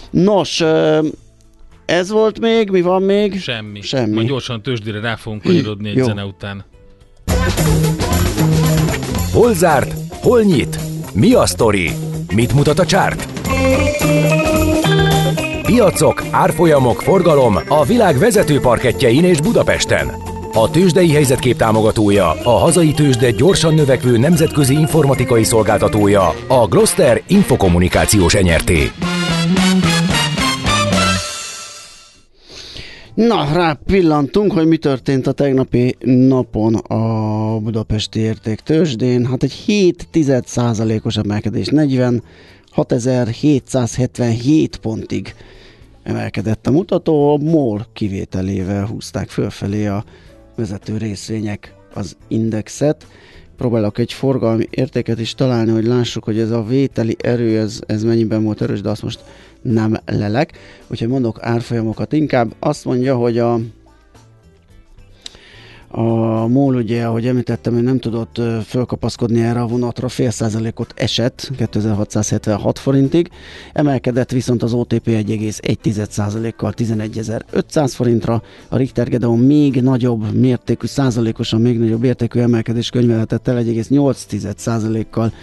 Nos, 0.09 0.63
ez 1.89 2.09
volt 2.09 2.39
még, 2.39 2.69
mi 2.69 2.81
van 2.81 3.01
még? 3.01 3.41
Semmi. 3.41 3.81
Semmi. 3.81 4.13
Majd 4.13 4.27
gyorsan 4.27 4.61
tőzsdére 4.61 4.99
rá 4.99 5.15
fogunk 5.15 5.41
kanyarodni 5.41 5.89
egy 5.89 5.95
Jó. 5.95 6.05
zene 6.05 6.25
után. 6.25 6.65
Hol 9.33 9.53
zárt? 9.53 9.93
Hol 10.21 10.41
nyit? 10.41 10.79
Mi 11.13 11.33
a 11.33 11.45
sztori? 11.45 11.91
Mit 12.35 12.53
mutat 12.53 12.79
a 12.79 12.85
csárt? 12.85 13.27
Piacok, 15.61 16.23
árfolyamok, 16.31 17.01
forgalom 17.01 17.59
a 17.67 17.85
világ 17.85 18.17
vezető 18.17 18.59
parketjein 18.59 19.23
és 19.23 19.41
Budapesten. 19.41 20.11
A 20.53 20.69
tőzsdei 20.71 21.11
helyzetkép 21.11 21.57
támogatója, 21.57 22.29
a 22.43 22.49
hazai 22.49 22.91
tőzsde 22.91 23.31
gyorsan 23.31 23.73
növekvő 23.73 24.17
nemzetközi 24.17 24.73
informatikai 24.73 25.43
szolgáltatója, 25.43 26.33
a 26.47 26.67
Gloster 26.67 27.21
Infokommunikációs 27.27 28.33
Enyerté. 28.33 28.91
Na, 33.27 33.53
rá 33.53 33.79
pillantunk, 33.85 34.51
hogy 34.51 34.67
mi 34.67 34.77
történt 34.77 35.27
a 35.27 35.31
tegnapi 35.31 35.95
napon 36.05 36.75
a 36.75 37.59
budapesti 37.59 38.19
értéktősdén. 38.19 39.25
Hát 39.25 39.43
egy 39.43 39.63
7% 39.67 41.03
os 41.03 41.17
emelkedés, 41.17 41.67
46.777 41.71 44.69
pontig 44.81 45.35
emelkedett 46.03 46.67
a 46.67 46.71
mutató, 46.71 47.33
a 47.33 47.37
MOL 47.37 47.85
kivételével 47.93 48.85
húzták 48.85 49.29
fölfelé 49.29 49.85
a 49.85 50.03
vezető 50.55 50.97
részvények 50.97 51.73
az 51.93 52.17
indexet. 52.27 53.07
Próbálok 53.59 53.97
egy 53.97 54.13
forgalmi 54.13 54.67
értéket 54.69 55.19
is 55.19 55.33
találni, 55.35 55.71
hogy 55.71 55.85
lássuk, 55.85 56.23
hogy 56.23 56.39
ez 56.39 56.51
a 56.51 56.63
vételi 56.63 57.15
erő, 57.21 57.59
ez, 57.59 57.79
ez 57.85 58.03
mennyiben 58.03 58.43
volt 58.43 58.61
erős, 58.61 58.81
de 58.81 58.89
azt 58.89 59.03
most 59.03 59.19
nem 59.61 59.97
lelek. 60.05 60.51
Úgyhogy 60.87 61.07
mondok 61.07 61.37
árfolyamokat 61.41 62.13
inkább. 62.13 62.53
Azt 62.59 62.85
mondja, 62.85 63.15
hogy 63.15 63.37
a 63.37 63.59
a 65.91 66.47
MOL 66.47 66.75
ugye, 66.75 67.05
ahogy 67.05 67.27
említettem, 67.27 67.75
ő 67.75 67.81
nem 67.81 67.99
tudott 67.99 68.41
fölkapaszkodni 68.65 69.41
erre 69.41 69.61
a 69.61 69.67
vonatra, 69.67 70.09
fél 70.09 70.29
százalékot 70.29 70.93
esett 70.95 71.51
2676 71.57 72.79
forintig, 72.79 73.29
emelkedett 73.73 74.31
viszont 74.31 74.63
az 74.63 74.73
OTP 74.73 75.07
1,1 75.07 76.09
százalékkal 76.09 76.73
11.500 76.77 77.91
forintra, 77.95 78.41
a 78.69 78.77
Richter 78.77 79.09
Gedeon 79.09 79.39
még 79.39 79.81
nagyobb 79.81 80.33
mértékű, 80.33 80.87
százalékosan 80.87 81.61
még 81.61 81.79
nagyobb 81.79 82.03
értékű 82.03 82.39
emelkedés 82.39 82.89
könyvelhetett 82.89 83.47
el 83.47 83.63
1,8 83.63 84.57
százalékkal 84.57 85.33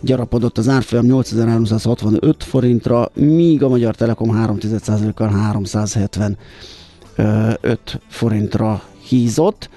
gyarapodott 0.00 0.58
az 0.58 0.68
árfolyam 0.68 1.04
8365 1.04 2.44
forintra, 2.44 3.10
míg 3.14 3.62
a 3.62 3.68
Magyar 3.68 3.94
Telekom 3.94 4.30
3 4.30 4.58
kal 5.14 5.28
375 5.28 6.36
forintra 8.08 8.82
hízott, 9.10 9.70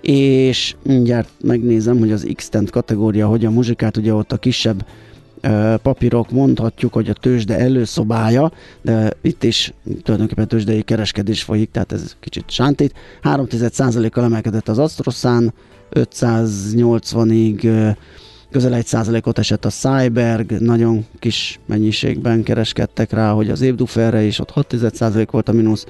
és 0.00 0.74
mindjárt 0.82 1.28
megnézem, 1.40 1.98
hogy 1.98 2.12
az 2.12 2.26
x 2.34 2.50
kategória 2.70 3.26
hogyan 3.26 3.52
muzsikát, 3.52 3.96
ugye 3.96 4.14
ott 4.14 4.32
a 4.32 4.36
kisebb 4.36 4.86
papírok 5.82 6.30
mondhatjuk, 6.30 6.92
hogy 6.92 7.08
a 7.08 7.12
tőzsde 7.12 7.58
előszobája, 7.58 8.52
de 8.82 9.12
itt 9.22 9.44
is 9.44 9.72
tulajdonképpen 10.02 10.48
tőzsdei 10.48 10.82
kereskedés 10.82 11.42
folyik, 11.42 11.70
tehát 11.70 11.92
ez 11.92 12.16
kicsit 12.20 12.50
sántít. 12.50 12.92
3 13.22 13.46
kal 14.10 14.24
emelkedett 14.24 14.68
az 14.68 14.78
Astroszán, 14.78 15.54
580-ig 15.90 17.94
közel 18.50 18.74
1 18.74 18.86
százalékot 18.86 19.38
esett 19.38 19.64
a 19.64 19.70
Cyberg, 19.70 20.50
nagyon 20.50 21.06
kis 21.18 21.60
mennyiségben 21.66 22.42
kereskedtek 22.42 23.12
rá, 23.12 23.32
hogy 23.32 23.50
az 23.50 23.60
Ébduferre 23.60 24.22
is, 24.22 24.38
ott 24.38 24.50
6 24.50 24.74
százalék 24.92 25.30
volt 25.30 25.48
a 25.48 25.52
mínusz. 25.52 25.86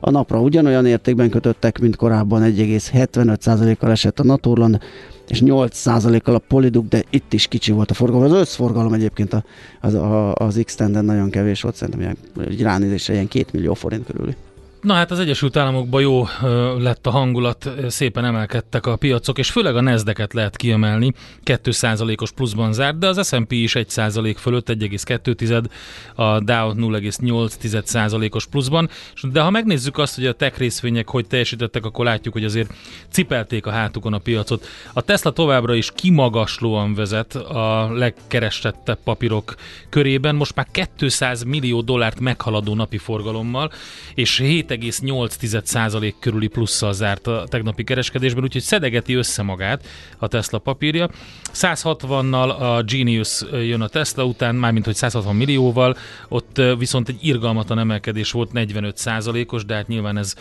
A 0.00 0.10
napra 0.10 0.40
ugyanolyan 0.40 0.86
értékben 0.86 1.30
kötöttek, 1.30 1.78
mint 1.78 1.96
korábban 1.96 2.42
1,75%-kal 2.42 3.90
esett 3.90 4.20
a 4.20 4.24
Naturland, 4.24 4.78
és 5.28 5.42
8%-kal 5.44 6.34
a 6.34 6.38
Polyduk, 6.38 6.88
de 6.88 7.02
itt 7.10 7.32
is 7.32 7.46
kicsi 7.46 7.72
volt 7.72 7.90
a 7.90 7.94
forgalom. 7.94 8.24
Az 8.24 8.32
összforgalom 8.32 8.92
egyébként 8.92 9.44
az, 9.80 9.94
a, 9.94 10.34
az 10.34 10.60
X-Tenden 10.64 11.04
nagyon 11.04 11.30
kevés 11.30 11.62
volt, 11.62 11.74
szerintem 11.74 12.00
ilyen, 12.00 12.16
ránézésre 12.60 13.12
ilyen 13.12 13.28
2 13.28 13.46
millió 13.52 13.74
forint 13.74 14.06
körüli. 14.06 14.36
Na 14.86 14.94
hát 14.94 15.10
az 15.10 15.18
Egyesült 15.18 15.56
Államokban 15.56 16.00
jó 16.00 16.26
lett 16.78 17.06
a 17.06 17.10
hangulat, 17.10 17.70
szépen 17.88 18.24
emelkedtek 18.24 18.86
a 18.86 18.96
piacok, 18.96 19.38
és 19.38 19.50
főleg 19.50 19.76
a 19.76 19.80
nasdaq 19.80 20.34
lehet 20.34 20.56
kiemelni, 20.56 21.12
2%-os 21.44 22.32
pluszban 22.32 22.72
zárt, 22.72 22.98
de 22.98 23.06
az 23.06 23.28
S&P 23.28 23.52
is 23.52 23.72
1% 23.74 24.34
fölött, 24.38 24.68
1,2, 24.68 25.64
a 26.14 26.40
Dow 26.40 26.72
0,8%-os 26.74 28.46
pluszban, 28.46 28.88
de 29.32 29.40
ha 29.40 29.50
megnézzük 29.50 29.98
azt, 29.98 30.14
hogy 30.14 30.26
a 30.26 30.32
tech 30.32 30.58
részvények 30.58 31.08
hogy 31.08 31.26
teljesítettek, 31.26 31.84
akkor 31.84 32.04
látjuk, 32.04 32.34
hogy 32.34 32.44
azért 32.44 32.72
cipelték 33.10 33.66
a 33.66 33.70
hátukon 33.70 34.12
a 34.12 34.18
piacot. 34.18 34.66
A 34.92 35.02
Tesla 35.02 35.30
továbbra 35.30 35.74
is 35.74 35.92
kimagaslóan 35.94 36.94
vezet 36.94 37.34
a 37.34 37.92
legkerestettebb 37.92 38.98
papírok 39.04 39.54
körében, 39.88 40.34
most 40.34 40.54
már 40.54 40.66
200 40.96 41.42
millió 41.42 41.80
dollárt 41.80 42.20
meghaladó 42.20 42.74
napi 42.74 42.98
forgalommal, 42.98 43.70
és 44.14 44.38
7 44.38 44.74
2,8% 44.76 46.14
körüli 46.20 46.46
plusszal 46.46 46.92
zárt 46.92 47.26
a 47.26 47.44
tegnapi 47.48 47.84
kereskedésben, 47.84 48.42
úgyhogy 48.42 48.62
szedegeti 48.62 49.14
össze 49.14 49.42
magát 49.42 49.86
a 50.18 50.28
Tesla 50.28 50.58
papírja. 50.58 51.10
160-nal 51.52 52.58
a 52.58 52.82
Genius 52.82 53.42
jön 53.52 53.80
a 53.80 53.88
Tesla 53.88 54.24
után, 54.24 54.54
mármint 54.54 54.84
hogy 54.84 54.94
160 54.94 55.36
millióval, 55.36 55.96
ott 56.28 56.60
viszont 56.78 57.08
egy 57.08 57.18
irgalmatlan 57.20 57.78
emelkedés 57.78 58.30
volt, 58.30 58.50
45%-os, 58.54 59.64
de 59.64 59.74
hát 59.74 59.88
nyilván 59.88 60.16
ez 60.18 60.34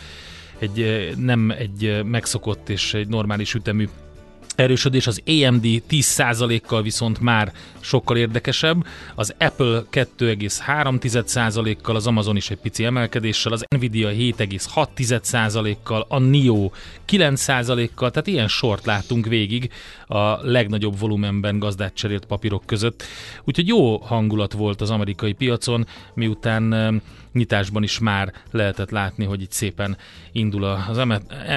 egy, 0.60 1.12
nem 1.18 1.52
egy 1.58 2.04
megszokott 2.04 2.70
és 2.70 2.94
egy 2.94 3.08
normális 3.08 3.54
ütemű 3.54 3.88
erősödés, 4.56 5.08
az 5.08 5.22
AMD 5.26 5.66
10%-kal 5.90 6.82
viszont 6.82 7.20
már 7.20 7.52
sokkal 7.80 8.18
érdekesebb, 8.18 8.86
az 9.16 9.34
Apple 9.40 9.84
2,3%-kal, 9.92 11.96
az 11.96 12.08
Amazon 12.08 12.36
is 12.36 12.50
egy 12.50 12.58
pici 12.58 12.84
emelkedéssel, 12.84 13.52
az 13.52 13.64
Nvidia 13.76 14.10
7,6%-kal, 14.10 16.06
a 16.10 16.20
NIO 16.20 16.70
9%-kal, 17.10 18.12
tehát 18.12 18.28
ilyen 18.28 18.48
sort 18.48 18.86
látunk 18.86 19.26
végig 19.26 19.72
a 20.08 20.50
legnagyobb 20.50 21.00
volumenben 21.00 21.60
gazdát 21.60 21.94
cserélt 21.94 22.26
papírok 22.26 22.64
között. 22.66 23.04
Úgyhogy 23.44 23.68
jó 23.68 23.98
hangulat 23.98 24.54
volt 24.54 24.82
az 24.82 24.90
amerikai 24.90 25.34
piacon, 25.34 25.88
miután 26.14 27.02
nyitásban 27.36 27.84
is 27.84 28.00
már 28.00 28.34
lehetett 28.52 28.90
látni, 28.90 29.26
hogy 29.26 29.42
itt 29.42 29.52
szépen 29.52 29.98
indul 30.32 30.64
az 30.64 31.02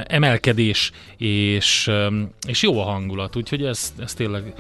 emelkedés, 0.06 0.90
és, 1.16 1.90
és 2.46 2.62
jó 2.62 2.80
a 2.80 2.84
hangulat, 2.84 3.36
úgyhogy 3.36 3.62
ez, 3.62 3.92
ez 3.98 4.14
tényleg 4.14 4.54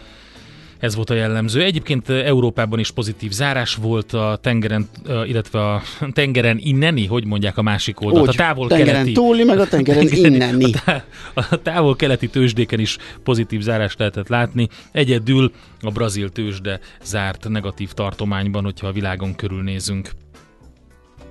ez 0.78 0.94
volt 0.94 1.10
a 1.10 1.14
jellemző. 1.14 1.62
Egyébként 1.62 2.08
Európában 2.08 2.78
is 2.78 2.90
pozitív 2.90 3.30
zárás 3.30 3.74
volt 3.74 4.12
a 4.12 4.38
tengeren, 4.42 4.88
illetve 5.26 5.60
a 5.60 5.82
tengeren 6.12 6.58
inneni, 6.60 7.06
hogy 7.06 7.26
mondják 7.26 7.58
a 7.58 7.62
másik 7.62 8.00
oldalt. 8.00 8.28
Úgy, 8.28 8.34
a 8.34 8.36
távol 8.36 8.68
tengeren 8.68 8.92
keleti, 8.92 9.12
túli, 9.12 9.44
meg 9.44 9.58
a 9.58 9.66
tengeren, 9.66 10.06
a 10.06 10.08
tengeren 10.10 10.34
inneni. 10.34 10.72
A 11.34 11.62
távol 11.62 11.96
keleti 11.96 12.28
tőzsdéken 12.28 12.80
is 12.80 12.96
pozitív 13.22 13.60
zárást 13.60 13.98
lehetett 13.98 14.28
látni. 14.28 14.68
Egyedül 14.92 15.52
a 15.80 15.90
brazil 15.90 16.28
tőzsde 16.30 16.80
zárt 17.02 17.48
negatív 17.48 17.92
tartományban, 17.92 18.64
hogyha 18.64 18.86
a 18.86 18.92
világon 18.92 19.34
körülnézünk. 19.34 20.10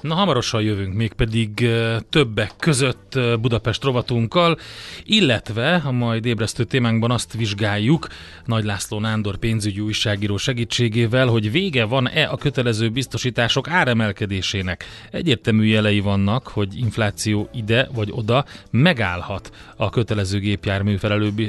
Na, 0.00 0.14
hamarosan 0.14 0.62
jövünk, 0.62 0.94
mégpedig 0.94 1.70
többek 2.10 2.52
között 2.58 3.18
Budapest 3.40 3.84
rovatunkkal, 3.84 4.58
illetve 5.04 5.74
a 5.84 5.90
majd 5.90 6.24
ébresztő 6.24 6.64
témánkban 6.64 7.10
azt 7.10 7.32
vizsgáljuk 7.32 8.06
Nagy 8.44 8.64
László 8.64 9.00
Nándor 9.00 9.36
pénzügyi 9.36 9.80
újságíró 9.80 10.36
segítségével, 10.36 11.26
hogy 11.26 11.50
vége 11.50 11.84
van-e 11.84 12.24
a 12.24 12.36
kötelező 12.36 12.88
biztosítások 12.88 13.68
áremelkedésének. 13.68 14.84
Egyértelmű 15.10 15.64
jelei 15.64 16.00
vannak, 16.00 16.48
hogy 16.48 16.78
infláció 16.78 17.48
ide 17.54 17.88
vagy 17.94 18.08
oda 18.12 18.44
megállhat 18.70 19.50
a 19.76 19.90
kötelező 19.90 20.38
gépjármű 20.38 20.96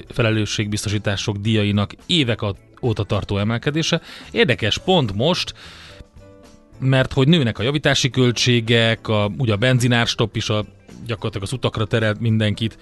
felelősségbiztosítások 0.07 1.37
díjainak 1.37 1.93
évek 2.05 2.41
óta 2.81 3.03
tartó 3.03 3.37
emelkedése. 3.37 4.01
Érdekes, 4.31 4.77
pont 4.77 5.15
most 5.15 5.53
mert 6.79 7.13
hogy 7.13 7.27
nőnek 7.27 7.59
a 7.59 7.63
javítási 7.63 8.09
költségek, 8.09 9.07
a, 9.07 9.31
ugye 9.37 9.53
a 9.53 9.57
benzinárstopp 9.57 10.35
is 10.35 10.49
a, 10.49 10.65
gyakorlatilag 11.05 11.47
az 11.47 11.53
utakra 11.53 11.85
terelt 11.85 12.19
mindenkit, 12.19 12.77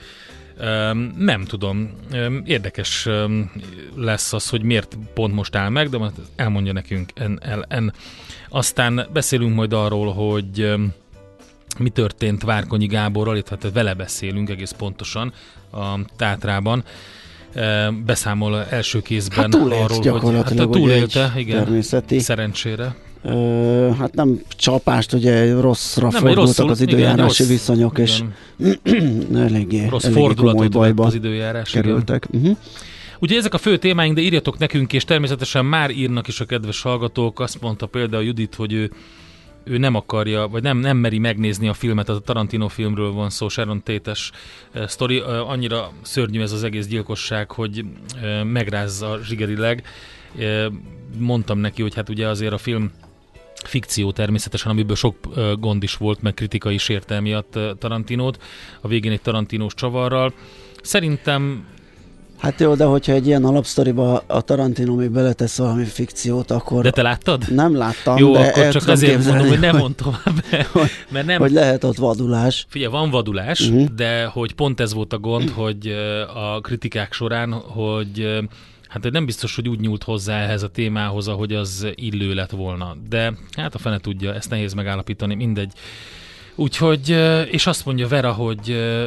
Um, 0.61 1.13
nem 1.17 1.43
tudom. 1.43 1.91
Um, 2.13 2.41
érdekes 2.45 3.05
um, 3.05 3.51
lesz 3.95 4.33
az, 4.33 4.49
hogy 4.49 4.61
miért 4.61 4.97
pont 5.13 5.33
most 5.33 5.55
áll 5.55 5.69
meg, 5.69 5.89
de 5.89 5.97
elmondja 6.35 6.73
nekünk 6.73 7.11
en. 7.67 7.93
Aztán 8.49 9.07
beszélünk 9.13 9.55
majd 9.55 9.73
arról, 9.73 10.13
hogy 10.13 10.73
mi 11.79 11.89
történt 11.89 12.43
Várkonyi 12.43 12.85
Gáborral, 12.85 13.37
itt 13.37 13.49
hát 13.49 13.71
vele 13.73 13.93
beszélünk 13.93 14.49
egész 14.49 14.71
pontosan 14.71 15.33
a 15.71 15.99
Tátrában. 16.15 16.83
Beszámol 18.05 18.65
első 18.65 19.01
kézben 19.01 19.51
hát 19.51 19.55
arról, 19.55 20.19
hogy 20.19 20.35
hát 20.35 20.69
túlélte, 20.69 21.33
igen, 21.35 21.63
természeti. 21.63 22.19
szerencsére 22.19 22.95
Ö, 23.27 23.89
hát 23.99 24.13
nem 24.13 24.41
csapást, 24.55 25.13
ugye 25.13 25.59
rosszra 25.59 26.09
nem, 26.09 26.21
fordultak 26.21 26.45
rosszul, 26.45 26.69
az 26.69 26.81
időjárási 26.81 27.43
igen, 27.43 27.55
viszonyok, 27.55 27.97
és 27.97 28.23
eléggé, 29.35 29.87
rossz 29.87 30.03
eléggé 30.03 30.33
komoly 30.33 30.67
bajba 30.67 31.05
az 31.05 31.13
időjárás, 31.13 31.71
kerültek. 31.71 32.27
Uh-huh. 32.31 32.57
Ugye 33.19 33.37
ezek 33.37 33.53
a 33.53 33.57
fő 33.57 33.77
témáink, 33.77 34.15
de 34.15 34.21
írjatok 34.21 34.57
nekünk, 34.57 34.93
és 34.93 35.03
természetesen 35.03 35.65
már 35.65 35.89
írnak 35.89 36.27
is 36.27 36.39
a 36.39 36.45
kedves 36.45 36.81
hallgatók. 36.81 37.39
Azt 37.39 37.61
mondta 37.61 37.85
például 37.85 38.23
Judit, 38.23 38.55
hogy 38.55 38.73
ő, 38.73 38.91
ő 39.63 39.77
nem 39.77 39.95
akarja, 39.95 40.47
vagy 40.47 40.63
nem, 40.63 40.77
nem 40.77 40.97
meri 40.97 41.17
megnézni 41.17 41.67
a 41.67 41.73
filmet, 41.73 42.09
a 42.09 42.19
Tarantino 42.19 42.67
filmről 42.67 43.11
van 43.11 43.29
szó, 43.29 43.47
Sharon 43.47 43.83
Tate-es 43.83 44.31
uh, 44.75 44.85
sztori. 44.85 45.19
Uh, 45.19 45.49
annyira 45.49 45.91
szörnyű 46.01 46.41
ez 46.41 46.51
az 46.51 46.63
egész 46.63 46.87
gyilkosság, 46.87 47.51
hogy 47.51 47.85
uh, 48.21 48.43
megrázza 48.43 49.19
zsigerileg. 49.23 49.83
Uh, 50.35 50.65
mondtam 51.17 51.57
neki, 51.59 51.81
hogy 51.81 51.95
hát 51.95 52.09
ugye 52.09 52.27
azért 52.27 52.53
a 52.53 52.57
film 52.57 52.91
fikció 53.63 54.11
természetesen, 54.11 54.71
amiből 54.71 54.95
sok 54.95 55.15
gond 55.59 55.83
is 55.83 55.95
volt, 55.95 56.21
meg 56.21 56.33
kritika 56.33 56.71
is 56.71 56.89
érte 56.89 57.19
miatt 57.19 57.59
Tarantinót. 57.79 58.43
A 58.81 58.87
végén 58.87 59.11
egy 59.11 59.21
Tarantinós 59.21 59.73
csavarral. 59.73 60.33
Szerintem 60.81 61.65
Hát 62.37 62.59
jó, 62.59 62.75
de 62.75 62.83
hogyha 62.83 63.11
egy 63.11 63.27
ilyen 63.27 63.45
alapsztoriba 63.45 64.23
a 64.27 64.41
Tarantino 64.41 64.95
még 64.95 65.09
beletesz 65.09 65.57
valami 65.57 65.85
fikciót, 65.85 66.51
akkor... 66.51 66.83
De 66.83 66.89
te 66.89 67.01
láttad? 67.01 67.43
Nem 67.53 67.77
láttam, 67.77 68.17
Jó, 68.17 68.33
de 68.33 68.39
akkor 68.39 68.67
csak 68.67 68.87
azért 68.87 69.11
képzelni, 69.13 69.37
mondom, 69.37 69.49
hogy 69.49 69.59
nem 69.59 69.71
hogy, 69.71 69.81
mond 69.81 69.95
tovább, 69.95 70.43
mert 71.11 71.25
nem, 71.25 71.39
hogy 71.39 71.51
lehet 71.51 71.83
ott 71.83 71.95
vadulás. 71.95 72.65
Figyelj, 72.69 72.91
van 72.91 73.09
vadulás, 73.09 73.59
uh-huh. 73.59 73.87
de 73.95 74.25
hogy 74.25 74.53
pont 74.53 74.79
ez 74.79 74.93
volt 74.93 75.13
a 75.13 75.17
gond, 75.17 75.49
hogy 75.49 75.87
a 76.33 76.61
kritikák 76.61 77.13
során, 77.13 77.51
hogy 77.51 78.39
hát 78.87 79.11
nem 79.11 79.25
biztos, 79.25 79.55
hogy 79.55 79.69
úgy 79.69 79.79
nyúlt 79.79 80.03
hozzá 80.03 80.41
ehhez 80.41 80.63
a 80.63 80.67
témához, 80.67 81.27
ahogy 81.27 81.53
az 81.53 81.87
illő 81.95 82.33
lett 82.33 82.51
volna. 82.51 82.95
De 83.09 83.33
hát 83.51 83.75
a 83.75 83.77
fene 83.77 83.97
tudja, 83.97 84.33
ezt 84.33 84.49
nehéz 84.49 84.73
megállapítani, 84.73 85.35
mindegy. 85.35 85.71
Úgyhogy, 86.55 87.11
ö, 87.11 87.41
és 87.41 87.67
azt 87.67 87.85
mondja 87.85 88.07
Vera, 88.07 88.31
hogy 88.31 88.71
ö, 88.71 89.05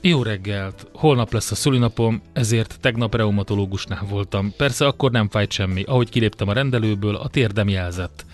jó 0.00 0.22
reggelt, 0.22 0.86
holnap 0.92 1.32
lesz 1.32 1.50
a 1.50 1.54
szülinapom, 1.54 2.22
ezért 2.32 2.76
tegnap 2.80 3.14
reumatológusnál 3.14 4.06
voltam. 4.10 4.52
Persze 4.56 4.86
akkor 4.86 5.10
nem 5.10 5.28
fájt 5.28 5.52
semmi. 5.52 5.82
Ahogy 5.82 6.08
kiléptem 6.08 6.48
a 6.48 6.52
rendelőből, 6.52 7.14
a 7.14 7.28
térdem 7.28 7.68
jelzett. 7.68 8.24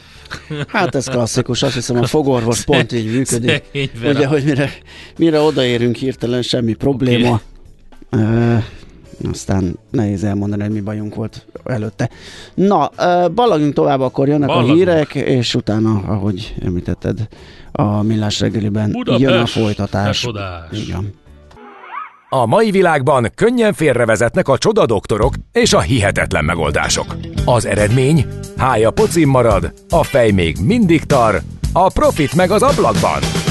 Hát 0.66 0.94
ez 0.94 1.06
klasszikus, 1.06 1.62
azt 1.62 1.74
hiszem 1.74 1.96
a 1.96 2.06
fogorvos 2.06 2.64
pont 2.64 2.92
így 2.92 3.12
működik. 3.12 3.62
Ugye, 4.04 4.26
hogy 4.26 4.44
mire, 4.44 4.70
mire 5.16 5.40
odaérünk 5.40 5.96
hirtelen, 5.96 6.42
semmi 6.42 6.74
probléma. 6.74 7.40
Okay. 8.10 8.60
Aztán 9.30 9.78
nehéz 9.90 10.24
elmondani, 10.24 10.62
hogy 10.62 10.72
mi 10.72 10.80
bajunk 10.80 11.14
volt 11.14 11.46
előtte. 11.64 12.10
Na, 12.54 12.90
ballagjunk 13.34 13.74
tovább, 13.74 14.00
akkor 14.00 14.28
jönnek 14.28 14.48
Ballagunk. 14.48 14.72
a 14.72 14.76
hírek, 14.76 15.14
és 15.14 15.54
utána, 15.54 16.02
ahogy 16.06 16.54
említetted, 16.64 17.28
a 17.72 18.02
millás 18.02 18.40
reggeliben 18.40 18.90
Budapest, 18.90 19.20
jön 19.20 19.40
a 19.40 19.46
folytatás. 19.46 20.28
Igen. 20.70 21.14
A 22.28 22.46
mai 22.46 22.70
világban 22.70 23.30
könnyen 23.34 23.72
félrevezetnek 23.72 24.48
a 24.48 24.58
csodadoktorok 24.58 25.34
és 25.52 25.72
a 25.72 25.80
hihetetlen 25.80 26.44
megoldások. 26.44 27.16
Az 27.44 27.66
eredmény? 27.66 28.26
Hája 28.56 28.90
pocim 28.90 29.28
marad, 29.28 29.72
a 29.90 30.02
fej 30.02 30.30
még 30.30 30.56
mindig 30.60 31.04
tar, 31.04 31.42
a 31.72 31.88
profit 31.88 32.34
meg 32.34 32.50
az 32.50 32.62
ablakban. 32.62 33.41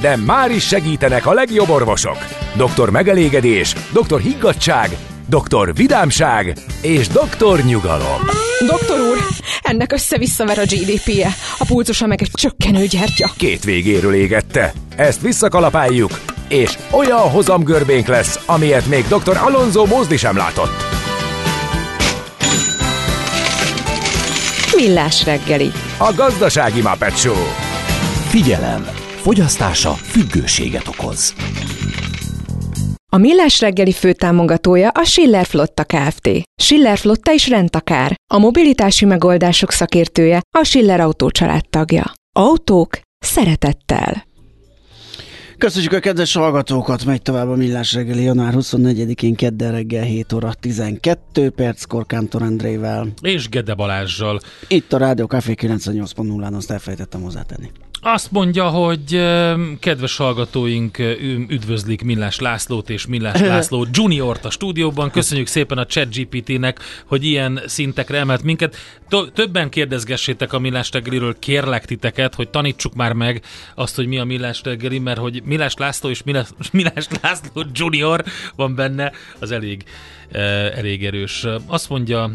De 0.00 0.16
már 0.16 0.50
is 0.50 0.66
segítenek 0.66 1.26
a 1.26 1.32
legjobb 1.32 1.68
orvosok. 1.68 2.16
Doktor 2.56 2.90
megelégedés, 2.90 3.74
doktor 3.92 4.20
higgadság, 4.20 4.96
doktor 5.28 5.74
vidámság 5.74 6.56
és 6.82 7.08
doktor 7.08 7.60
nyugalom. 7.60 8.20
Doktor 8.66 9.00
úr, 9.00 9.18
ennek 9.62 9.92
össze-visszaver 9.92 10.58
a 10.58 10.62
GDP-je, 10.62 11.28
a 11.58 11.64
pulcosa 11.64 12.06
meg 12.06 12.22
egy 12.22 12.30
csökkenő 12.32 12.86
gyertya. 12.86 13.30
Két 13.36 13.64
végéről 13.64 14.14
égette. 14.14 14.72
Ezt 14.96 15.20
visszakalapáljuk, 15.20 16.20
és 16.48 16.78
olyan 16.90 17.30
hozamgörbénk 17.30 18.06
lesz, 18.06 18.40
amilyet 18.46 18.86
még 18.86 19.04
dr. 19.08 19.36
Alonso 19.36 19.86
Mózdi 19.86 20.16
sem 20.16 20.36
látott. 20.36 20.84
Millás 24.76 25.24
reggeli. 25.24 25.70
A 25.98 26.12
gazdasági 26.16 26.80
Muppet 26.80 27.18
Show. 27.18 27.44
Figyelem! 28.28 28.99
Fogyasztása 29.20 29.90
függőséget 29.90 30.88
okoz. 30.88 31.34
A 33.12 33.16
Millás 33.16 33.60
reggeli 33.60 33.92
főtámogatója 33.92 34.88
a 34.88 35.04
Schiller 35.04 35.46
Flotta 35.46 35.84
Kft. 35.84 36.30
Schiller 36.62 36.98
Flotta 36.98 37.32
is 37.32 37.48
rendtakár. 37.48 38.14
A 38.34 38.38
mobilitási 38.38 39.04
megoldások 39.04 39.70
szakértője 39.70 40.40
a 40.58 40.64
Schiller 40.64 41.00
Autó 41.00 41.30
tagja. 41.70 42.12
Autók 42.36 43.00
szeretettel. 43.18 44.24
Köszönjük 45.58 45.92
a 45.92 45.98
kedves 45.98 46.34
hallgatókat, 46.34 47.04
megy 47.04 47.22
tovább 47.22 47.48
a 47.48 47.56
Millás 47.56 47.92
reggeli 47.92 48.22
január 48.22 48.52
24-én 48.56 49.34
kedden 49.34 49.72
reggel 49.72 50.04
7 50.04 50.32
óra 50.32 50.52
12 50.60 51.50
perckor 51.50 52.06
Kántor 52.06 52.42
Andrével. 52.42 53.06
És 53.22 53.48
Gede 53.48 53.74
Balázsjal. 53.74 54.40
Itt 54.68 54.92
a 54.92 54.98
Rádió 54.98 55.26
Café 55.26 55.54
98.0-án 55.56 56.56
azt 56.56 56.70
elfelejtettem 56.70 57.22
hozzátenni. 57.22 57.70
Azt 58.02 58.30
mondja, 58.30 58.68
hogy 58.68 59.22
kedves 59.80 60.16
hallgatóink 60.16 60.98
üdvözlik 61.48 62.02
Millás 62.02 62.38
Lászlót 62.38 62.90
és 62.90 63.06
Millás 63.06 63.40
László 63.52 63.86
Juniort 63.92 64.44
a 64.44 64.50
stúdióban. 64.50 65.10
Köszönjük 65.10 65.46
szépen 65.46 65.78
a 65.78 65.86
ChatGPT-nek, 65.86 66.78
hogy 67.06 67.24
ilyen 67.24 67.60
szintekre 67.66 68.18
emelt 68.18 68.42
minket. 68.42 68.76
Többen 69.34 69.68
kérdezgessétek 69.68 70.52
a 70.52 70.58
Millás 70.58 70.90
reggeliről, 70.90 71.38
kérlek 71.38 71.84
titeket, 71.84 72.34
hogy 72.34 72.48
tanítsuk 72.48 72.94
már 72.94 73.12
meg 73.12 73.42
azt, 73.74 73.96
hogy 73.96 74.06
mi 74.06 74.18
a 74.18 74.24
Millás 74.24 74.60
reggeli, 74.64 74.98
mert 74.98 75.18
hogy 75.18 75.42
Millás 75.44 75.74
László 75.74 76.10
és 76.10 76.22
Millás, 76.22 76.48
Millás 76.72 77.06
László 77.22 77.64
Junior 77.72 78.24
van 78.56 78.74
benne, 78.74 79.12
az 79.38 79.50
elég 79.50 79.84
elég 80.74 81.04
erős. 81.04 81.46
Azt 81.66 81.88
mondja 81.88 82.30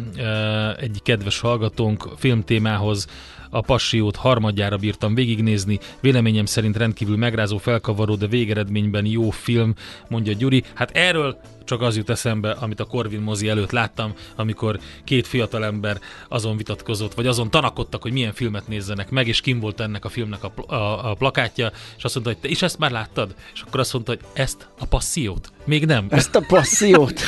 egy 0.80 0.99
kedves 1.04 1.39
hallgatónk 1.39 2.10
filmtémához, 2.17 3.08
a 3.56 3.62
Passiót 3.62 4.15
harmadjára 4.15 4.78
bírtam 4.78 5.15
végignézni, 5.15 5.80
véleményem 6.00 6.46
szerint 6.46 6.78
rendkívül 6.78 7.18
megrázó, 7.18 7.58
felkavaró, 7.58 8.15
de 8.15 8.28
végeredményben 8.28 9.06
jó 9.06 9.30
film, 9.30 9.74
mondja 10.08 10.34
Gyuri. 10.34 10.63
Hát 10.74 10.91
erről 10.91 11.38
csak 11.65 11.82
az 11.82 11.96
jut 11.98 12.10
eszembe, 12.10 12.52
amit 12.52 12.80
a 12.80 12.86
Corvin 12.86 13.20
mozi 13.20 13.48
előtt 13.48 13.72
láttam, 13.72 14.13
amikor 14.36 14.80
két 15.04 15.28
fiatalember 15.28 16.00
azon 16.28 16.58
vitatkozott, 16.58 17.13
vagy 17.13 17.28
azon 17.28 17.50
tanakodtak, 17.50 18.02
hogy 18.02 18.12
milyen 18.12 18.34
filmet 18.34 18.68
nézzenek 18.68 19.10
meg, 19.10 19.28
és 19.28 19.41
kim 19.41 19.60
volt 19.60 19.80
ennek 19.80 20.06
a 20.06 20.10
filmnek 20.10 20.44
a, 20.44 20.50
pl- 20.50 20.72
a, 20.72 21.12
a 21.12 21.13
plakátja, 21.13 21.72
és 21.98 22.04
azt 22.04 22.13
mondta, 22.13 22.34
hogy 22.34 22.41
te 22.41 22.48
is 22.48 22.62
ezt 22.62 22.78
már 22.78 22.91
láttad? 22.91 23.36
És 23.54 23.62
akkor 23.62 23.80
azt 23.80 23.94
mondta, 23.94 24.12
hogy 24.12 24.22
ezt 24.34 24.68
a 24.80 24.86
passziót? 24.86 25.52
Még 25.65 25.86
nem. 25.86 26.06
Ezt 26.10 26.36
a 26.36 26.44
passziót. 26.48 27.22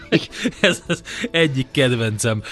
Ez 0.60 0.82
az 0.86 1.02
egyik 1.30 1.66
kedvencem, 1.70 2.42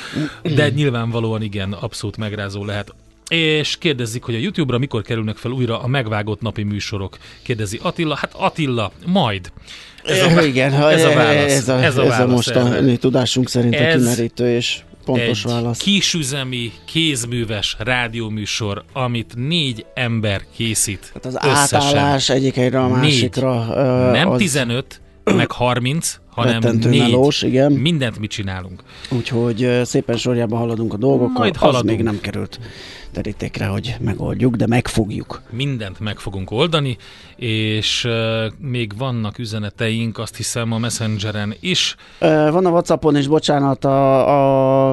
de 0.43 0.69
nyilvánvalóan 0.69 1.43
igen, 1.43 1.73
abszolút 1.73 2.17
megrázó 2.17 2.65
lehet. 2.65 2.95
És 3.33 3.77
kérdezik, 3.79 4.23
hogy 4.23 4.35
a 4.35 4.39
YouTube-ra 4.39 4.79
mikor 4.79 5.03
kerülnek 5.03 5.37
fel 5.37 5.51
újra 5.51 5.81
a 5.83 5.87
megvágott 5.87 6.41
napi 6.41 6.63
műsorok. 6.63 7.17
Kérdezi 7.43 7.79
Attila. 7.83 8.15
Hát 8.17 8.33
Attila, 8.37 8.93
majd. 9.07 9.53
Ez 10.05 10.23
a, 10.37 10.43
igen, 10.43 10.73
ez 10.73 11.05
a 11.05 11.15
válasz. 11.15 11.53
Ez 11.53 11.69
a, 11.69 11.73
Ez 11.73 11.79
a 11.79 11.83
ez 11.83 11.97
a 11.99 12.05
válasz 12.09 12.31
most 12.35 12.51
a 12.51 12.67
erre. 12.67 12.81
mi 12.81 12.97
tudásunk 12.97 13.49
szerint 13.49 13.75
a 13.75 13.79
Ez 13.79 14.03
kimerítő 14.03 14.55
és 14.57 14.79
pontos 15.05 15.45
egy 15.45 15.51
válasz. 15.51 15.79
kisüzemi, 15.79 16.73
kézműves 16.87 17.77
rádióműsor, 17.79 18.85
amit 18.93 19.33
négy 19.37 19.85
ember 19.95 20.41
készít 20.57 21.11
Hát 21.15 21.27
az 21.27 21.35
összesen. 21.43 21.81
átállás 21.81 22.29
egyik 22.29 22.55
helyre 22.55 22.81
a 22.81 22.87
Négy. 22.87 22.97
másikra. 23.01 23.67
ö, 23.77 24.11
Nem 24.11 24.31
az 24.31 24.39
15, 24.39 25.01
meg 25.25 25.51
30, 25.51 26.19
hanem 26.31 26.53
rettentő 26.53 26.89
négy. 26.89 26.99
melós, 27.01 27.43
igen. 27.43 27.73
Mindent 27.73 28.19
mit 28.19 28.31
csinálunk. 28.31 28.83
Úgyhogy 29.11 29.81
szépen 29.85 30.17
sorjában 30.17 30.59
haladunk 30.59 30.93
a 30.93 30.97
dolgokkal. 30.97 31.39
Majd 31.39 31.55
az 31.55 31.61
haladunk. 31.61 31.85
még 31.97 32.03
nem 32.03 32.21
került 32.21 32.61
terítékre, 33.13 33.67
hogy 33.67 33.97
megoldjuk, 34.01 34.57
de 34.57 34.67
megfogjuk. 34.67 35.43
mindent 35.51 36.01
meg 36.01 36.19
fogunk 36.19 36.51
oldani, 36.51 36.97
és 37.37 38.05
uh, 38.05 38.13
még 38.59 38.93
vannak 38.99 39.39
üzeneteink, 39.39 40.19
azt 40.19 40.37
hiszem 40.37 40.73
a 40.73 40.79
Messengeren 40.79 41.55
is. 41.61 41.97
Ö, 42.19 42.49
Van 42.51 42.67
a 42.67 42.71
Whatsappon 42.71 43.17
is, 43.17 43.27
bocsánat, 43.27 43.85
a, 43.85 44.29
a, 44.29 44.93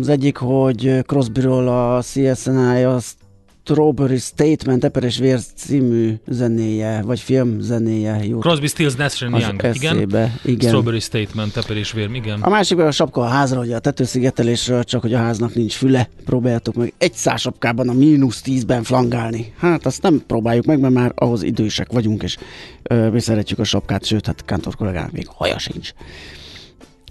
az 0.00 0.08
egyik, 0.08 0.36
hogy 0.36 0.98
Crosbyról 1.06 1.68
a 1.68 2.02
CSNI 2.02 2.82
a 2.82 2.98
Strawberry 3.70 4.18
Statement, 4.18 4.84
Eper 4.84 5.02
és 5.02 5.18
Vér 5.18 5.38
című 5.54 6.14
zenéje, 6.26 7.02
vagy 7.02 7.20
film 7.20 7.60
zenéje 7.60 8.24
jut 8.24 8.40
Crosby, 8.40 8.66
Stills, 8.66 8.94
Nash 8.94 9.20
Young, 9.20 9.62
igen. 9.74 9.94
eszébe. 9.94 10.40
Igen. 10.44 10.68
Strawberry 10.68 11.00
Statement, 11.00 11.52
Tepper 11.52 11.76
és 11.76 11.92
Vér, 11.92 12.10
igen. 12.12 12.40
A 12.40 12.48
másik 12.48 12.78
a 12.78 12.90
sapka 12.90 13.20
a 13.20 13.26
házra, 13.26 13.58
hogy 13.58 13.72
a 13.72 13.78
tetőszigetelésről, 13.78 14.84
csak 14.84 15.00
hogy 15.00 15.14
a 15.14 15.18
háznak 15.18 15.54
nincs 15.54 15.74
füle, 15.74 16.08
próbáljátok 16.24 16.74
meg 16.74 16.92
egy 16.98 17.14
száz 17.14 17.40
sapkában 17.40 17.88
a 17.88 17.92
mínusz 17.92 18.40
tízben 18.40 18.82
flangálni. 18.82 19.52
Hát 19.58 19.86
azt 19.86 20.02
nem 20.02 20.22
próbáljuk 20.26 20.64
meg, 20.64 20.80
mert 20.80 20.94
már 20.94 21.12
ahhoz 21.14 21.42
idősek 21.42 21.92
vagyunk, 21.92 22.22
és 22.22 22.36
ö, 22.82 23.10
mi 23.10 23.20
szeretjük 23.20 23.58
a 23.58 23.64
sapkát, 23.64 24.04
sőt, 24.04 24.26
hát 24.26 24.44
Kántor 24.44 24.76
kollégának 24.76 25.12
még 25.12 25.26
haja 25.28 25.58
sincs. 25.58 25.92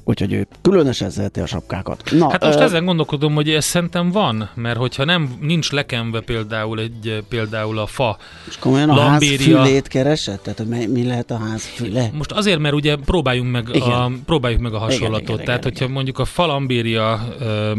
Úgyhogy 0.04 0.34
ő 0.34 0.48
különösen 0.62 1.10
szereti 1.10 1.40
a 1.40 1.46
sapkákat. 1.46 2.04
Na, 2.12 2.30
Hát 2.32 2.44
most 2.46 2.60
ö, 2.60 2.64
ezen 2.64 2.86
gondolkodom, 2.86 3.34
hogy 3.34 3.50
ez 3.50 3.66
szerintem 3.66 4.12
van, 4.12 4.50
mert 4.56 4.78
hogyha 4.78 5.04
nem 5.04 5.38
nincs 5.42 5.72
lekenve 5.72 6.20
például 6.22 6.80
egy 6.80 7.24
például 7.30 7.78
a 7.80 7.86
fa, 7.86 8.18
és 8.48 8.58
komolyan 8.58 8.90
a 8.90 8.94
ház 8.94 9.10
Lambéria- 9.10 9.58
fülét 9.64 9.88
keresett? 9.88 10.44
Tehát, 10.44 10.66
mi, 10.66 10.86
mi 10.86 11.04
lehet 11.06 11.32
a 11.32 11.38
ház 11.38 11.66
füle? 11.66 12.10
most 12.14 12.32
azért, 12.32 12.60
mert 12.60 12.74
ugye 12.74 12.96
próbáljunk 12.96 13.52
meg, 13.52 13.70
Igen. 13.74 13.92
a, 13.92 14.12
próbáljuk 14.26 14.62
meg 14.62 14.74
a 14.74 14.78
hasonlatot. 14.78 15.22
Igen, 15.22 15.34
igen, 15.34 15.46
Tehát, 15.46 15.60
igen, 15.60 15.72
hogyha 15.72 15.84
igen. 15.84 15.96
mondjuk 15.96 16.20
a 16.20 16.26
falambéria 16.26 17.20
ö, 17.40 17.72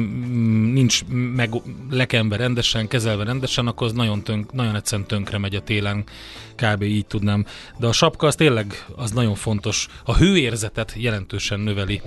nincs 0.72 1.00
meg 1.34 1.50
lekenve 1.90 2.36
rendesen, 2.36 2.88
kezelve 2.88 3.24
rendesen, 3.24 3.66
akkor 3.66 3.86
az 3.86 3.92
nagyon, 3.92 4.22
tönk, 4.22 4.52
nagyon 4.52 4.74
egyszerűen 4.76 5.06
tönkre 5.08 5.38
megy 5.38 5.54
a 5.54 5.60
télen, 5.60 6.04
kb. 6.60 6.82
így 6.82 7.06
tudnám. 7.06 7.44
De 7.78 7.86
a 7.86 7.92
sapka 7.92 8.26
az 8.26 8.34
tényleg 8.34 8.86
az 8.96 9.10
nagyon 9.10 9.34
fontos. 9.34 9.88
A 10.04 10.16
hőérzetet 10.16 10.92
jelentősen 10.96 11.60
növeli. 11.60 12.00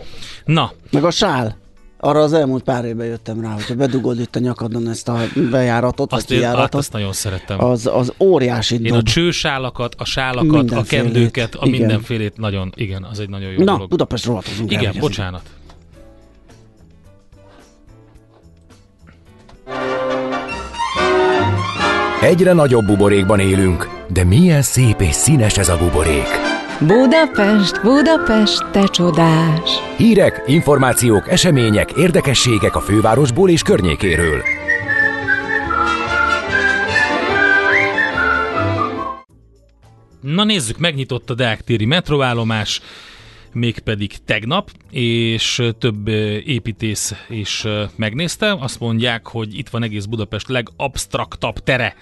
Na, 0.46 0.72
Meg 0.92 1.04
a 1.04 1.12
sál. 1.12 1.62
Arra 2.00 2.20
az 2.20 2.34
elmúlt 2.34 2.64
pár 2.64 2.86
évben 2.86 3.06
jöttem 3.08 3.42
rá, 3.42 3.50
hogyha 3.50 3.76
bedugod 3.76 4.20
itt 4.20 4.36
a 4.36 4.40
nyakadon 4.40 4.90
ezt 4.90 5.08
a 5.10 5.18
bejáratot, 5.52 6.14
Azt, 6.14 6.30
vagy 6.30 6.38
én, 6.38 6.44
hát 6.56 6.76
azt 6.76 6.92
nagyon 6.92 7.14
szerettem. 7.14 7.64
az, 7.64 7.86
az 7.94 8.14
óriási 8.20 8.76
Én 8.86 8.92
a 8.92 8.96
dob. 8.96 9.06
csősálakat, 9.06 9.96
a 9.98 10.06
sálakat, 10.06 10.72
a 10.72 10.84
kendőket, 10.84 11.56
a 11.56 11.66
igen. 11.66 11.80
mindenfélét 11.80 12.38
nagyon, 12.38 12.72
igen, 12.76 13.04
az 13.04 13.20
egy 13.20 13.30
nagyon 13.30 13.52
jó 13.52 13.58
Na, 13.64 13.72
dolog. 13.72 13.90
Budapest 13.90 14.26
rovatozunk 14.26 14.74
el, 14.74 14.80
Igen, 14.82 14.94
ez- 14.94 15.00
bocsánat. 15.02 15.42
Egyre 22.22 22.54
nagyobb 22.54 22.86
buborékban 22.86 23.40
élünk, 23.40 23.90
de 24.08 24.24
milyen 24.24 24.62
szép 24.62 25.02
és 25.02 25.16
színes 25.16 25.58
ez 25.58 25.70
a 25.70 25.78
buborék. 25.78 26.28
Budapest, 26.80 27.82
Budapest, 27.82 28.72
te 28.72 28.88
csodás! 28.88 29.70
Hírek, 29.98 30.44
információk, 30.48 31.32
események, 31.32 31.92
érdekességek 31.92 32.76
a 32.76 32.80
fővárosból 32.80 33.50
és 33.50 33.62
környékéről. 33.62 34.42
Na 40.22 40.44
nézzük, 40.44 40.78
megnyitott 40.78 41.30
a 41.30 41.34
Deák 41.34 41.62
téri 41.62 41.86
metroállomás, 41.86 42.82
mégpedig 43.54 44.14
tegnap, 44.26 44.70
és 44.92 45.62
több 45.80 46.08
építész 46.46 47.14
is 47.30 47.66
megnézte. 47.96 48.58
Azt 48.60 48.80
mondják, 48.80 49.28
hogy 49.28 49.58
itt 49.58 49.70
van 49.70 49.84
egész 49.84 50.06
Budapest 50.06 50.48
legabsztraktabb 50.48 51.60
tere. 51.60 51.96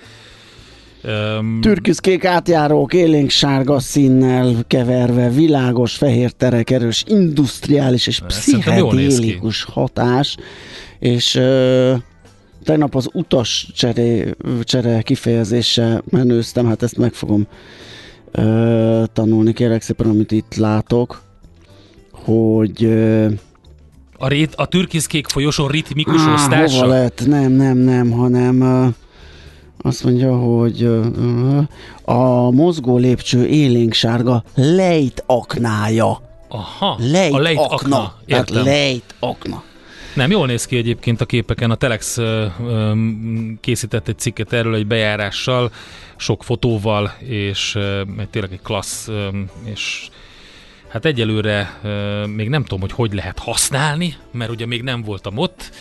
Öm, 1.04 1.60
Türkiszkék 1.62 2.26
átjárók 2.26 2.94
élénk 2.94 3.30
sárga 3.30 3.80
színnel 3.80 4.56
keverve, 4.68 5.30
világos 5.30 5.96
fehér 5.96 6.32
terek, 6.32 6.70
erős 6.70 7.04
industriális 7.08 8.08
és 8.08 8.22
pszichedélikus 8.28 9.64
hatás, 9.64 10.38
és 11.00 11.36
ö, 11.36 11.94
tegnap 12.64 12.96
az 12.96 13.10
utas 13.14 13.72
cseré, 13.76 14.34
csere 14.64 15.02
kifejezéssel 15.02 16.04
menőztem, 16.10 16.66
hát 16.66 16.84
ezt 16.84 16.98
meg 16.98 17.14
fogom 17.14 17.48
ö, 18.32 19.04
tanulni, 19.14 19.54
kérlek 19.54 19.82
szépen, 19.82 20.10
amit 20.10 20.32
itt 20.32 20.56
látok, 20.56 21.22
hogy 22.12 22.84
ö, 22.84 23.28
a, 24.18 24.28
rét, 24.28 24.56
a 24.56 24.66
türkiszkék 24.66 25.28
folyosó 25.28 25.68
ritmikus 25.68 26.22
Á, 26.22 26.34
osztása? 26.34 26.82
Hova 26.82 26.94
lett? 26.94 27.26
Nem, 27.28 27.52
nem, 27.52 27.78
nem, 27.78 28.12
hanem 28.12 28.62
ö, 28.62 28.88
azt 29.82 30.04
mondja, 30.04 30.38
hogy 30.38 30.84
a 32.06 32.52
mozgó 32.52 32.98
lépcső 32.98 33.46
élénk 33.48 33.94
sárga 33.94 34.44
lejt 34.56 35.24
aknája. 35.26 36.22
Aha, 36.48 36.98
Lejt 37.00 37.34
a 37.34 37.38
lejt 37.40 37.58
akna. 37.58 37.76
akna. 37.76 38.16
Tehát 38.28 38.50
Értem. 38.50 38.64
lejt 38.66 39.16
akna. 39.20 39.64
Nem, 40.16 40.32
jól 40.32 40.46
néz 40.48 40.66
ki 40.66 40.78
egyébként 40.78 41.22
a 41.22 41.26
képeken. 41.26 41.72
A 41.72 41.76
Telex 41.76 42.18
ö, 42.18 42.46
ö, 42.66 42.92
készített 43.62 44.08
egy 44.08 44.18
cikket 44.20 44.54
erről 44.54 44.76
egy 44.76 44.88
bejárással, 44.88 45.72
sok 46.16 46.44
fotóval, 46.44 47.14
és 47.20 47.76
ö, 47.76 48.02
tényleg 48.30 48.52
egy 48.52 48.62
klassz, 48.62 49.08
ö, 49.08 49.28
és 49.64 50.08
hát 50.88 51.06
egyelőre 51.06 51.80
ö, 51.84 52.26
még 52.26 52.50
nem 52.50 52.62
tudom, 52.64 52.80
hogy 52.80 52.92
hogy 52.92 53.14
lehet 53.14 53.40
használni, 53.40 54.16
mert 54.32 54.52
ugye 54.52 54.66
még 54.66 54.82
nem 54.82 55.02
voltam 55.02 55.38
ott, 55.38 55.72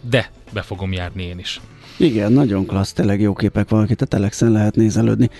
de 0.00 0.30
be 0.52 0.62
fogom 0.62 0.92
járni 0.92 1.22
én 1.22 1.38
is. 1.38 1.60
Igen, 1.96 2.32
nagyon 2.32 2.66
klassz, 2.66 2.92
tényleg 2.92 3.20
jó 3.20 3.32
képek 3.32 3.68
vannak 3.68 3.90
itt 3.90 4.00
a 4.00 4.06
Telexen 4.06 4.52
lehet 4.52 4.76
nézelődni. 4.76 5.30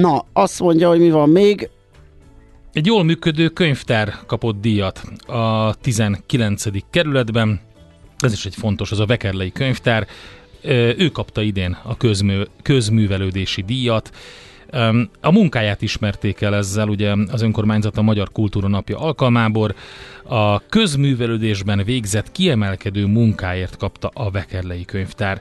Na, 0.00 0.24
azt 0.32 0.60
mondja, 0.60 0.88
hogy 0.88 1.00
mi 1.00 1.10
van 1.10 1.28
még. 1.28 1.68
Egy 2.72 2.86
jól 2.86 3.04
működő 3.04 3.48
könyvtár 3.48 4.14
kapott 4.26 4.60
díjat 4.60 5.02
a 5.26 5.74
19. 5.74 6.64
kerületben. 6.90 7.60
Ez 8.18 8.32
is 8.32 8.46
egy 8.46 8.54
fontos, 8.54 8.90
az 8.90 9.00
a 9.00 9.06
Vekerlei 9.06 9.52
könyvtár. 9.52 10.06
Ő 10.96 11.08
kapta 11.08 11.42
idén 11.42 11.76
a 11.82 11.96
közmű, 11.96 12.42
közművelődési 12.62 13.62
díjat. 13.62 14.10
A 15.20 15.30
munkáját 15.32 15.82
ismerték 15.82 16.40
el 16.40 16.54
ezzel, 16.54 16.88
ugye 16.88 17.14
az 17.30 17.42
önkormányzat 17.42 17.96
a 17.96 18.02
Magyar 18.02 18.32
Kultúra 18.32 18.68
Napja 18.68 18.98
alkalmából. 18.98 19.74
A 20.24 20.58
közművelődésben 20.60 21.84
végzett 21.84 22.32
kiemelkedő 22.32 23.06
munkáért 23.06 23.76
kapta 23.76 24.10
a 24.14 24.30
Vekerlei 24.30 24.84
könyvtár. 24.84 25.40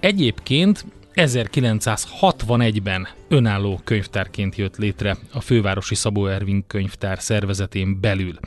Egyébként 0.00 0.84
1961-ben 1.14 3.08
önálló 3.28 3.80
könyvtárként 3.84 4.56
jött 4.56 4.76
létre 4.76 5.16
a 5.32 5.40
fővárosi 5.40 5.94
Szabó 5.94 6.26
Ervin 6.26 6.64
könyvtár 6.66 7.20
szervezetén 7.20 8.00
belül. 8.00 8.38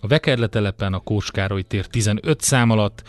A 0.00 0.06
Vekerle 0.06 0.46
telepen 0.46 0.92
a 0.92 0.98
Kóskároly 0.98 1.62
tér 1.62 1.86
15 1.86 2.40
szám 2.40 2.70
alatt, 2.70 3.02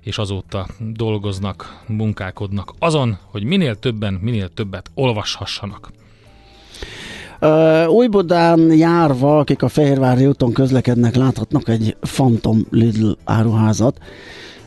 és 0.00 0.18
azóta 0.18 0.66
dolgoznak, 0.78 1.82
munkálkodnak 1.86 2.72
azon, 2.78 3.18
hogy 3.22 3.44
minél 3.44 3.78
többen, 3.78 4.14
minél 4.14 4.48
többet 4.48 4.90
olvashassanak. 4.94 5.90
Uh, 7.42 7.92
Újbodán 7.92 8.72
járva, 8.72 9.38
akik 9.38 9.62
a 9.62 9.68
Fehérvári 9.68 10.26
úton 10.26 10.52
közlekednek, 10.52 11.16
láthatnak 11.16 11.68
egy 11.68 11.96
Phantom 12.00 12.66
Lidl 12.70 13.10
áruházat, 13.24 13.98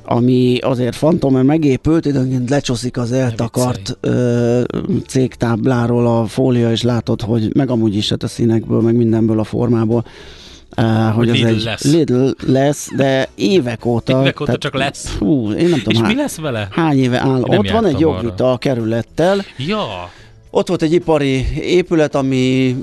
ami 0.05 0.57
azért 0.57 0.95
fantom, 0.95 1.33
mert 1.33 1.45
megépült, 1.45 2.05
időnként 2.05 2.49
lecsoszik 2.49 2.97
az 2.97 3.11
eltakart 3.11 3.97
ö, 4.01 4.61
cégtábláról 5.07 6.07
a 6.07 6.25
fólia, 6.25 6.71
és 6.71 6.81
látod, 6.81 7.21
hogy 7.21 7.55
meg 7.55 7.69
amúgy 7.69 7.95
is 7.95 8.09
hát 8.09 8.23
a 8.23 8.27
színekből, 8.27 8.81
meg 8.81 8.95
mindenből 8.95 9.39
a 9.39 9.43
formából, 9.43 10.05
ö, 10.77 10.81
hogy, 10.81 11.15
Hogy 11.15 11.29
ez 11.29 11.35
Lidl 11.35 11.47
egy 11.47 11.63
lesz. 11.63 11.83
Lidl 11.93 12.29
lesz, 12.47 12.87
de 12.95 13.29
évek 13.35 13.85
óta. 13.85 14.19
Évek 14.21 14.39
óta 14.41 14.57
csak 14.57 14.75
lesz. 14.75 15.09
Hú, 15.17 15.51
én 15.51 15.69
nem 15.69 15.79
tudom, 15.79 15.93
És 15.93 15.99
mi 15.99 16.05
hány, 16.05 16.15
lesz 16.15 16.37
vele? 16.37 16.67
hány 16.71 16.97
éve 16.97 17.19
áll. 17.19 17.43
nem 17.47 17.59
Ott 17.59 17.69
van 17.69 17.85
egy 17.85 17.99
jogvita 17.99 18.51
a 18.51 18.57
kerülettel, 18.57 19.41
Ja, 19.57 20.09
ott 20.55 20.67
volt 20.67 20.81
egy 20.81 20.93
ipari 20.93 21.45
épület, 21.61 22.15
ami 22.15 22.75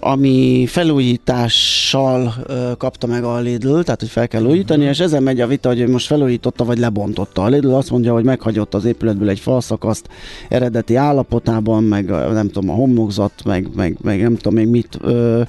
ami 0.00 0.66
felújítással 0.66 2.34
ö, 2.46 2.72
kapta 2.78 3.06
meg 3.06 3.24
a 3.24 3.38
Lidl, 3.38 3.80
tehát 3.80 4.00
hogy 4.00 4.08
fel 4.08 4.28
kell 4.28 4.44
újítani, 4.44 4.84
és 4.84 5.00
ezen 5.00 5.22
megy 5.22 5.40
a 5.40 5.46
vita, 5.46 5.68
hogy 5.68 5.88
most 5.88 6.06
felújította 6.06 6.64
vagy 6.64 6.78
lebontotta. 6.78 7.42
A 7.42 7.48
Lidl 7.48 7.70
azt 7.74 7.90
mondja, 7.90 8.12
hogy 8.12 8.24
meghagyott 8.24 8.74
az 8.74 8.84
épületből 8.84 9.28
egy 9.28 9.40
falszakaszt 9.40 10.08
eredeti 10.48 10.94
állapotában, 10.94 11.84
meg 11.84 12.08
nem 12.32 12.48
tudom, 12.50 12.70
a 12.70 12.74
homlokzat, 12.74 13.32
meg, 13.44 13.68
meg, 13.74 13.96
meg 14.02 14.22
nem 14.22 14.36
tudom 14.36 14.54
még 14.54 14.68
mit, 14.68 14.98
ö, 15.02 15.42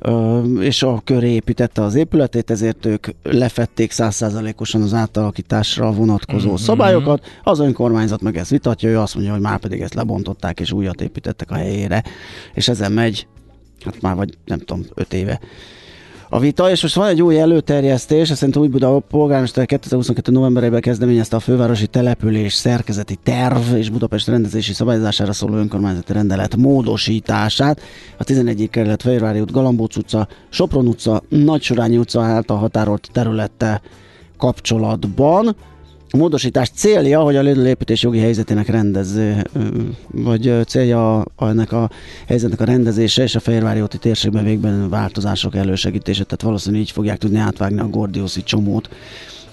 ö, 0.00 0.38
és 0.60 0.82
a 0.82 1.00
köré 1.04 1.30
építette 1.30 1.82
az 1.82 1.94
épületét, 1.94 2.50
ezért 2.50 2.86
ők 2.86 3.06
lefették 3.22 3.90
százszázalékosan 3.90 4.82
az 4.82 4.94
átalakításra 4.94 5.92
vonatkozó 5.92 6.48
Mhm. 6.52 6.56
szabályokat. 6.60 7.24
Az 7.42 7.58
önkormányzat 7.58 8.22
meg 8.22 8.36
ezt 8.36 8.50
vitatja, 8.50 8.88
ő 8.88 8.98
azt 8.98 9.14
mondja, 9.14 9.32
hogy 9.32 9.42
már 9.42 9.58
pedig 9.58 9.80
ezt 9.80 9.94
lebontották, 9.94 10.60
és 10.60 10.72
újat 10.72 11.00
építettek 11.00 11.50
a 11.50 11.54
helyére, 11.54 12.02
és 12.54 12.68
ezen 12.68 12.92
megy 12.92 13.26
hát 13.84 14.00
már 14.00 14.16
vagy 14.16 14.34
nem 14.44 14.58
tudom, 14.58 14.84
öt 14.94 15.12
éve 15.12 15.40
a 16.34 16.38
vita, 16.38 16.70
és 16.70 16.82
most 16.82 16.94
van 16.94 17.08
egy 17.08 17.22
új 17.22 17.38
előterjesztés, 17.38 18.30
ezt 18.30 18.38
szerint 18.38 18.56
Újbuda 18.56 18.98
polgármester 18.98 19.66
2022. 19.66 20.32
novemberében 20.32 20.80
kezdeményezte 20.80 21.36
a 21.36 21.40
fővárosi 21.40 21.86
település 21.86 22.54
szerkezeti 22.54 23.16
terv 23.22 23.74
és 23.74 23.90
Budapest 23.90 24.26
rendezési 24.26 24.72
szabályozására 24.72 25.32
szóló 25.32 25.54
önkormányzati 25.54 26.12
rendelet 26.12 26.56
módosítását. 26.56 27.80
A 28.18 28.24
11. 28.24 28.68
kerület 28.70 29.02
Fehérvári 29.02 29.40
út, 29.40 29.52
Galambóc 29.52 29.96
utca, 29.96 30.28
Sopron 30.48 30.86
utca, 30.86 31.22
Nagysorányi 31.28 31.98
utca 31.98 32.22
által 32.22 32.56
határolt 32.56 33.08
területtel 33.12 33.80
kapcsolatban. 34.36 35.56
A 36.14 36.16
módosítás 36.16 36.68
célja, 36.74 37.20
hogy 37.20 37.36
a 37.36 37.42
Lidl 37.42 37.66
építés 37.66 38.02
jogi 38.02 38.18
helyzetének 38.18 38.68
rendező, 38.68 39.42
vagy 40.06 40.52
célja 40.66 41.24
ennek 41.38 41.72
a 41.72 41.90
helyzetnek 42.26 42.60
a 42.60 42.64
rendezése 42.64 43.22
és 43.22 43.34
a 43.34 43.40
Fehérvári 43.40 43.80
úti 43.80 43.98
térségben 43.98 44.44
végben 44.44 44.88
változások 44.88 45.54
elősegítése, 45.54 46.24
tehát 46.24 46.42
valószínűleg 46.42 46.82
így 46.82 46.90
fogják 46.90 47.18
tudni 47.18 47.38
átvágni 47.38 47.80
a 47.80 47.88
Gordiuszi 47.88 48.42
csomót. 48.42 48.88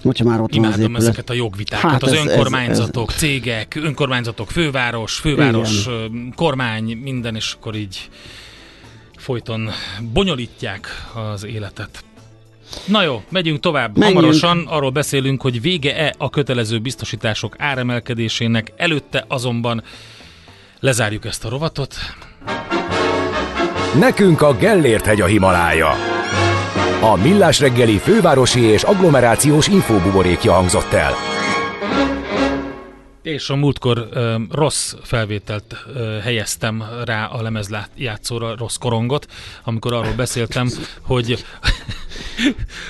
Hogyha 0.03 0.23
már 0.25 0.41
ott 0.41 0.55
van 0.55 0.65
az 0.65 0.67
imádom 0.67 0.81
épület. 0.91 1.01
ezeket 1.01 1.29
a 1.29 1.33
jogvitákat. 1.33 1.91
Hát 1.91 2.03
az 2.03 2.11
ez- 2.11 2.19
ez- 2.19 2.25
önkormányzatok, 2.31 3.11
cégek, 3.11 3.75
önkormányzatok, 3.83 4.49
főváros, 4.51 5.13
főváros, 5.13 5.87
ö, 5.87 6.05
kormány, 6.35 6.97
minden, 7.03 7.35
és 7.35 7.53
akkor 7.53 7.75
így 7.75 8.09
folyton 9.17 9.69
bonyolítják 10.13 10.87
az 11.33 11.45
életet. 11.45 12.03
Na 12.85 13.03
jó, 13.03 13.23
megyünk 13.29 13.59
tovább. 13.59 13.97
Menjünk. 13.97 14.19
Hamarosan 14.19 14.65
arról 14.67 14.89
beszélünk, 14.89 15.41
hogy 15.41 15.61
vége-e 15.61 16.13
a 16.17 16.29
kötelező 16.29 16.79
biztosítások 16.79 17.55
áremelkedésének, 17.57 18.73
előtte 18.75 19.25
azonban 19.27 19.83
lezárjuk 20.79 21.25
ezt 21.25 21.45
a 21.45 21.49
rovatot. 21.49 21.95
Nekünk 23.99 24.41
a 24.41 24.53
Gellért 24.53 25.05
hegy 25.05 25.21
a 25.21 25.25
Himalája. 25.25 25.89
A 27.01 27.15
Millás 27.15 27.59
reggeli 27.59 27.97
fővárosi 27.97 28.61
és 28.61 28.83
agglomerációs 28.83 29.67
infóbuborékja 29.67 30.53
hangzott 30.53 30.93
el. 30.93 31.13
És 33.21 33.49
a 33.49 33.55
múltkor 33.55 34.07
ö, 34.11 34.35
rossz 34.51 34.93
felvételt 35.03 35.75
ö, 35.95 36.17
helyeztem 36.23 36.83
rá 37.05 37.25
a 37.25 37.41
lemezjátszóra, 37.41 38.55
rossz 38.57 38.75
korongot, 38.75 39.25
amikor 39.63 39.93
arról 39.93 40.13
beszéltem, 40.13 40.69
hogy 41.01 41.45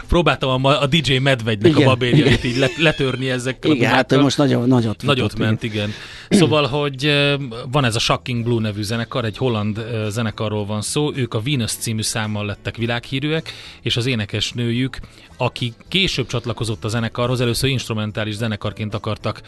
Próbáltam 0.07 0.65
a, 0.65 0.81
a 0.81 0.87
DJ 0.87 1.17
Medvegynek 1.17 1.71
igen, 1.71 1.87
a 1.87 1.89
babérjait 1.89 2.43
így 2.43 2.57
letörni 2.77 3.29
ezekkel 3.29 3.71
igen, 3.71 3.91
a 3.91 3.95
hát 3.95 4.21
most 4.21 4.37
nagyon, 4.37 4.67
nagyot 4.67 5.03
Nagyot 5.03 5.37
ment, 5.37 5.63
igen. 5.63 5.93
Szóval, 6.29 6.65
hogy 6.65 7.27
van 7.71 7.85
ez 7.85 7.95
a 7.95 7.99
Shocking 7.99 8.43
Blue 8.43 8.61
nevű 8.61 8.81
zenekar, 8.81 9.25
egy 9.25 9.37
holland 9.37 9.85
zenekarról 10.07 10.65
van 10.65 10.81
szó, 10.81 11.11
ők 11.15 11.33
a 11.33 11.41
Venus 11.41 11.71
című 11.71 12.01
számmal 12.01 12.45
lettek 12.45 12.77
világhírűek, 12.77 13.53
és 13.81 13.97
az 13.97 14.05
énekes 14.05 14.51
nőjük, 14.51 14.99
aki 15.37 15.73
később 15.87 16.27
csatlakozott 16.27 16.83
a 16.83 16.87
zenekarhoz, 16.87 17.41
először 17.41 17.69
instrumentális 17.69 18.35
zenekarként 18.35 18.93
akartak 18.93 19.41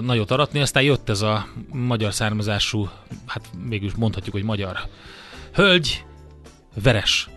nagyot 0.00 0.30
aratni, 0.30 0.60
aztán 0.60 0.82
jött 0.82 1.08
ez 1.08 1.22
a 1.22 1.46
magyar 1.72 2.14
származású, 2.14 2.88
hát 3.26 3.44
mégis 3.68 3.92
mondhatjuk, 3.96 4.34
hogy 4.34 4.44
magyar. 4.44 4.78
Hölgy, 5.52 6.04
Veres 6.82 7.28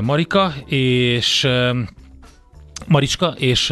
Marika, 0.00 0.52
és 0.66 1.48
Maricska, 2.86 3.34
és 3.38 3.70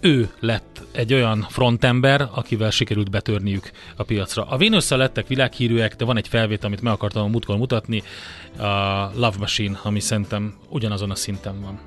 ő 0.00 0.28
lett 0.40 0.82
egy 0.92 1.14
olyan 1.14 1.46
frontember, 1.50 2.28
akivel 2.34 2.70
sikerült 2.70 3.10
betörniük 3.10 3.70
a 3.96 4.02
piacra. 4.02 4.46
A 4.48 4.56
venus 4.56 4.88
lettek 4.88 5.26
világhírűek, 5.26 5.94
de 5.96 6.04
van 6.04 6.16
egy 6.16 6.28
felvét, 6.28 6.64
amit 6.64 6.80
meg 6.82 6.92
akartam 6.92 7.24
a 7.24 7.28
múltkor 7.28 7.56
mutatni, 7.56 8.02
a 8.58 8.64
Love 9.14 9.36
Machine, 9.38 9.78
ami 9.82 10.00
szerintem 10.00 10.54
ugyanazon 10.68 11.10
a 11.10 11.14
szinten 11.14 11.60
van. 11.60 11.80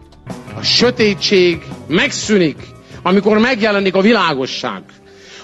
A 0.56 0.62
sötétség 0.62 1.66
megszűnik, 1.88 2.58
amikor 3.02 3.38
megjelenik 3.38 3.96
a 3.96 4.02
világosság. 4.02 4.84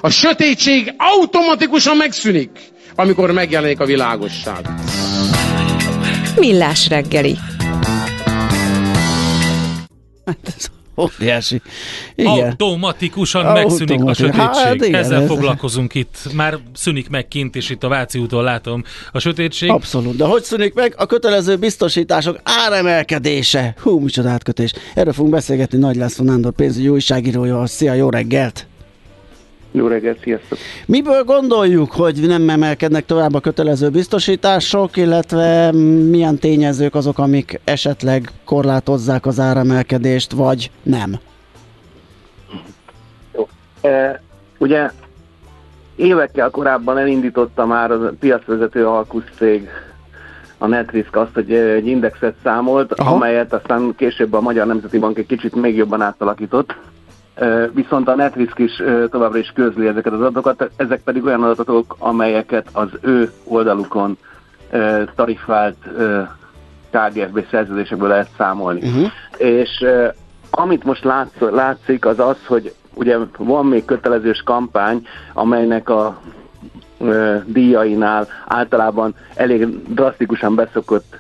A 0.02 0.10
sötétség 0.10 0.94
automatikusan 0.98 1.98
megszűnik, 1.98 2.50
amikor 2.96 3.32
megjelenik 3.32 3.80
a 3.80 3.86
világosság. 3.86 4.70
Millás 6.36 6.88
reggeli. 6.88 7.38
Hát 10.26 10.72
óriási. 10.98 11.62
Igen. 12.16 12.32
Automatikusan 12.32 13.46
megszűnik 13.46 14.04
a 14.04 14.14
sötétség. 14.14 14.42
Hát, 14.42 14.76
igen, 14.76 15.04
Ezzel 15.04 15.22
ez... 15.22 15.28
foglalkozunk 15.28 15.96
itt. 15.96 16.18
Már 16.34 16.58
szűnik 16.74 17.10
meg 17.10 17.28
kint, 17.28 17.56
és 17.56 17.70
itt 17.70 17.84
a 17.84 17.88
Váci 17.88 18.20
úton 18.20 18.44
látom 18.44 18.84
a 19.12 19.20
sötétség. 19.20 19.70
Abszolút. 19.70 20.16
De 20.16 20.26
hogy 20.26 20.44
szűnik 20.44 20.74
meg? 20.74 20.94
A 20.98 21.06
kötelező 21.06 21.56
biztosítások 21.58 22.40
áremelkedése. 22.44 23.76
Hú, 23.82 24.00
micsoda 24.00 24.30
átkötés. 24.30 24.74
Erről 24.94 25.14
fogunk 25.14 25.34
beszélgetni 25.34 25.78
Nagy 25.78 25.96
László 25.96 26.26
Nándor 26.26 26.52
pénzügyi 26.52 26.90
újságírója. 26.90 27.66
Szia, 27.66 27.94
jó 27.94 28.10
reggelt! 28.10 28.68
Jó 29.76 29.88
reggelt, 29.88 30.20
sziasztok! 30.22 30.58
Miből 30.86 31.24
gondoljuk, 31.24 31.92
hogy 31.92 32.20
nem 32.28 32.50
emelkednek 32.50 33.06
tovább 33.06 33.34
a 33.34 33.40
kötelező 33.40 33.90
biztosítások, 33.90 34.98
illetve 34.98 35.72
milyen 36.10 36.38
tényezők 36.38 36.96
azok, 36.96 37.18
amik 37.18 37.60
esetleg 37.64 38.30
korlátozzák 38.46 39.26
az 39.26 39.40
áremelkedést, 39.40 40.32
vagy 40.32 40.72
nem? 40.84 41.16
Jó. 43.36 43.48
E, 43.82 44.22
ugye 44.58 44.90
évekkel 45.96 46.50
korábban 46.50 46.98
elindította 46.98 47.66
már 47.66 47.92
a 47.92 48.14
piacvezető 48.20 48.88
alkuszcég 48.88 49.70
a 50.58 50.68
Netrisk 50.68 51.16
azt, 51.16 51.34
hogy 51.34 51.54
egy 51.54 51.88
indexet 51.88 52.36
számolt, 52.44 52.94
Aha. 52.94 53.16
amelyet 53.16 53.54
aztán 53.54 53.94
később 53.98 54.34
a 54.34 54.42
Magyar 54.42 54.68
Nemzeti 54.68 55.00
Bank 55.00 55.18
egy 55.18 55.26
kicsit 55.26 55.56
még 55.56 55.76
jobban 55.76 56.02
átalakított 56.02 56.76
Viszont 57.74 58.08
a 58.08 58.16
Netrisk 58.16 58.60
is 58.60 58.82
továbbra 59.10 59.38
is 59.38 59.52
közli 59.56 59.88
ezeket 59.88 60.14
az 60.14 60.20
adatokat, 60.20 60.72
ezek 60.76 61.02
pedig 61.04 61.24
olyan 61.26 61.44
adatok, 61.44 61.96
amelyeket 62.00 62.68
az 62.72 62.90
ő 63.02 63.32
oldalukon 63.44 64.18
tarifált 65.16 65.78
KGFB 66.90 67.46
szerződésekből 67.52 68.08
lehet 68.08 68.30
számolni. 68.38 68.88
Uh-huh. 68.88 69.08
És 69.38 69.86
amit 70.50 70.84
most 70.84 71.04
látsz, 71.04 71.40
látszik, 71.40 72.06
az 72.06 72.20
az, 72.20 72.38
hogy 72.46 72.74
ugye 72.94 73.18
van 73.38 73.66
még 73.66 73.86
kötelezős 73.86 74.42
kampány, 74.46 75.08
amelynek 75.34 75.90
a 75.90 76.22
díjainál 77.46 78.28
általában 78.48 79.16
elég 79.36 79.94
drasztikusan 79.94 80.56
beszokott 80.56 81.20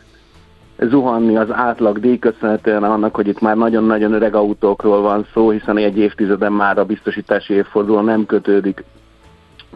zuhanni 0.87 1.37
az 1.37 1.51
átlag 1.51 1.99
díj 1.99 2.19
köszönhetően 2.19 2.83
annak, 2.83 3.15
hogy 3.15 3.27
itt 3.27 3.41
már 3.41 3.55
nagyon-nagyon 3.55 4.13
öreg 4.13 4.35
autókról 4.35 5.01
van 5.01 5.25
szó, 5.33 5.49
hiszen 5.49 5.77
egy 5.77 5.97
évtizeden 5.97 6.51
már 6.51 6.77
a 6.77 6.85
biztosítási 6.85 7.53
évforduló 7.53 7.99
nem 7.99 8.25
kötődik 8.25 8.83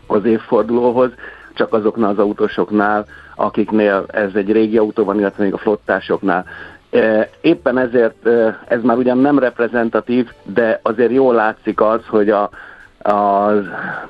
az 0.08 0.26
évfordulóhoz, 0.26 1.12
csak 1.54 1.74
azoknál 1.74 2.10
az 2.10 2.18
autósoknál, 2.18 3.06
akiknél 3.36 4.06
ez 4.08 4.30
egy 4.34 4.52
régi 4.52 4.78
autó 4.78 5.04
van, 5.04 5.20
illetve 5.20 5.44
még 5.44 5.54
a 5.54 5.58
flottásoknál. 5.58 6.46
E, 6.90 7.30
éppen 7.42 7.78
ezért 7.78 8.28
e, 8.28 8.60
ez 8.68 8.82
már 8.82 8.98
ugyan 8.98 9.18
nem 9.18 9.40
reprezentatív, 9.40 10.30
de 10.44 10.80
azért 10.84 11.12
jól 11.12 11.34
látszik 11.34 11.82
az, 11.82 12.06
hogy 12.08 12.30
a, 12.30 12.50
a 13.02 13.52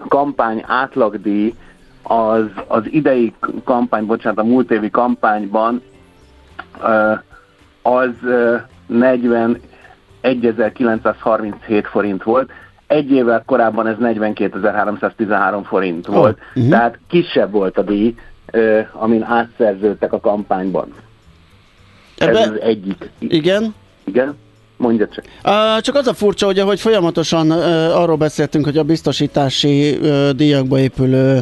kampány 0.08 0.64
átlagdíj 0.68 1.54
az, 2.04 2.46
az 2.68 2.84
idei 2.86 3.34
kampány, 3.64 4.06
bocsánat, 4.06 4.40
a 4.40 4.44
múlt 4.44 4.72
évi 4.72 4.90
kampányban 4.90 5.82
az 7.82 8.10
41.937 8.94 11.86
forint 11.92 12.24
volt. 12.24 12.50
Egy 12.88 13.12
évvel 13.12 13.44
korábban 13.46 13.88
ez 13.88 13.96
42.313 14.00 15.64
forint 15.68 16.06
volt. 16.06 16.38
Oh, 16.38 16.44
uh-huh. 16.56 16.72
Tehát 16.72 17.00
kisebb 17.10 17.52
volt 17.52 17.78
a 17.78 17.82
díj, 17.82 18.16
amin 18.92 19.24
átszerződtek 19.24 20.14
a 20.14 20.20
kampányban. 20.20 20.94
Ebbe... 22.18 22.40
Ez 22.40 22.50
az 22.50 22.62
egyik. 22.62 23.10
Igen? 23.20 23.74
Igen? 24.04 24.36
Mondja 24.78 25.08
csak. 25.08 25.26
Uh, 25.44 25.82
csak 25.82 25.96
az 25.96 26.08
a 26.08 26.14
furcsa, 26.14 26.48
ugye, 26.48 26.64
hogy 26.64 26.80
folyamatosan 26.80 27.52
uh, 27.52 28.00
arról 28.00 28.16
beszéltünk, 28.16 28.66
hogy 28.66 28.78
a 28.78 28.84
biztosítási 28.84 29.98
uh, 30.02 30.30
díjakba 30.30 30.80
épülő 30.80 31.40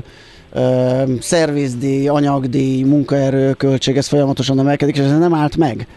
szervizdíj, 1.19 2.07
anyagdíj, 2.07 2.83
munkaerőköltség, 2.83 3.97
ez 3.97 4.07
folyamatosan 4.07 4.59
emelkedik, 4.59 4.97
és 4.97 5.03
ez 5.03 5.17
nem 5.17 5.33
állt 5.33 5.57
meg. 5.57 5.87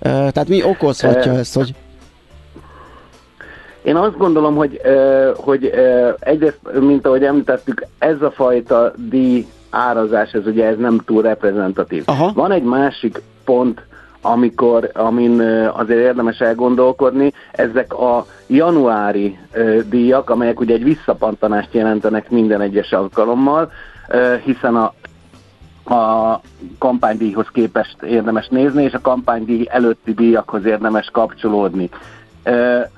Tehát 0.00 0.48
mi 0.48 0.62
okozhatja 0.64 1.32
ezt, 1.32 1.54
hogy 1.54 1.74
én 3.82 3.96
azt 3.96 4.16
gondolom, 4.16 4.56
hogy, 4.56 4.80
hogy 5.36 5.72
egyrészt, 6.18 6.60
mint 6.80 7.06
ahogy 7.06 7.24
említettük, 7.24 7.86
ez 7.98 8.22
a 8.22 8.30
fajta 8.30 8.92
díj 8.96 9.46
árazás, 9.70 10.32
ez 10.32 10.46
ugye 10.46 10.66
ez 10.66 10.76
nem 10.78 11.00
túl 11.06 11.22
reprezentatív. 11.22 12.02
Aha. 12.06 12.32
Van 12.34 12.52
egy 12.52 12.62
másik 12.62 13.22
pont, 13.44 13.82
amikor, 14.20 14.90
amin 14.94 15.40
azért 15.76 16.00
érdemes 16.00 16.38
elgondolkodni, 16.38 17.32
ezek 17.52 17.92
a 17.92 18.26
januári 18.46 19.38
díjak, 19.88 20.30
amelyek 20.30 20.60
ugye 20.60 20.74
egy 20.74 20.84
visszapantanást 20.84 21.74
jelentenek 21.74 22.30
minden 22.30 22.60
egyes 22.60 22.92
alkalommal, 22.92 23.70
hiszen 24.44 24.76
a 24.76 24.92
a 25.88 26.40
kampánydíjhoz 26.78 27.46
képest 27.52 28.02
érdemes 28.02 28.48
nézni, 28.48 28.82
és 28.82 28.92
a 28.92 29.00
kampánydíj 29.00 29.66
előtti 29.70 30.14
díjakhoz 30.14 30.64
érdemes 30.64 31.08
kapcsolódni. 31.12 31.90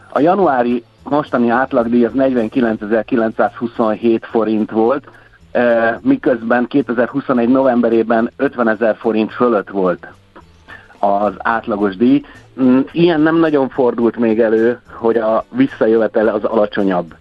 A 0.08 0.20
januári 0.20 0.84
mostani 1.02 1.48
átlagdíj 1.48 2.04
az 2.04 2.12
49.927 2.16 4.20
forint 4.22 4.70
volt, 4.70 5.08
miközben 6.00 6.66
2021 6.66 7.48
novemberében 7.48 8.30
50 8.36 8.68
ezer 8.68 8.96
forint 8.96 9.32
fölött 9.32 9.68
volt 9.68 10.06
az 10.98 11.32
átlagos 11.38 11.96
díj. 11.96 12.24
Mm, 12.62 12.80
ilyen 12.92 13.20
nem 13.20 13.36
nagyon 13.36 13.68
fordult 13.68 14.16
még 14.16 14.40
elő, 14.40 14.80
hogy 14.92 15.16
a 15.16 15.44
visszajövetele 15.50 16.32
az 16.32 16.44
alacsonyabb 16.44 17.14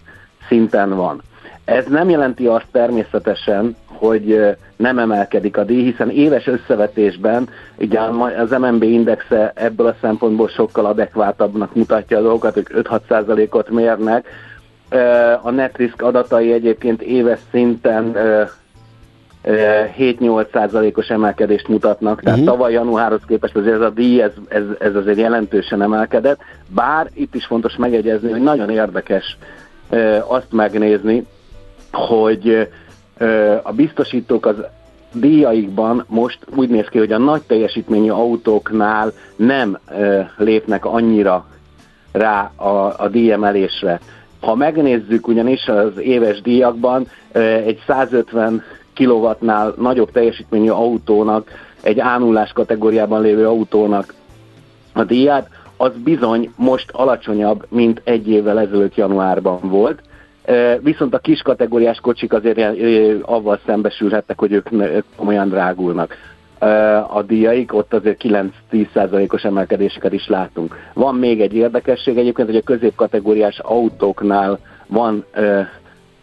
szinten 0.47 0.95
van. 0.95 1.21
Ez 1.67 1.85
nem 1.85 2.09
jelenti 2.09 2.45
azt 2.45 2.67
természetesen, 2.71 3.75
hogy 3.85 4.55
nem 4.75 4.99
emelkedik 4.99 5.57
a 5.57 5.63
díj, 5.63 5.83
hiszen 5.83 6.09
éves 6.09 6.47
összevetésben 6.47 7.49
ugye 7.77 7.99
az 8.37 8.49
MNB 8.49 8.83
indexe 8.83 9.51
ebből 9.55 9.87
a 9.87 9.95
szempontból 10.01 10.47
sokkal 10.47 10.85
adekvátabbnak 10.85 11.75
mutatja 11.75 12.17
a 12.17 12.21
dolgokat, 12.21 12.53
hogy 12.53 12.65
5-6%-ot 12.73 13.69
mérnek. 13.69 14.27
A 15.41 15.49
netrisk 15.49 16.01
adatai 16.01 16.51
egyébként 16.51 17.01
éves 17.01 17.39
szinten 17.51 18.15
7-8%-os 19.43 21.07
emelkedést 21.07 21.67
mutatnak, 21.67 22.21
tehát 22.21 22.39
uh-huh. 22.39 22.53
tavaly 22.53 22.71
januárhoz 22.71 23.21
képest 23.27 23.55
azért 23.55 23.75
ez 23.75 23.81
a 23.81 23.89
díj, 23.89 24.21
ez, 24.21 24.31
ez, 24.47 24.63
ez 24.79 24.95
azért 24.95 25.17
jelentősen 25.17 25.81
emelkedett, 25.81 26.39
bár 26.67 27.09
itt 27.13 27.35
is 27.35 27.45
fontos 27.45 27.75
megegyezni, 27.75 28.31
hogy 28.31 28.41
nagyon 28.41 28.69
érdekes 28.69 29.37
azt 30.27 30.51
megnézni, 30.51 31.25
hogy 31.97 32.69
a 33.63 33.71
biztosítók 33.71 34.45
az 34.45 34.55
díjaikban 35.13 36.05
most 36.07 36.39
úgy 36.55 36.69
néz 36.69 36.87
ki, 36.87 36.97
hogy 36.97 37.11
a 37.11 37.17
nagy 37.17 37.41
teljesítményű 37.41 38.09
autóknál 38.09 39.11
nem 39.35 39.77
lépnek 40.37 40.85
annyira 40.85 41.45
rá 42.11 42.51
a, 42.55 42.93
a 42.97 43.07
díjemelésre. 43.07 43.99
Ha 44.41 44.55
megnézzük 44.55 45.27
ugyanis 45.27 45.67
az 45.67 45.97
éves 45.99 46.41
díjakban, 46.41 47.07
egy 47.65 47.81
150 47.87 48.63
kW-nál 48.95 49.73
nagyobb 49.77 50.11
teljesítményű 50.11 50.69
autónak, 50.69 51.51
egy 51.81 51.99
ánullás 51.99 52.51
kategóriában 52.51 53.21
lévő 53.21 53.47
autónak 53.47 54.13
a 54.93 55.03
díját, 55.03 55.49
az 55.77 55.91
bizony 56.03 56.53
most 56.55 56.91
alacsonyabb, 56.91 57.65
mint 57.69 58.01
egy 58.03 58.29
évvel 58.29 58.59
ezelőtt 58.59 58.95
januárban 58.95 59.59
volt. 59.61 60.01
Viszont 60.81 61.13
a 61.13 61.19
kis 61.19 61.41
kategóriás 61.41 61.99
kocsik 61.99 62.33
azért 62.33 62.59
avval 63.21 63.59
szembesülhettek, 63.65 64.39
hogy 64.39 64.51
ők 64.51 64.69
komolyan 65.15 65.49
drágulnak 65.49 66.15
a 67.07 67.21
díjaik, 67.21 67.73
ott 67.73 67.93
azért 67.93 68.21
9-10%-os 68.71 69.43
emelkedéseket 69.43 70.13
is 70.13 70.27
látunk. 70.27 70.75
Van 70.93 71.15
még 71.15 71.41
egy 71.41 71.53
érdekesség 71.53 72.17
egyébként, 72.17 72.47
hogy 72.47 72.57
a 72.57 72.61
középkategóriás 72.61 73.59
autóknál 73.59 74.59
van 74.87 75.25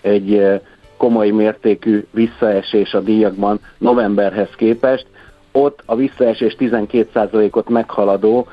egy 0.01 0.61
komoly 0.97 1.31
mértékű 1.31 2.05
visszaesés 2.11 2.95
a 2.95 3.01
díjakban 3.01 3.61
novemberhez 3.79 4.51
képest, 4.57 5.07
ott 5.53 5.83
a 5.87 5.97
visszaesés 5.97 6.57
12%-ot 6.59 7.69
meghaladó 7.69 8.47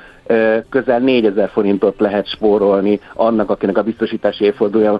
közel 0.69 0.99
4000 0.99 1.49
forintot 1.49 1.99
lehet 1.99 2.27
spórolni 2.27 2.99
annak, 3.13 3.49
akinek 3.49 3.77
a 3.77 3.83
biztosítási 3.83 4.43
évfordulója 4.43 4.99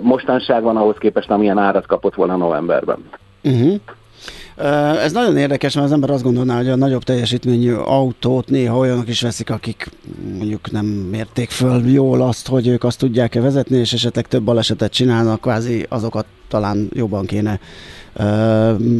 mostanság 0.00 0.62
van 0.62 0.76
ahhoz 0.76 0.96
képest, 0.98 1.30
amilyen 1.30 1.58
árat 1.58 1.86
kapott 1.86 2.14
volna 2.14 2.36
novemberben. 2.36 2.98
Uh-huh. 3.42 3.80
Ez 5.02 5.12
nagyon 5.12 5.36
érdekes, 5.36 5.74
mert 5.74 5.86
az 5.86 5.92
ember 5.92 6.10
azt 6.10 6.22
gondolná, 6.22 6.56
hogy 6.56 6.68
a 6.68 6.76
nagyobb 6.76 7.02
teljesítményű 7.02 7.72
autót 7.72 8.48
néha 8.48 8.78
olyanok 8.78 9.08
is 9.08 9.20
veszik, 9.20 9.50
akik 9.50 9.90
mondjuk 10.36 10.70
nem 10.70 10.84
mérték 10.86 11.50
föl 11.50 11.88
jól 11.88 12.20
azt, 12.22 12.48
hogy 12.48 12.66
ők 12.66 12.84
azt 12.84 12.98
tudják-e 12.98 13.40
vezetni, 13.40 13.76
és 13.76 13.92
esetleg 13.92 14.26
több 14.26 14.42
balesetet 14.42 14.92
csinálnak, 14.92 15.40
kvázi 15.40 15.86
azokat 15.88 16.24
talán 16.48 16.88
jobban 16.92 17.26
kéne 17.26 17.60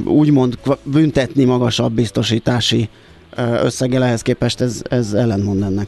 úgymond 0.05 0.59
büntetni 0.83 1.45
magasabb 1.45 1.93
biztosítási 1.93 2.89
összeggel 3.63 4.05
ehhez 4.05 4.23
képest 4.23 4.61
ez, 4.61 4.83
ez 4.89 5.13
ellentmond 5.13 5.63
ennek. 5.63 5.87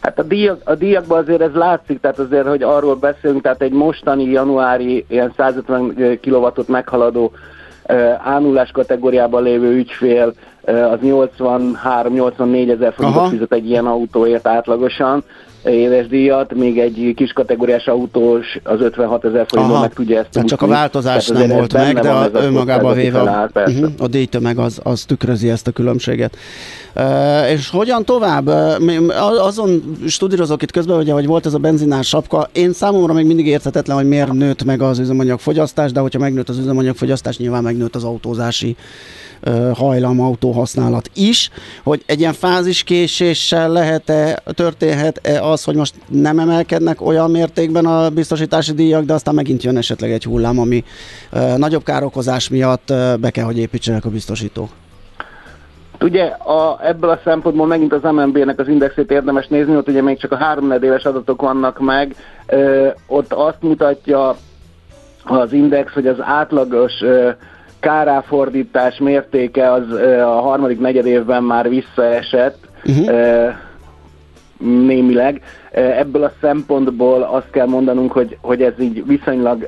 Hát 0.00 0.18
a, 0.18 0.22
díjak, 0.22 0.60
a 0.64 0.74
díjakban 0.74 1.18
azért 1.18 1.40
ez 1.40 1.54
látszik, 1.54 2.00
tehát 2.00 2.18
azért, 2.18 2.46
hogy 2.46 2.62
arról 2.62 2.94
beszélünk, 2.94 3.42
tehát 3.42 3.62
egy 3.62 3.72
mostani 3.72 4.24
januári 4.24 5.04
ilyen 5.08 5.32
150 5.36 6.18
kW 6.22 6.46
meghaladó 6.66 7.32
ánulás 8.24 8.70
kategóriában 8.70 9.42
lévő 9.42 9.74
ügyfél 9.74 10.32
az 10.64 10.98
83-84 11.02 12.70
ezer 12.70 12.92
forintot 12.92 13.28
fizet 13.28 13.52
egy 13.52 13.68
ilyen 13.68 13.86
autóért 13.86 14.46
átlagosan, 14.46 15.24
éves 15.64 16.06
díjat, 16.06 16.54
még 16.54 16.78
egy 16.78 17.12
kis 17.16 17.32
kategóriás 17.32 17.86
autós 17.86 18.58
az 18.62 18.80
56 18.80 19.24
ezer 19.24 19.46
forintból 19.48 19.80
meg 19.80 19.92
tudja 19.92 20.18
ezt 20.18 20.30
Tehát 20.30 20.48
csak 20.48 20.62
a 20.62 20.66
változás 20.66 21.28
nem 21.28 21.48
volt 21.48 21.72
meg, 21.72 21.98
de 21.98 22.10
a, 22.10 22.28
önmagában 22.32 22.94
véve 22.94 23.20
a, 23.20 23.48
uh-huh, 23.54 23.90
a 23.98 24.06
díjtömeg 24.06 24.58
az, 24.58 24.80
az 24.82 25.04
tükrözi 25.04 25.50
ezt 25.50 25.66
a 25.66 25.70
különbséget. 25.70 26.36
És 27.48 27.68
hogyan 27.68 28.04
tovább? 28.04 28.46
Azon 29.38 29.96
studírozok 30.06 30.62
itt 30.62 30.70
közben, 30.70 30.98
ugye, 30.98 31.12
hogy 31.12 31.26
volt 31.26 31.46
ez 31.46 31.54
a 31.54 31.58
benzinás 31.58 32.08
sapka. 32.08 32.48
Én 32.52 32.72
számomra 32.72 33.12
még 33.12 33.26
mindig 33.26 33.46
érthetetlen, 33.46 33.96
hogy 33.96 34.08
miért 34.08 34.32
nőtt 34.32 34.64
meg 34.64 34.82
az 34.82 34.98
üzemanyagfogyasztás, 34.98 35.92
de 35.92 36.00
hogyha 36.00 36.18
megnőtt 36.18 36.48
az 36.48 36.58
üzemanyagfogyasztás, 36.58 37.36
nyilván 37.38 37.62
megnőtt 37.62 37.96
az 37.96 38.04
autózási 38.04 38.76
hajlam 39.74 40.20
autóhasználat 40.20 41.10
is, 41.14 41.50
hogy 41.82 42.02
egy 42.06 42.20
ilyen 42.20 42.32
fáziskéséssel 42.32 43.68
lehet-e, 43.68 44.42
történhet-e 44.54 45.42
az, 45.42 45.64
hogy 45.64 45.74
most 45.74 45.94
nem 46.08 46.38
emelkednek 46.38 47.06
olyan 47.06 47.30
mértékben 47.30 47.86
a 47.86 48.10
biztosítási 48.10 48.72
díjak, 48.72 49.04
de 49.04 49.12
aztán 49.12 49.34
megint 49.34 49.62
jön 49.62 49.76
esetleg 49.76 50.12
egy 50.12 50.24
hullám, 50.24 50.58
ami 50.58 50.84
nagyobb 51.56 51.84
károkozás 51.84 52.48
miatt 52.48 52.92
be 53.20 53.30
kell, 53.30 53.44
hogy 53.44 53.58
építsenek 53.58 54.04
a 54.04 54.10
biztosítók. 54.10 54.68
Ugye 56.00 56.24
a, 56.24 56.78
ebből 56.82 57.10
a 57.10 57.20
szempontból 57.24 57.66
megint 57.66 57.92
az 57.92 58.02
MNB-nek 58.02 58.58
az 58.58 58.68
indexét 58.68 59.10
érdemes 59.10 59.46
nézni, 59.46 59.76
ott 59.76 59.88
ugye 59.88 60.02
még 60.02 60.18
csak 60.18 60.32
a 60.32 60.36
három 60.36 60.72
éves 60.82 61.04
adatok 61.04 61.42
vannak 61.42 61.78
meg, 61.78 62.14
ö, 62.46 62.88
ott 63.06 63.32
azt 63.32 63.62
mutatja 63.62 64.36
az 65.24 65.52
index, 65.52 65.92
hogy 65.92 66.06
az 66.06 66.16
átlagos 66.20 67.00
ö, 67.00 67.30
káráfordítás 67.80 68.98
mértéke 68.98 69.72
az 69.72 69.90
a 70.20 70.40
harmadik 70.40 70.80
negyed 70.80 71.06
évben 71.06 71.42
már 71.42 71.68
visszaesett 71.68 72.58
uh-huh. 72.84 73.54
némileg. 74.58 75.42
Ebből 75.70 76.22
a 76.22 76.32
szempontból 76.40 77.22
azt 77.22 77.50
kell 77.50 77.66
mondanunk, 77.66 78.12
hogy, 78.12 78.38
hogy 78.40 78.62
ez 78.62 78.72
így 78.78 79.06
viszonylag 79.06 79.66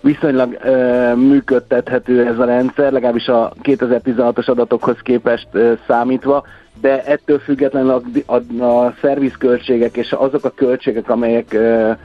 viszonylag 0.00 0.58
uh, 0.64 1.16
működtethető 1.16 2.26
ez 2.26 2.38
a 2.38 2.44
rendszer, 2.44 2.92
legalábbis 2.92 3.28
a 3.28 3.52
2016-os 3.62 4.48
adatokhoz 4.48 4.96
képest 5.02 5.48
uh, 5.52 5.78
számítva, 5.86 6.44
de 6.80 7.04
ettől 7.04 7.38
függetlenül 7.38 7.90
a, 7.90 8.32
a, 8.34 8.64
a 8.64 8.94
szervizköltségek 9.00 9.96
és 9.96 10.12
azok 10.12 10.44
a 10.44 10.50
költségek, 10.50 11.10
amelyek 11.10 11.46
uh, 11.52 11.96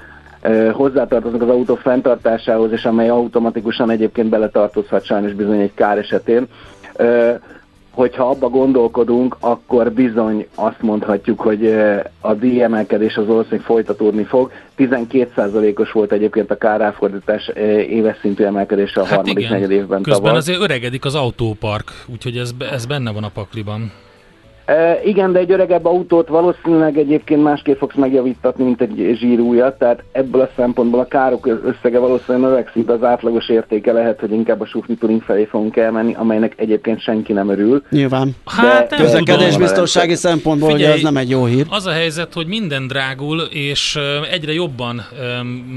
hozzátartoznak 0.71 1.41
az 1.41 1.49
autó 1.49 1.75
fenntartásához, 1.75 2.71
és 2.71 2.85
amely 2.85 3.09
automatikusan 3.09 3.89
egyébként 3.89 4.29
beletartozhat 4.29 5.05
sajnos 5.05 5.33
bizony 5.33 5.59
egy 5.59 5.73
kár 5.73 5.97
esetén. 5.97 6.47
Hogyha 7.95 8.29
abba 8.29 8.49
gondolkodunk, 8.49 9.37
akkor 9.39 9.91
bizony 9.91 10.47
azt 10.55 10.81
mondhatjuk, 10.81 11.39
hogy 11.39 11.75
a 12.21 12.33
díjemelkedés 12.33 13.15
az 13.15 13.27
valószínűleg 13.27 13.65
folytatódni 13.65 14.23
fog. 14.23 14.51
12%-os 14.77 15.91
volt 15.91 16.11
egyébként 16.11 16.51
a 16.51 16.57
káráfordítás 16.57 17.47
éves 17.89 18.17
szintű 18.21 18.43
emelkedése 18.43 18.99
a 18.99 19.03
hát 19.03 19.13
harmadik 19.13 19.37
igen. 19.37 19.51
negyed 19.51 19.71
évben 19.71 20.01
Közben 20.01 20.23
tavaly. 20.23 20.37
azért 20.37 20.59
öregedik 20.59 21.05
az 21.05 21.15
autópark, 21.15 21.91
úgyhogy 22.07 22.37
ez, 22.37 22.51
ez 22.71 22.85
benne 22.85 23.11
van 23.11 23.23
a 23.23 23.29
pakliban. 23.29 23.91
E, 24.65 24.99
igen, 25.03 25.31
de 25.31 25.39
egy 25.39 25.51
öregebb 25.51 25.85
autót 25.85 26.27
valószínűleg 26.27 26.97
egyébként 26.97 27.43
másképp 27.43 27.77
fogsz 27.77 27.95
megjavítatni, 27.95 28.63
mint 28.63 28.81
egy 28.81 29.15
zsírújat, 29.19 29.77
tehát 29.77 30.03
ebből 30.11 30.41
a 30.41 30.49
szempontból 30.55 30.99
a 30.99 31.05
károk 31.05 31.47
összege 31.63 31.99
valószínűleg 31.99 32.49
növekszik, 32.49 32.85
de 32.85 32.93
az 32.93 33.03
átlagos 33.03 33.49
értéke 33.49 33.91
lehet, 33.91 34.19
hogy 34.19 34.31
inkább 34.31 34.61
a 34.61 34.65
sufni 34.65 34.95
turing 34.95 35.21
felé 35.21 35.45
fogunk 35.45 35.77
elmenni, 35.77 36.13
amelynek 36.13 36.53
egyébként 36.57 37.01
senki 37.01 37.33
nem 37.33 37.49
örül. 37.49 37.83
Nyilván. 37.89 38.35
Hát, 38.45 38.95
közlekedésbiztonsági 38.95 40.15
szempontból 40.15 40.69
Figyelj, 40.69 40.89
ugye 40.89 40.97
ez 40.97 41.03
nem 41.03 41.17
egy 41.17 41.29
jó 41.29 41.45
hír. 41.45 41.65
Az 41.69 41.85
a 41.85 41.91
helyzet, 41.91 42.33
hogy 42.33 42.47
minden 42.47 42.87
drágul, 42.87 43.39
és 43.39 43.99
egyre 44.31 44.53
jobban 44.53 45.01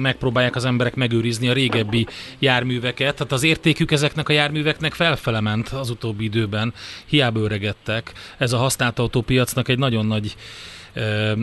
megpróbálják 0.02 0.56
az 0.56 0.64
emberek 0.64 0.94
megőrizni 0.94 1.48
a 1.48 1.52
régebbi 1.52 2.06
járműveket, 2.38 3.14
tehát 3.14 3.32
az 3.32 3.44
értékük 3.44 3.90
ezeknek 3.90 4.28
a 4.28 4.32
járműveknek 4.32 4.92
felfele 4.92 5.40
ment 5.40 5.68
az 5.68 5.90
utóbbi 5.90 6.24
időben, 6.24 6.72
hiába 7.06 7.40
öregedtek. 7.40 8.12
Ez 8.38 8.52
a 8.52 8.56
használt 8.78 8.98
autópiacnak 8.98 9.68
egy 9.68 9.78
nagyon 9.78 10.06
nagy 10.06 10.36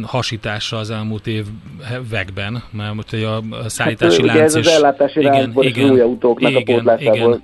hasítása 0.01 0.77
az 0.77 0.89
elmúlt 0.89 1.27
években, 1.27 2.63
mert 2.71 2.93
most 2.93 3.13
a 3.13 3.43
szállítási 3.69 4.27
hát, 4.27 4.38
lánc 4.38 4.55
is... 4.55 4.59
Ez 4.59 4.67
az 4.67 4.73
ellátási 4.73 5.19
igen, 5.19 5.53
igen, 5.59 5.89
új 5.89 5.99
autóknak 5.99 6.51
igen, 6.51 6.88
a 6.88 6.95
igen. 6.99 7.41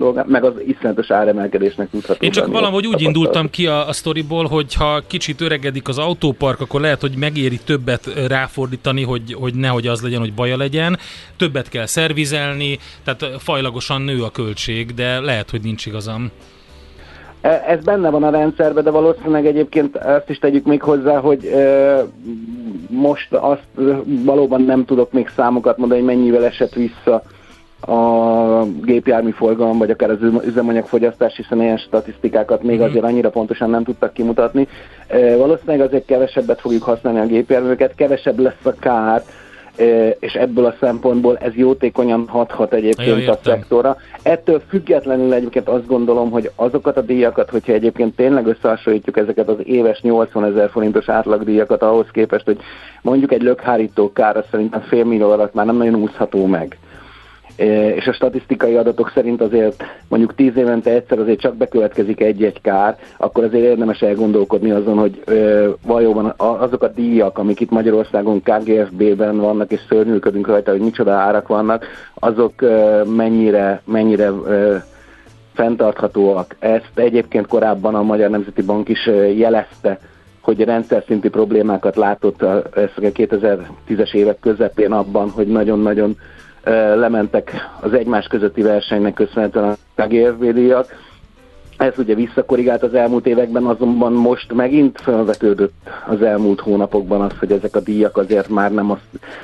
A, 0.00 0.24
meg 0.26 0.44
az 0.44 0.52
iszonyatos 0.66 1.10
áremelkedésnek 1.10 1.90
tudható. 1.90 2.24
Én 2.24 2.30
csak 2.30 2.46
valahogy 2.46 2.86
úgy 2.86 3.00
indultam 3.00 3.50
ki 3.50 3.66
a, 3.66 3.88
a 3.88 3.92
sztoriból, 3.92 4.46
hogy 4.46 4.74
ha 4.74 5.02
kicsit 5.06 5.40
öregedik 5.40 5.88
az 5.88 5.98
autópark, 5.98 6.60
akkor 6.60 6.80
lehet, 6.80 7.00
hogy 7.00 7.16
megéri 7.16 7.58
többet 7.64 8.26
ráfordítani, 8.28 9.02
hogy, 9.02 9.32
hogy 9.32 9.54
nehogy 9.54 9.86
az 9.86 10.02
legyen, 10.02 10.20
hogy 10.20 10.34
baja 10.34 10.56
legyen. 10.56 10.98
Többet 11.36 11.68
kell 11.68 11.86
szervizelni, 11.86 12.78
tehát 13.04 13.42
fajlagosan 13.42 14.02
nő 14.02 14.22
a 14.22 14.30
költség, 14.30 14.94
de 14.94 15.20
lehet, 15.20 15.50
hogy 15.50 15.60
nincs 15.60 15.86
igazam. 15.86 16.30
E, 17.40 17.64
ez 17.66 17.84
benne 17.84 18.10
van 18.10 18.22
a 18.22 18.30
rendszerben, 18.30 18.84
de 18.84 18.90
valószínűleg 18.90 19.46
egyébként 19.46 19.96
ezt 19.96 20.30
is 20.30 20.38
tegyük 20.38 20.64
még 20.64 20.82
hozzá, 20.82 21.18
hogy 21.18 21.44
e, 21.44 22.02
most 22.88 23.32
azt 23.32 23.66
valóban 24.04 24.62
nem 24.62 24.84
tudok 24.84 25.12
még 25.12 25.30
számokat 25.36 25.76
mondani, 25.76 26.00
hogy 26.00 26.08
mennyivel 26.08 26.44
esett 26.44 26.74
vissza 26.74 27.22
a 27.80 28.64
gépjármű 28.82 29.30
forgalom, 29.30 29.78
vagy 29.78 29.90
akár 29.90 30.10
az 30.10 30.18
üzemanyagfogyasztás, 30.44 31.36
hiszen 31.36 31.60
ilyen 31.60 31.76
statisztikákat 31.76 32.62
még 32.62 32.78
mhm. 32.78 32.88
azért 32.88 33.04
annyira 33.04 33.30
pontosan 33.30 33.70
nem 33.70 33.84
tudtak 33.84 34.12
kimutatni. 34.12 34.68
E, 35.06 35.36
valószínűleg 35.36 35.80
azért 35.80 36.04
kevesebbet 36.04 36.60
fogjuk 36.60 36.82
használni 36.82 37.20
a 37.20 37.26
gépjárműket, 37.26 37.94
kevesebb 37.94 38.38
lesz 38.38 38.64
a 38.64 38.74
kár, 38.80 39.22
és 40.18 40.32
ebből 40.32 40.64
a 40.64 40.74
szempontból 40.80 41.36
ez 41.36 41.54
jótékonyan 41.54 42.28
hathat 42.28 42.72
egyébként 42.72 43.24
ja, 43.24 43.32
a 43.32 43.38
szektorra. 43.42 43.96
Ettől 44.22 44.62
függetlenül 44.68 45.32
egyébként 45.32 45.68
azt 45.68 45.86
gondolom, 45.86 46.30
hogy 46.30 46.50
azokat 46.56 46.96
a 46.96 47.00
díjakat, 47.00 47.50
hogyha 47.50 47.72
egyébként 47.72 48.16
tényleg 48.16 48.46
összehasonlítjuk 48.46 49.16
ezeket 49.16 49.48
az 49.48 49.56
éves 49.64 50.00
80 50.00 50.44
ezer 50.44 50.70
forintos 50.70 51.08
átlagdíjakat 51.08 51.82
ahhoz 51.82 52.06
képest, 52.12 52.44
hogy 52.44 52.58
mondjuk 53.02 53.32
egy 53.32 53.42
lökhárító 53.42 54.12
kára 54.12 54.44
szerintem 54.50 54.80
fél 54.80 55.04
millió 55.04 55.30
alatt 55.30 55.54
már 55.54 55.66
nem 55.66 55.76
nagyon 55.76 55.94
úszható 55.94 56.46
meg 56.46 56.78
és 57.94 58.06
a 58.06 58.12
statisztikai 58.12 58.76
adatok 58.76 59.10
szerint 59.14 59.40
azért 59.40 59.84
mondjuk 60.08 60.34
tíz 60.34 60.56
évente 60.56 60.90
egyszer 60.90 61.18
azért 61.18 61.40
csak 61.40 61.56
bekövetkezik 61.56 62.20
egy-egy 62.20 62.60
kár, 62.60 62.98
akkor 63.16 63.44
azért 63.44 63.64
érdemes 63.64 64.00
elgondolkodni 64.00 64.70
azon, 64.70 64.98
hogy 64.98 65.22
valóban 65.86 66.34
azok 66.36 66.82
a 66.82 66.88
díjak, 66.88 67.38
amik 67.38 67.60
itt 67.60 67.70
Magyarországon 67.70 68.42
KGFB-ben 68.42 69.36
vannak, 69.36 69.72
és 69.72 69.80
szörnyűködünk 69.88 70.46
rajta, 70.46 70.70
hogy 70.70 70.80
micsoda 70.80 71.12
árak 71.12 71.48
vannak, 71.48 71.86
azok 72.14 72.52
mennyire, 73.16 73.82
mennyire 73.84 74.30
fenntarthatóak. 75.54 76.56
Ezt 76.58 76.92
egyébként 76.94 77.46
korábban 77.46 77.94
a 77.94 78.02
Magyar 78.02 78.30
Nemzeti 78.30 78.62
Bank 78.62 78.88
is 78.88 79.06
jelezte, 79.36 79.98
hogy 80.40 80.64
rendszer 80.64 81.04
szintű 81.06 81.30
problémákat 81.30 81.96
látott 81.96 82.42
a 82.42 82.62
2010-es 82.74 84.14
évek 84.14 84.38
közepén 84.40 84.92
abban, 84.92 85.30
hogy 85.30 85.46
nagyon-nagyon 85.46 86.16
lementek 86.94 87.52
az 87.80 87.92
egymás 87.92 88.26
közötti 88.26 88.62
versenynek 88.62 89.14
köszönhetően 89.14 89.76
a 89.96 90.06
GFB 90.06 90.52
díjak 90.52 90.86
ez 91.80 91.98
ugye 91.98 92.14
visszakorrigált 92.14 92.82
az 92.82 92.94
elmúlt 92.94 93.26
években, 93.26 93.64
azonban 93.64 94.12
most 94.12 94.52
megint 94.52 95.00
felvetődött 95.00 95.72
az 96.08 96.22
elmúlt 96.22 96.60
hónapokban 96.60 97.20
az, 97.20 97.32
hogy 97.38 97.52
ezek 97.52 97.76
a 97.76 97.80
díjak 97.80 98.16
azért 98.16 98.48
már 98.48 98.72
nem, 98.72 98.90
az, 98.90 98.98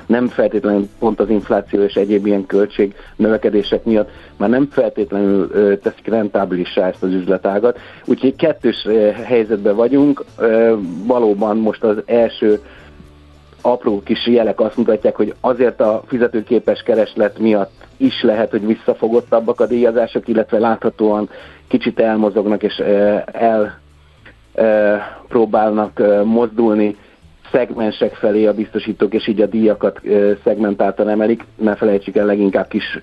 nem 0.06 0.28
feltétlenül 0.28 0.88
pont 0.98 1.20
az 1.20 1.30
infláció 1.30 1.82
és 1.82 1.94
egyéb 1.94 2.26
ilyen 2.26 2.46
költség 2.46 2.94
növekedések 3.16 3.84
miatt 3.84 4.10
már 4.36 4.48
nem 4.48 4.68
feltétlenül 4.70 5.48
teszik 5.80 6.06
rentábilissá 6.06 6.86
ezt 6.86 7.02
az 7.02 7.12
üzletágat. 7.12 7.78
Úgyhogy 8.04 8.36
kettős 8.36 8.86
helyzetben 9.24 9.76
vagyunk. 9.76 10.24
Valóban 11.06 11.56
most 11.56 11.84
az 11.84 11.96
első 12.06 12.60
apró 13.72 14.02
kis 14.02 14.26
jelek 14.26 14.60
azt 14.60 14.76
mutatják, 14.76 15.16
hogy 15.16 15.34
azért 15.40 15.80
a 15.80 16.02
fizetőképes 16.06 16.82
kereslet 16.82 17.38
miatt 17.38 17.72
is 17.96 18.22
lehet, 18.22 18.50
hogy 18.50 18.66
visszafogottabbak 18.66 19.60
a 19.60 19.66
díjazások, 19.66 20.28
illetve 20.28 20.58
láthatóan 20.58 21.28
kicsit 21.68 22.00
elmozognak 22.00 22.62
és 22.62 22.82
el 23.26 23.78
próbálnak 25.28 26.02
mozdulni 26.24 26.96
szegmensek 27.52 28.14
felé 28.14 28.46
a 28.46 28.54
biztosítók, 28.54 29.14
és 29.14 29.26
így 29.26 29.40
a 29.40 29.46
díjakat 29.46 30.00
szegmentáltan 30.44 31.08
emelik. 31.08 31.44
Ne 31.56 31.74
felejtsük 31.74 32.16
el, 32.16 32.26
leginkább 32.26 32.68
kis 32.68 33.00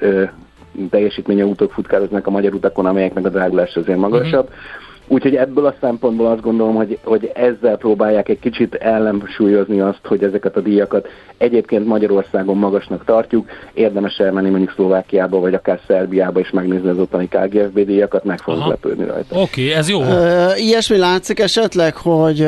teljesítményautók 0.89 1.72
futkároznak 1.72 2.28
a 2.28 2.32
magyar 2.32 2.53
utakon, 2.53 2.86
amelyeknek 2.86 3.26
a 3.26 3.30
drágulás 3.30 3.76
azért 3.76 3.97
magasabb. 3.97 4.45
Uh-huh. 4.45 4.93
Úgyhogy 5.14 5.36
ebből 5.36 5.66
a 5.66 5.76
szempontból 5.82 6.28
azt 6.28 6.41
gondolom, 6.41 6.76
hogy, 6.76 6.97
hogy 7.03 7.32
ezzel 7.34 7.78
próbálják 7.78 8.30
egy 8.30 8.39
kicsit 8.39 8.76
ellensúlyozni 8.76 9.80
azt, 9.80 9.99
hogy 10.03 10.24
ezeket 10.24 10.55
a 10.55 10.61
díjakat 10.61 11.07
egyébként 11.38 11.86
Magyarországon 11.86 12.57
magasnak 12.57 13.05
tartjuk, 13.05 13.49
érdemes 13.74 14.18
elmenni 14.18 14.49
mondjuk 14.49 14.72
Szlovákiába, 14.76 15.39
vagy 15.39 15.53
akár 15.53 15.80
Szerbiába 15.88 16.39
és 16.39 16.49
megnézni 16.49 16.89
az 16.89 16.97
ottani 16.97 17.28
KGFB 17.28 17.80
díjakat, 17.80 18.24
meg 18.24 18.39
fogunk 18.39 18.68
lepődni 18.68 19.05
rajta. 19.05 19.36
Oké, 19.36 19.41
okay, 19.41 19.74
ez 19.74 19.89
jó. 19.89 19.99
Uh, 19.99 20.66
ilyesmi 20.66 20.97
látszik 20.97 21.39
esetleg, 21.39 21.95
hogy 21.95 22.47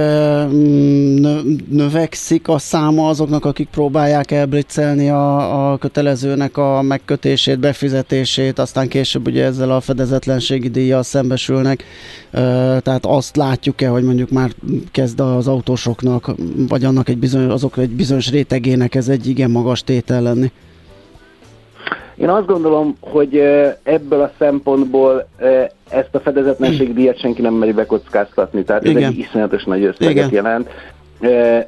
növekszik 1.70 2.47
a 2.47 2.57
száma 2.57 3.07
azoknak, 3.07 3.45
akik 3.45 3.68
próbálják 3.70 4.32
elblitzelni 4.32 5.09
a, 5.09 5.72
a 5.72 5.78
kötelezőnek 5.78 6.57
a 6.57 6.82
megkötését, 6.82 7.59
befizetését, 7.59 8.59
aztán 8.59 8.88
később 8.88 9.28
ugye 9.28 9.45
ezzel 9.45 9.72
a 9.72 9.80
fedezetlenségi 9.80 10.70
díjjal 10.70 11.03
szembesülnek. 11.03 11.84
Uh, 12.34 12.55
tehát 12.82 13.06
azt 13.06 13.36
látjuk-e, 13.36 13.88
hogy 13.88 14.03
mondjuk 14.03 14.30
már 14.30 14.49
kezd 14.91 15.20
az 15.20 15.47
autósoknak, 15.47 16.32
vagy 16.68 16.84
annak 16.84 17.10
egy 17.10 17.18
bizony, 17.18 17.49
azok 17.49 17.78
egy 17.78 17.89
bizonyos 17.89 18.32
rétegének 18.32 18.95
ez 18.95 19.08
egy 19.08 19.28
igen 19.28 19.51
magas 19.51 19.84
tétel 19.84 20.22
lenni? 20.22 20.51
Én 22.16 22.30
azt 22.30 22.45
gondolom, 22.45 22.97
hogy 22.99 23.41
ebből 23.84 24.22
a 24.22 24.32
szempontból 24.38 25.28
ezt 25.89 26.16
a 26.16 26.20
fedezetlenség 26.20 26.93
díjat 26.93 27.20
senki 27.20 27.41
nem 27.41 27.53
meri 27.53 27.72
bekockáztatni, 27.72 28.64
tehát 28.64 28.84
Igen. 28.84 29.03
ez 29.03 29.10
egy 29.10 29.18
iszonyatos 29.18 29.64
nagy 29.64 29.84
összeget 29.84 30.32
jelent. 30.32 30.70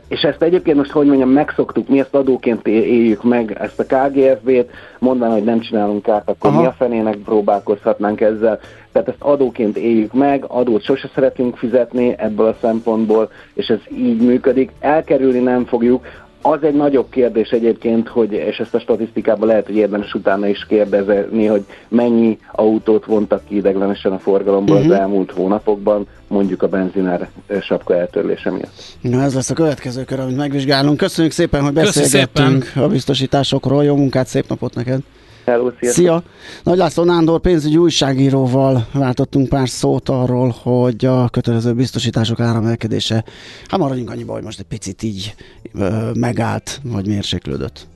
És 0.08 0.22
ezt 0.22 0.42
egyébként 0.42 0.78
most, 0.78 0.92
hogy 0.92 1.06
mondjam, 1.06 1.30
megszoktuk, 1.30 1.88
mi 1.88 2.00
ezt 2.00 2.16
adóként 2.16 2.68
éljük 2.68 3.24
meg, 3.24 3.58
ezt 3.60 3.80
a 3.80 3.84
KGFB-t, 3.84 4.70
mondaná, 5.00 5.34
hogy 5.34 5.44
nem 5.44 5.60
csinálunk 5.60 6.08
át, 6.08 6.30
akkor 6.30 6.50
Aha. 6.50 6.60
mi 6.60 6.66
a 6.66 6.76
fenének 6.78 7.16
próbálkozhatnánk 7.16 8.22
ezzel. 8.22 8.60
Tehát 8.98 9.12
ezt 9.12 9.32
adóként 9.32 9.78
éljük 9.78 10.14
meg, 10.14 10.46
adót 10.48 10.84
sose 10.84 11.10
szeretünk 11.14 11.58
fizetni 11.58 12.16
ebből 12.18 12.48
a 12.48 12.58
szempontból, 12.62 13.32
és 13.54 13.68
ez 13.68 13.80
így 13.98 14.22
működik. 14.22 14.72
Elkerülni 14.80 15.40
nem 15.40 15.66
fogjuk. 15.66 16.06
Az 16.42 16.64
egy 16.64 16.74
nagyobb 16.74 17.10
kérdés 17.10 17.50
egyébként, 17.50 18.08
hogy, 18.08 18.32
és 18.32 18.58
ezt 18.58 18.74
a 18.74 18.80
statisztikában 18.80 19.48
lehet, 19.48 19.66
hogy 19.66 19.76
érdemes 19.76 20.14
utána 20.14 20.48
is 20.48 20.66
kérdezni, 20.66 21.46
hogy 21.46 21.66
mennyi 21.88 22.40
autót 22.52 23.06
vontak 23.06 23.46
ki 23.48 23.56
ideglenesen 23.56 24.12
a 24.12 24.20
forgalomból 24.20 24.76
uh-huh. 24.76 24.92
az 24.92 24.98
mhm. 24.98 25.04
elmúlt 25.04 25.32
hónapokban, 25.32 26.08
mondjuk 26.28 26.64
a 26.64 26.68
benzinár 26.68 27.30
sapka 27.62 27.96
eltörlése 27.96 28.52
miatt. 28.52 28.74
Na 29.02 29.22
ez 29.22 29.34
lesz 29.34 29.50
a 29.50 29.54
következő 29.54 30.04
kör, 30.04 30.20
amit 30.20 30.38
megvizsgálunk. 30.38 30.98
Köszönjük 30.98 31.34
szépen, 31.34 31.64
hogy 31.64 31.74
beszélgettünk 31.74 32.64
szépen. 32.64 32.84
a 32.84 32.88
biztosításokról. 32.88 33.84
Jó 33.84 33.96
munkát, 33.96 34.28
szép 34.28 34.48
napot 34.48 34.76
neked! 34.76 35.00
Hello, 35.48 35.72
Szia! 35.82 36.24
Nagy 36.64 36.78
László 36.78 37.04
Nándor 37.04 37.40
pénzügyi 37.40 37.78
újságíróval 37.78 38.88
váltottunk 38.94 39.50
pár 39.50 39.70
szót 39.70 40.10
arról, 40.10 40.56
hogy 40.62 41.06
a 41.06 41.30
kötelező 41.30 41.74
biztosítások 41.74 42.40
áramelkedése, 42.40 43.24
hát 43.68 43.80
maradjunk 43.80 44.10
annyiba, 44.10 44.34
hogy 44.34 44.44
most 44.44 44.60
egy 44.60 44.66
picit 44.66 45.04
így 45.04 45.36
ö, 45.74 46.12
megállt, 46.14 46.80
vagy 46.84 47.08
mérséklődött. 47.08 47.88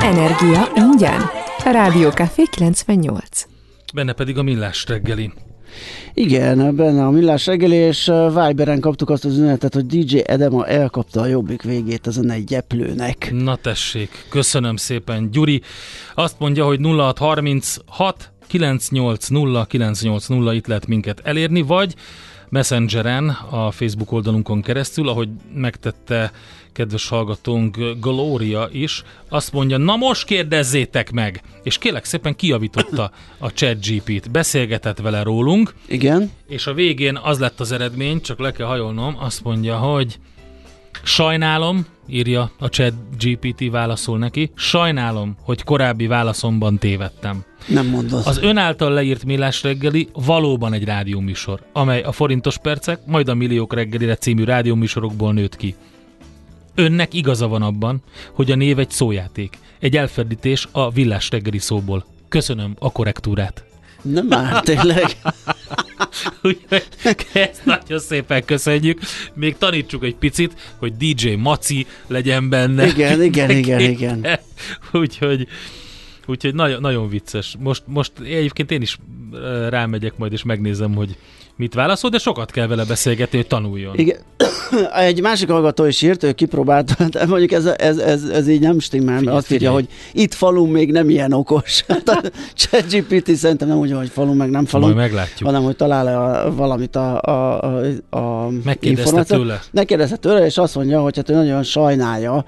Energia 0.00 0.68
ingyen. 0.74 1.20
Rádió 1.64 2.10
Café 2.10 2.42
98. 2.50 3.46
Benne 3.94 4.12
pedig 4.12 4.38
a 4.38 4.42
millás 4.42 4.84
reggeli. 4.88 5.32
Igen, 6.14 6.76
benne 6.76 7.04
a 7.04 7.10
millás 7.10 7.46
reggeli, 7.46 7.74
és 7.74 8.12
Viberen 8.34 8.80
kaptuk 8.80 9.10
azt 9.10 9.24
az 9.24 9.32
üzenetet, 9.32 9.74
hogy 9.74 9.86
DJ 9.86 10.20
Edema 10.24 10.66
elkapta 10.66 11.20
a 11.20 11.26
jobbik 11.26 11.62
végét 11.62 12.06
az 12.06 12.26
egy 12.28 12.44
gyeplőnek. 12.44 13.30
Na 13.32 13.56
tessék, 13.56 14.10
köszönöm 14.28 14.76
szépen, 14.76 15.30
Gyuri. 15.30 15.62
Azt 16.14 16.38
mondja, 16.38 16.64
hogy 16.64 16.78
0636 16.82 18.32
980 18.52 19.66
980 19.66 20.54
itt 20.54 20.66
lehet 20.66 20.86
minket 20.86 21.20
elérni, 21.24 21.62
vagy 21.62 21.94
Messengeren, 22.48 23.28
a 23.28 23.70
Facebook 23.70 24.12
oldalunkon 24.12 24.62
keresztül, 24.62 25.08
ahogy 25.08 25.28
megtette 25.54 26.32
kedves 26.72 27.08
hallgatónk 27.08 27.76
Gloria 28.00 28.68
is, 28.72 29.02
azt 29.28 29.52
mondja, 29.52 29.76
na 29.76 29.96
most 29.96 30.24
kérdezzétek 30.24 31.10
meg! 31.10 31.42
És 31.62 31.78
kélek 31.78 32.04
szépen 32.04 32.36
kiavította 32.36 33.10
a 33.38 33.48
chat 33.48 33.86
GP-t, 33.86 34.30
beszélgetett 34.30 34.98
vele 34.98 35.22
rólunk. 35.22 35.74
Igen. 35.86 36.30
És 36.48 36.66
a 36.66 36.74
végén 36.74 37.16
az 37.16 37.38
lett 37.38 37.60
az 37.60 37.72
eredmény, 37.72 38.20
csak 38.20 38.38
le 38.38 38.52
kell 38.52 38.66
hajolnom, 38.66 39.16
azt 39.18 39.44
mondja, 39.44 39.76
hogy 39.76 40.18
sajnálom, 41.02 41.86
írja 42.08 42.50
a 42.58 42.66
chat 42.66 42.94
GPT, 43.18 43.70
válaszol 43.70 44.18
neki, 44.18 44.50
sajnálom, 44.54 45.36
hogy 45.42 45.62
korábbi 45.62 46.06
válaszomban 46.06 46.78
tévedtem. 46.78 47.44
Nem 47.66 47.86
mondod. 47.86 48.22
Az 48.26 48.38
ön 48.38 48.56
által 48.56 48.92
leírt 48.92 49.24
Millás 49.24 49.62
reggeli 49.62 50.08
valóban 50.12 50.72
egy 50.72 50.84
rádióműsor, 50.84 51.60
amely 51.72 52.02
a 52.02 52.12
forintos 52.12 52.58
percek, 52.58 53.00
majd 53.06 53.28
a 53.28 53.34
milliók 53.34 53.74
reggelire 53.74 54.16
című 54.16 54.44
rádióműsorokból 54.44 55.32
nőtt 55.32 55.56
ki. 55.56 55.74
Önnek 56.74 57.14
igaza 57.14 57.48
van 57.48 57.62
abban, 57.62 58.02
hogy 58.32 58.50
a 58.50 58.54
név 58.54 58.78
egy 58.78 58.90
szójáték, 58.90 59.58
egy 59.78 59.96
elferdítés 59.96 60.68
a 60.72 60.90
villás 60.90 61.30
reggeli 61.30 61.58
szóból. 61.58 62.04
Köszönöm 62.28 62.74
a 62.78 62.92
korrektúrát. 62.92 63.64
Nem 64.02 64.26
már, 64.26 64.60
tényleg. 64.60 65.06
ezt 67.32 67.64
nagyon 67.64 67.98
szépen 67.98 68.44
köszönjük. 68.44 69.00
Még 69.34 69.56
tanítsuk 69.58 70.04
egy 70.04 70.14
picit, 70.14 70.52
hogy 70.76 70.96
DJ 70.96 71.30
Maci 71.30 71.86
legyen 72.06 72.48
benne. 72.48 72.86
Igen, 72.86 73.22
igen, 73.22 73.50
igen, 73.60 73.80
igen. 73.80 74.26
Úgyhogy 74.92 75.48
Úgyhogy 76.26 76.54
nagyon, 76.54 76.80
nagyon 76.80 77.08
vicces. 77.08 77.56
Most, 77.58 77.82
most 77.86 78.12
egyébként 78.18 78.70
én 78.70 78.82
is 78.82 78.98
rámegyek 79.68 80.16
majd, 80.16 80.32
és 80.32 80.42
megnézem, 80.42 80.94
hogy 80.94 81.16
mit 81.62 81.74
válaszol, 81.74 82.10
de 82.10 82.18
sokat 82.18 82.50
kell 82.50 82.66
vele 82.66 82.84
beszélgetni, 82.84 83.36
hogy 83.38 83.46
tanuljon. 83.46 83.98
Igen. 83.98 84.16
Egy 84.94 85.20
másik 85.20 85.50
hallgató 85.50 85.84
is 85.84 86.02
írt, 86.02 86.22
ő 86.22 86.32
kipróbálta, 86.32 87.04
de 87.14 87.26
mondjuk 87.26 87.52
ez, 87.52 87.64
ez, 87.66 87.98
ez, 87.98 88.22
ez 88.24 88.48
így 88.48 88.60
nem 88.60 88.78
stimmel, 88.78 89.20
mert 89.20 89.36
azt 89.36 89.52
írja, 89.52 89.72
hogy 89.72 89.88
itt 90.12 90.34
falun 90.34 90.68
még 90.68 90.92
nem 90.92 91.10
ilyen 91.10 91.32
okos. 91.32 91.84
Hát 92.06 92.32
ChatGPT 92.54 93.34
szerintem 93.34 93.68
nem 93.68 93.78
úgy, 93.78 93.92
hogy 93.92 94.08
falun 94.08 94.36
meg 94.36 94.50
nem 94.50 94.64
falun. 94.64 94.86
Majd 94.86 95.00
meglátjuk. 95.00 95.48
Hanem, 95.48 95.62
hogy 95.62 95.76
talál-e 95.76 96.18
a, 96.18 96.54
valamit 96.54 96.96
a, 96.96 97.20
a, 97.20 97.62
a, 98.10 98.16
a 98.16 98.48
Megkérdezte 98.64 99.24
tőle. 99.24 99.60
Megkérdezte 99.70 100.16
tőle, 100.16 100.44
és 100.44 100.58
azt 100.58 100.74
mondja, 100.74 101.00
hogy 101.00 101.16
hát 101.16 101.28
ő 101.28 101.34
nagyon 101.34 101.62
sajnálja, 101.62 102.44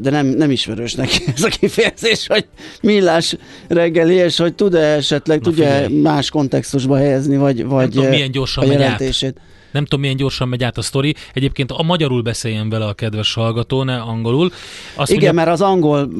de 0.00 0.10
nem, 0.10 0.26
nem 0.26 0.50
ismerős 0.50 0.94
neki 0.94 1.24
ez 1.36 1.42
a 1.42 1.48
kifejezés, 1.48 2.26
hogy 2.26 2.46
millás 2.82 3.36
reggeli, 3.68 4.14
és 4.14 4.36
hogy 4.36 4.54
tud-e 4.54 4.78
esetleg, 4.78 5.40
tudja 5.40 5.88
más 6.02 6.30
kontextusba 6.30 6.96
helyezni, 6.96 7.36
vagy, 7.36 7.64
vagy 7.64 7.96
milyen 8.14 8.30
gyorsan 8.30 8.64
a. 8.64 8.66
Megy 8.66 8.82
át. 8.82 9.34
Nem 9.72 9.84
tudom, 9.84 10.00
milyen 10.00 10.16
gyorsan 10.16 10.48
megy 10.48 10.62
át 10.62 10.78
a 10.78 10.82
sztori. 10.82 11.14
Egyébként 11.34 11.70
a 11.70 11.82
magyarul 11.82 12.22
beszéljen 12.22 12.68
vele 12.68 12.84
a 12.86 12.92
kedves 12.92 13.34
hallgató, 13.34 13.82
ne 13.82 13.96
angolul. 13.96 14.52
Azt 14.94 15.10
Igen, 15.10 15.22
mondja, 15.22 15.32
mert 15.32 15.48
az 15.48 15.60
angol 15.60 16.10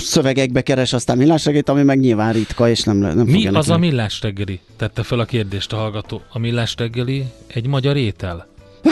szövegekbe 0.00 0.60
keres 0.62 0.92
aztán 0.92 1.16
millásreggelit, 1.16 1.68
ami 1.68 1.82
meg 1.82 2.00
nyilván 2.00 2.32
ritka, 2.32 2.68
és 2.68 2.82
nem, 2.82 2.96
nem 2.96 3.26
Mi 3.26 3.46
az 3.46 3.70
a 3.70 3.78
millás 3.78 4.20
reggeli? 4.20 4.60
Tette 4.76 5.02
fel 5.02 5.18
a 5.18 5.24
kérdést 5.24 5.72
a 5.72 5.76
hallgató. 5.76 6.22
A 6.32 6.38
millás 6.38 6.74
reggeli 6.78 7.24
egy 7.46 7.66
magyar 7.66 7.96
étel, 7.96 8.46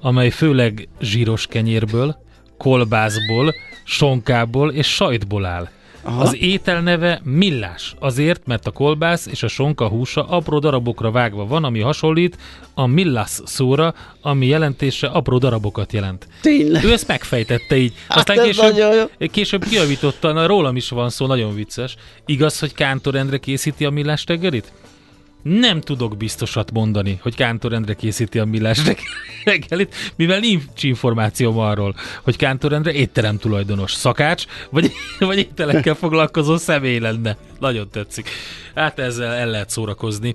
amely 0.00 0.30
főleg 0.30 0.88
zsíros 1.00 1.46
kenyérből, 1.46 2.16
kolbászból, 2.58 3.54
sonkából 3.84 4.72
és 4.72 4.86
sajtból 4.86 5.44
áll. 5.44 5.68
Aha. 6.06 6.22
Az 6.22 6.36
étel 6.40 6.80
neve 6.80 7.20
millás. 7.24 7.94
Azért, 7.98 8.46
mert 8.46 8.66
a 8.66 8.70
kolbász 8.70 9.26
és 9.26 9.42
a 9.42 9.48
sonka 9.48 9.88
húsa 9.88 10.24
apró 10.24 10.58
darabokra 10.58 11.10
vágva 11.10 11.46
van, 11.46 11.64
ami 11.64 11.80
hasonlít 11.80 12.36
a 12.74 12.86
millás 12.86 13.30
szóra, 13.44 13.94
ami 14.20 14.46
jelentése 14.46 15.06
apró 15.06 15.38
darabokat 15.38 15.92
jelent. 15.92 16.28
Tényleg? 16.40 16.84
Ő 16.84 16.92
ezt 16.92 17.06
megfejtette 17.06 17.76
így. 17.76 17.92
Hát 18.08 18.18
Aztán 18.18 18.44
később, 18.44 19.10
később 19.30 19.64
kiavította, 19.64 20.32
na 20.32 20.46
rólam 20.46 20.76
is 20.76 20.88
van 20.88 21.10
szó, 21.10 21.26
nagyon 21.26 21.54
vicces. 21.54 21.96
Igaz, 22.26 22.58
hogy 22.58 22.74
Kántor 22.74 23.14
Endre 23.14 23.38
készíti 23.38 23.84
a 23.84 23.90
millás 23.90 24.24
reggelit? 24.26 24.72
Nem 25.48 25.80
tudok 25.80 26.16
biztosat 26.16 26.72
mondani, 26.72 27.18
hogy 27.22 27.34
Kántor 27.34 27.72
Endre 27.72 27.94
készíti 27.94 28.38
a 28.38 28.44
millás 28.44 28.78
reggelit, 29.44 29.94
mivel 30.16 30.38
nincs 30.38 30.82
információm 30.82 31.58
arról, 31.58 31.94
hogy 32.22 32.36
Kántor 32.36 32.72
Endre 32.72 32.92
étterem 32.92 33.38
tulajdonos 33.38 33.92
szakács, 33.92 34.44
vagy, 34.70 34.92
vagy 35.18 35.38
ételekkel 35.38 35.94
foglalkozó 35.94 36.56
személy 36.56 36.98
lenne. 36.98 37.36
Nagyon 37.58 37.88
tetszik. 37.90 38.28
Hát 38.74 38.98
ezzel 38.98 39.32
el 39.32 39.48
lehet 39.48 39.70
szórakozni 39.70 40.34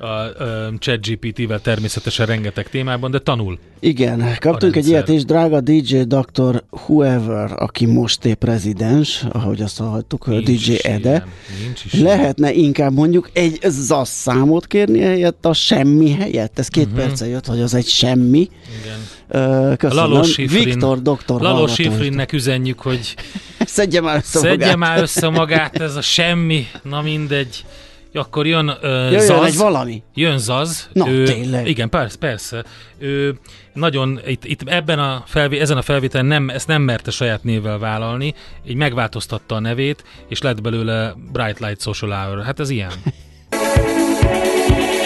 a, 0.00 0.06
a 0.06 0.72
ChatGPT-vel 0.78 1.60
természetesen 1.60 2.26
rengeteg 2.26 2.68
témában, 2.68 3.10
de 3.10 3.18
tanul. 3.18 3.58
Igen, 3.80 4.36
kaptunk 4.38 4.76
egy 4.76 4.88
ilyet 4.88 5.08
is, 5.08 5.24
drága 5.24 5.60
DJ 5.60 6.00
Dr. 6.00 6.62
Whoever, 6.70 7.52
aki 7.56 7.86
most 7.86 8.24
épp 8.24 8.44
rezidens, 8.44 9.24
ahogy 9.32 9.60
azt 9.60 9.78
hallottuk, 9.78 10.26
nincs 10.26 10.66
DJ 10.66 10.74
Ede. 10.82 11.10
Ilyen, 11.10 11.24
nincs 11.64 12.02
Lehetne 12.02 12.52
ilyen. 12.52 12.64
inkább 12.64 12.92
mondjuk 12.92 13.30
egy 13.32 13.58
ZASZ 13.62 14.10
számot 14.10 14.66
kérni 14.66 15.00
helyett 15.00 15.46
a 15.46 15.52
semmi 15.52 16.10
helyett? 16.10 16.58
Ez 16.58 16.68
két 16.68 16.84
uh-huh. 16.84 17.00
perce 17.00 17.26
jött, 17.26 17.46
hogy 17.46 17.60
az 17.60 17.74
egy 17.74 17.86
semmi. 17.86 18.48
Igen. 18.80 19.76
köszönöm. 19.76 20.10
Lalos 20.10 20.36
Viktor 20.36 21.02
doktor 21.02 21.40
Lalos 21.40 21.74
Sifrinnek 21.74 22.32
üzenjük, 22.32 22.80
hogy 22.80 23.14
szedje 23.66 24.00
már 24.00 24.16
össze 24.16 24.38
szedje 24.38 24.56
magát. 24.56 24.76
már 24.76 25.00
össze 25.02 25.28
magát, 25.28 25.80
ez 25.80 25.96
a 25.96 26.02
semmi, 26.02 26.66
na 26.82 27.02
mindegy. 27.02 27.64
Akkor 28.12 28.46
jön 28.46 28.68
uh, 28.68 28.82
Jöjjön 28.82 29.20
Zaz. 29.20 29.46
egy 29.46 29.56
valami. 29.56 30.02
Jön 30.14 30.38
Zaz. 30.38 30.88
Na, 30.92 31.08
ő, 31.08 31.24
tényleg. 31.24 31.66
Igen, 31.66 31.88
persze, 31.88 32.18
persze. 32.18 32.64
Ő 32.98 33.38
nagyon, 33.72 34.20
itt, 34.26 34.44
itt 34.44 34.62
ebben 34.62 34.98
a 34.98 35.22
felvé, 35.26 35.58
ezen 35.58 35.76
a 35.76 35.82
felvételen 35.82 36.26
nem, 36.26 36.48
ezt 36.48 36.66
nem 36.66 36.82
merte 36.82 37.10
saját 37.10 37.44
névvel 37.44 37.78
vállalni, 37.78 38.34
így 38.68 38.76
megváltoztatta 38.76 39.54
a 39.54 39.60
nevét, 39.60 40.04
és 40.28 40.40
lett 40.42 40.60
belőle 40.60 41.14
Bright 41.32 41.58
Light 41.58 41.80
Social 41.80 42.10
Hour. 42.10 42.44
Hát 42.44 42.60
ez 42.60 42.70
ilyen. 42.70 42.90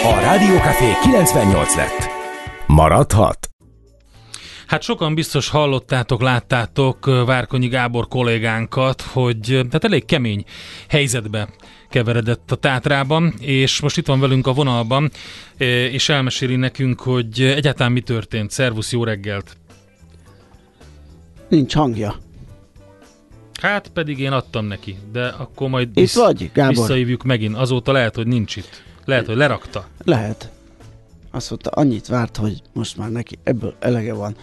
A 0.03 0.59
Café 0.61 0.91
98 1.03 1.75
lett. 1.75 2.09
Maradhat? 2.67 3.49
Hát 4.67 4.81
sokan 4.81 5.15
biztos 5.15 5.49
hallottátok, 5.49 6.21
láttátok 6.21 7.25
Várkonyi 7.25 7.67
Gábor 7.67 8.07
kollégánkat, 8.07 9.01
hogy 9.01 9.39
tehát 9.47 9.83
elég 9.83 10.05
kemény 10.05 10.43
helyzetbe 10.89 11.47
keveredett 11.89 12.51
a 12.51 12.55
Tátrában, 12.55 13.33
és 13.39 13.81
most 13.81 13.97
itt 13.97 14.05
van 14.05 14.19
velünk 14.19 14.47
a 14.47 14.53
vonalban, 14.53 15.11
és 15.91 16.09
elmeséli 16.09 16.55
nekünk, 16.55 17.01
hogy 17.01 17.41
egyáltalán 17.41 17.91
mi 17.91 18.01
történt. 18.01 18.51
Szervusz, 18.51 18.91
jó 18.91 19.03
reggelt! 19.03 19.57
Nincs 21.49 21.73
hangja. 21.73 22.15
Hát 23.61 23.87
pedig 23.87 24.19
én 24.19 24.31
adtam 24.31 24.65
neki, 24.65 24.97
de 25.11 25.27
akkor 25.27 25.69
majd 25.69 25.87
itt 25.87 25.95
visz, 25.95 26.15
vagy, 26.15 26.51
Gábor? 26.53 26.75
visszahívjuk 26.75 27.23
megint. 27.23 27.55
Azóta 27.55 27.91
lehet, 27.91 28.15
hogy 28.15 28.27
nincs 28.27 28.55
itt. 28.55 28.83
Lehet, 29.05 29.25
hogy 29.25 29.35
lerakta. 29.35 29.87
Lehet. 30.03 30.51
Azt 31.31 31.49
mondta, 31.49 31.69
annyit 31.69 32.07
várt, 32.07 32.37
hogy 32.37 32.61
most 32.73 32.97
már 32.97 33.11
neki 33.11 33.37
ebből 33.43 33.75
elege 33.79 34.13
van 34.13 34.35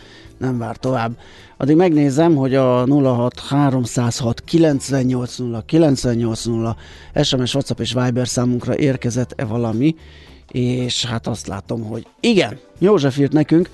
nem 0.42 0.58
vár 0.58 0.76
tovább. 0.76 1.18
Addig 1.62 1.76
megnézem, 1.76 2.36
hogy 2.36 2.54
a 2.54 2.86
06 2.86 3.40
306 3.40 4.40
980 4.44 5.62
980 5.66 6.76
SMS, 7.22 7.54
WhatsApp 7.54 7.80
és 7.80 7.92
Viber 7.92 8.28
számunkra 8.28 8.76
érkezett-e 8.76 9.44
valami, 9.44 9.94
és 10.50 11.04
hát 11.04 11.26
azt 11.26 11.46
látom, 11.46 11.82
hogy 11.82 12.06
igen, 12.20 12.58
József 12.78 13.18
írt 13.18 13.32
nekünk, 13.32 13.70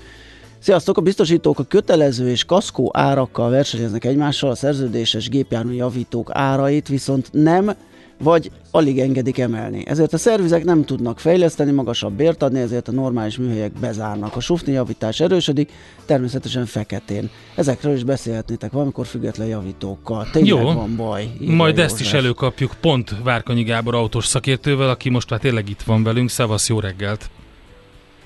Sziasztok! 0.59 0.97
A 0.97 1.01
biztosítók 1.01 1.59
a 1.59 1.63
kötelező 1.63 2.29
és 2.29 2.43
kaszkó 2.43 2.91
árakkal 2.93 3.49
versenyeznek 3.49 4.05
egymással, 4.05 4.49
a 4.49 4.55
szerződéses 4.55 5.29
gépjármű 5.29 5.73
javítók 5.73 6.29
árait 6.33 6.87
viszont 6.87 7.29
nem 7.31 7.75
vagy 8.19 8.51
alig 8.71 8.99
engedik 8.99 9.37
emelni. 9.37 9.83
Ezért 9.85 10.13
a 10.13 10.17
szervizek 10.17 10.63
nem 10.63 10.85
tudnak 10.85 11.19
fejleszteni, 11.19 11.71
magasabb 11.71 12.13
bért 12.13 12.43
adni, 12.43 12.59
ezért 12.59 12.87
a 12.87 12.91
normális 12.91 13.37
műhelyek 13.37 13.71
bezárnak. 13.71 14.35
A 14.35 14.39
sufni 14.39 14.71
javítás 14.71 15.19
erősödik, 15.19 15.71
természetesen 16.05 16.65
feketén. 16.65 17.29
Ezekről 17.55 17.93
is 17.93 18.03
beszélhetnétek 18.03 18.71
valamikor 18.71 19.05
független 19.05 19.47
javítókkal. 19.47 20.29
Tényleg 20.31 20.63
Jó, 20.63 20.73
van 20.73 20.95
baj. 20.95 21.29
Majd 21.39 21.77
József. 21.77 21.91
ezt 21.91 21.99
is 21.99 22.13
előkapjuk 22.13 22.73
pont 22.81 23.15
Várkonyi 23.23 23.63
Gábor 23.63 23.95
autós 23.95 24.25
szakértővel, 24.25 24.89
aki 24.89 25.09
most 25.09 25.29
már 25.29 25.39
tényleg 25.39 25.69
itt 25.69 25.81
van 25.81 26.03
velünk. 26.03 26.29
Szevasz, 26.29 26.69
jó 26.69 26.79
reggelt! 26.79 27.29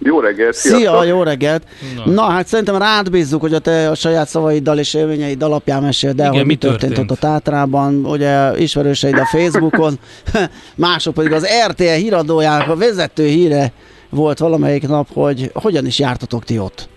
Jó 0.04 0.20
reggelt! 0.20 0.54
Sziasztok. 0.54 0.82
Szia, 0.82 1.04
jó 1.04 1.24
reggelt! 1.24 1.64
Na. 2.06 2.12
Na, 2.12 2.22
hát 2.22 2.47
szerintem 2.47 2.78
rád 2.78 3.12
bízzuk, 3.12 3.41
hogy 3.41 3.54
a 3.54 3.60
te 3.60 3.89
a 3.89 3.95
saját 3.95 4.28
szavaiddal 4.28 4.80
és 4.80 4.93
élményeid 4.93 5.41
alapján 5.43 5.82
meséld 5.82 6.20
el, 6.20 6.26
Igen, 6.26 6.38
hogy 6.38 6.45
mi 6.45 6.56
történt, 6.56 6.82
történt 6.82 7.12
ott 7.12 7.18
a 7.18 7.20
Tátrában, 7.20 8.06
ugye 8.06 8.58
ismerőseid 8.58 9.18
a 9.18 9.26
Facebookon, 9.26 9.93
mások 10.76 11.14
pedig 11.14 11.32
az 11.32 11.47
RTL 11.68 11.84
híradójának 11.84 12.68
a 12.68 12.76
vezető 12.76 13.26
híre 13.26 13.72
volt 14.10 14.39
valamelyik 14.39 14.88
nap, 14.88 15.08
hogy 15.14 15.49
hogyan 15.54 15.86
is 15.86 15.99
jártatok 15.99 16.43
ti 16.43 16.60
ott? 16.60 16.89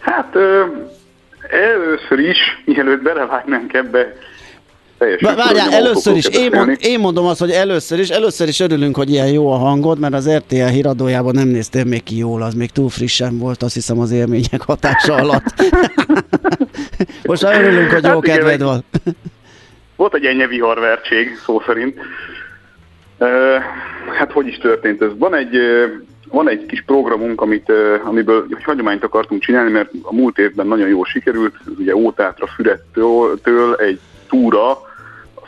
Hát 0.00 0.30
ö, 0.32 0.64
először 1.50 2.18
is, 2.18 2.38
mielőtt 2.64 3.02
belevágnánk 3.02 3.72
ebbe, 3.72 4.12
Várjál, 4.98 5.72
először 5.72 6.16
is, 6.16 6.26
én, 6.26 6.50
mond, 6.52 6.76
én 6.80 7.00
mondom 7.00 7.26
azt, 7.26 7.40
hogy 7.40 7.50
először 7.50 7.98
is, 7.98 8.08
először 8.08 8.48
is 8.48 8.60
örülünk, 8.60 8.96
hogy 8.96 9.10
ilyen 9.10 9.32
jó 9.32 9.52
a 9.52 9.56
hangod, 9.56 9.98
mert 9.98 10.14
az 10.14 10.30
RTL 10.30 10.64
híradójában 10.64 11.34
nem 11.34 11.48
néztél 11.48 11.84
még 11.84 12.02
ki 12.02 12.16
jól, 12.16 12.42
az 12.42 12.54
még 12.54 12.70
túl 12.70 12.88
frissen 12.88 13.38
volt, 13.38 13.62
azt 13.62 13.74
hiszem 13.74 13.98
az 13.98 14.10
élmények 14.10 14.62
hatása 14.66 15.14
alatt. 15.14 15.44
Most 17.24 17.42
már 17.42 17.64
örülünk, 17.64 17.90
hogy 17.90 18.04
jó 18.04 18.10
hát 18.10 18.22
kedved 18.22 18.62
van. 18.62 18.84
Volt 19.96 20.14
egy 20.14 20.24
ennyi 20.24 20.46
viharvertség, 20.46 21.36
szó 21.44 21.62
szerint. 21.66 21.98
Uh, 23.18 23.28
hát 24.18 24.32
hogy 24.32 24.46
is 24.46 24.56
történt 24.58 25.02
ez? 25.02 25.10
Van 25.18 25.34
egy, 25.34 25.56
uh, 25.56 25.84
van 26.28 26.48
egy 26.48 26.66
kis 26.66 26.82
programunk, 26.86 27.40
amit, 27.40 27.68
uh, 27.68 28.08
amiből 28.08 28.46
egy 28.50 28.64
hagyományt 28.64 29.04
akartunk 29.04 29.42
csinálni, 29.42 29.70
mert 29.70 29.90
a 30.02 30.14
múlt 30.14 30.38
évben 30.38 30.66
nagyon 30.66 30.88
jól 30.88 31.04
sikerült, 31.04 31.54
ugye 31.78 31.96
Ótátra 31.96 32.46
Fürettől 32.46 33.74
egy 33.74 34.00
túra 34.34 34.78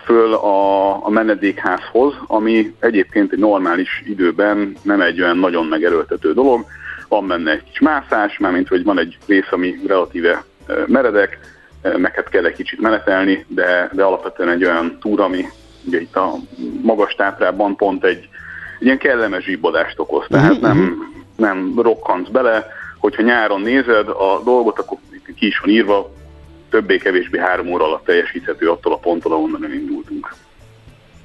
föl 0.04 0.34
a, 0.34 0.90
a 1.06 1.10
menedékházhoz, 1.10 2.14
ami 2.26 2.74
egyébként 2.80 3.32
egy 3.32 3.38
normális 3.38 4.02
időben 4.06 4.76
nem 4.82 5.00
egy 5.00 5.20
olyan 5.20 5.38
nagyon 5.38 5.66
megerőltető 5.66 6.32
dolog. 6.32 6.64
Van 7.08 7.26
benne 7.26 7.50
egy 7.50 7.64
kis 7.64 7.80
mászás, 7.80 8.38
mármint 8.38 8.68
hogy 8.68 8.84
van 8.84 8.98
egy 8.98 9.18
rész, 9.26 9.46
ami 9.50 9.74
relatíve 9.86 10.44
meredek, 10.86 11.38
meg 11.96 12.14
hát 12.14 12.28
kell 12.28 12.44
egy 12.44 12.54
kicsit 12.54 12.80
menetelni, 12.80 13.44
de, 13.48 13.90
de 13.92 14.02
alapvetően 14.02 14.48
egy 14.48 14.64
olyan 14.64 14.98
túra, 15.00 15.24
ami 15.24 15.44
ugye 15.86 16.00
itt 16.00 16.16
a 16.16 16.32
magas 16.82 17.14
tátrában 17.14 17.76
pont 17.76 18.04
egy, 18.04 18.28
egy 18.78 18.86
ilyen 18.86 18.98
kellemes 18.98 19.44
zsibbadást 19.44 19.98
okoz, 19.98 20.26
tehát 20.28 20.52
mhm, 20.52 20.60
nem, 20.60 20.76
mhm. 20.76 20.92
nem 21.36 21.80
rokkantsz 21.82 22.30
bele, 22.30 22.66
hogyha 22.98 23.22
nyáron 23.22 23.60
nézed 23.60 24.08
a 24.08 24.40
dolgot, 24.44 24.78
akkor 24.78 24.98
ki 25.36 25.46
is 25.46 25.58
van 25.58 25.70
írva, 25.70 26.10
többé-kevésbé 26.76 27.38
három 27.38 27.72
óra 27.72 27.84
alatt 27.84 28.04
teljesíthető 28.04 28.70
attól 28.70 28.92
a 28.92 28.98
ponttól, 28.98 29.32
ahonnan 29.32 29.64
elindultunk. 29.64 30.34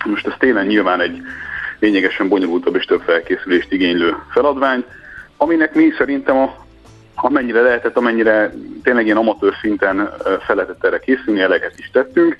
Most 0.06 0.28
ez 0.28 0.34
tényleg 0.39 0.68
nyilván 0.68 1.02
egy 1.02 1.22
lényegesen 1.80 2.28
bonyolultabb 2.28 2.76
és 2.76 2.86
több 2.86 3.02
felkészülést 3.02 3.72
igénylő 3.72 4.16
feladvány, 4.30 4.86
aminek 5.38 5.76
mi 5.76 5.93
szerintem 5.97 6.38
a, 6.38 6.66
amennyire 7.16 7.62
lehetett, 7.62 7.97
amennyire 7.97 8.54
tényleg 8.84 9.06
ilyen 9.06 9.18
amatőr 9.18 9.54
szinten 9.62 10.14
fel 10.45 10.78
erre 10.82 10.99
készülni, 10.99 11.41
eleget 11.41 11.80
is 11.80 11.89
tettünk. 11.91 12.38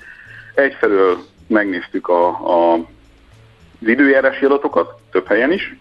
Egyfelől 0.54 1.18
megnéztük 1.48 2.08
a, 2.08 2.28
a, 2.28 2.74
az 3.82 3.88
időjárási 3.88 4.46
adatokat, 4.46 5.00
több 5.12 5.28
helyen 5.28 5.52
is, 5.52 5.76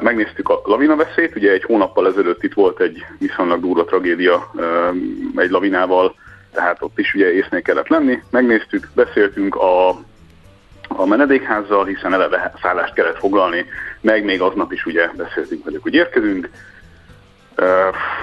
Megnéztük 0.00 0.48
a 0.48 0.60
lavinaveszélyt, 0.64 1.36
ugye 1.36 1.52
egy 1.52 1.62
hónappal 1.62 2.06
ezelőtt 2.06 2.42
itt 2.42 2.52
volt 2.52 2.80
egy 2.80 3.04
viszonylag 3.18 3.60
durva 3.60 3.84
tragédia 3.84 4.52
egy 5.36 5.50
lavinával, 5.50 6.14
tehát 6.54 6.82
ott 6.82 6.98
is 6.98 7.14
ugye 7.14 7.32
észnél 7.32 7.62
kellett 7.62 7.88
lenni. 7.88 8.22
Megnéztük, 8.30 8.90
beszéltünk 8.94 9.54
a, 9.54 9.88
a 10.88 11.06
menedékházzal, 11.06 11.84
hiszen 11.84 12.12
eleve 12.12 12.52
szállást 12.62 12.94
kellett 12.94 13.18
foglalni, 13.18 13.64
meg 14.00 14.24
még 14.24 14.40
aznap 14.40 14.72
is 14.72 14.86
ugye 14.86 15.08
beszéltünk 15.16 15.64
velük, 15.64 15.82
hogy 15.82 15.94
érkezünk. 15.94 16.50
Uh, 17.58 17.66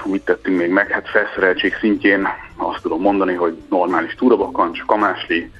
úgy 0.04 0.22
tettünk 0.22 0.58
még 0.58 0.70
meg, 0.70 0.90
hát 0.90 1.08
felszereltség 1.08 1.74
szintjén 1.80 2.28
azt 2.56 2.82
tudom 2.82 3.00
mondani, 3.00 3.34
hogy 3.34 3.56
normális 3.70 4.14
túrabakancs, 4.14 4.84
kamásli, 4.86 5.50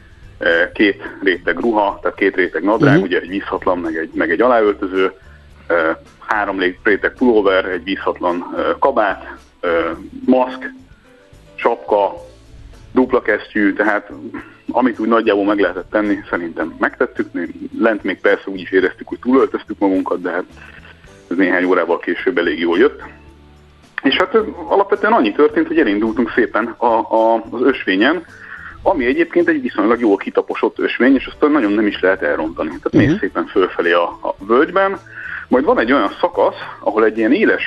két 0.73 1.03
réteg 1.23 1.59
ruha, 1.59 1.99
tehát 2.03 2.17
két 2.17 2.37
réteg 2.37 2.63
nadrág, 2.63 2.93
uh-huh. 2.93 3.09
ugye 3.09 3.21
egy 3.21 3.29
vízhatlan, 3.29 3.79
meg 3.79 3.97
egy, 3.97 4.11
meg 4.15 4.31
egy 4.31 4.41
aláöltöző, 4.41 5.13
három 6.19 6.59
réteg 6.83 7.13
pulóver, 7.13 7.65
egy 7.65 7.85
vízhatlan 7.85 8.57
kabát, 8.79 9.37
maszk, 10.27 10.71
sapka, 11.55 12.15
dupla 12.93 13.23
kesztyű, 13.23 13.73
tehát 13.73 14.11
amit 14.71 14.99
úgy 14.99 15.09
nagyjából 15.09 15.45
meg 15.45 15.59
lehetett 15.59 15.91
tenni, 15.91 16.19
szerintem 16.31 16.75
megtettük. 16.79 17.29
Lent 17.79 18.03
még 18.03 18.21
persze 18.21 18.45
úgy 18.47 18.61
is 18.61 18.71
éreztük, 18.71 19.09
hogy 19.09 19.19
túlöltöztük 19.19 19.79
magunkat, 19.79 20.21
de 20.21 20.31
hát 20.31 20.45
ez 21.31 21.37
néhány 21.37 21.65
órával 21.65 21.99
később 21.99 22.39
elég 22.39 22.59
jól 22.59 22.79
jött. 22.79 23.03
És 24.03 24.17
hát 24.17 24.35
alapvetően 24.69 25.13
annyi 25.13 25.33
történt, 25.33 25.67
hogy 25.67 25.79
elindultunk 25.79 26.33
szépen 26.35 26.75
a, 26.77 26.87
a, 26.87 27.35
az 27.51 27.61
ösvényen, 27.63 28.25
ami 28.83 29.07
egyébként 29.07 29.49
egy 29.49 29.63
viszonylag 29.63 30.01
jól 30.01 30.17
kitaposott 30.17 30.79
ösvény, 30.79 31.15
és 31.15 31.27
azt 31.27 31.53
nagyon 31.53 31.73
nem 31.73 31.87
is 31.87 32.01
lehet 32.01 32.23
elrontani. 32.23 32.69
Tehát 32.69 32.85
uh-huh. 32.85 33.11
mész 33.11 33.19
szépen 33.19 33.47
fölfelé 33.47 33.93
a, 33.93 34.03
a 34.03 34.35
völgyben, 34.39 34.99
majd 35.49 35.65
van 35.65 35.79
egy 35.79 35.93
olyan 35.93 36.17
szakasz, 36.21 36.57
ahol 36.81 37.05
egy 37.05 37.19
ilyen 37.19 37.33
éles 37.33 37.63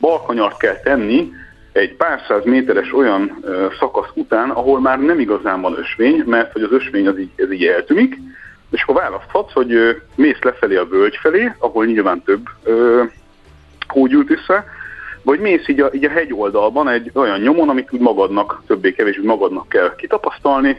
balkanyart 0.00 0.56
kell 0.56 0.76
tenni, 0.76 1.32
egy 1.76 1.96
pár 1.96 2.20
száz 2.28 2.44
méteres 2.44 2.92
olyan 2.92 3.44
szakasz 3.78 4.10
után, 4.14 4.50
ahol 4.50 4.80
már 4.80 4.98
nem 4.98 5.18
igazán 5.18 5.60
van 5.60 5.78
ösvény, 5.78 6.22
mert 6.26 6.52
hogy 6.52 6.62
az 6.62 6.72
ösvény 6.72 7.08
az 7.08 7.18
így, 7.18 7.30
ez 7.36 7.52
így 7.52 7.64
eltűnik, 7.64 8.18
és 8.70 8.82
akkor 8.82 8.94
választhatsz, 8.94 9.52
hogy 9.52 10.02
mész 10.14 10.40
lefelé 10.40 10.76
a 10.76 10.86
völgy 10.86 11.16
felé, 11.16 11.52
ahol 11.58 11.86
nyilván 11.86 12.22
több 12.22 12.48
ö, 12.64 13.02
hó 13.88 14.06
gyűlt 14.06 14.30
össze, 14.30 14.64
vagy 15.22 15.40
mész 15.40 15.68
így 15.68 15.80
a, 15.80 15.90
így 15.92 16.04
a 16.04 16.10
hegy 16.10 16.32
oldalban 16.34 16.88
egy 16.88 17.10
olyan 17.14 17.40
nyomon, 17.40 17.68
amit 17.68 17.92
úgy 17.92 18.00
magadnak, 18.00 18.62
többé-kevésbé 18.66 19.26
magadnak 19.26 19.68
kell 19.68 19.94
kitapasztalni, 19.96 20.78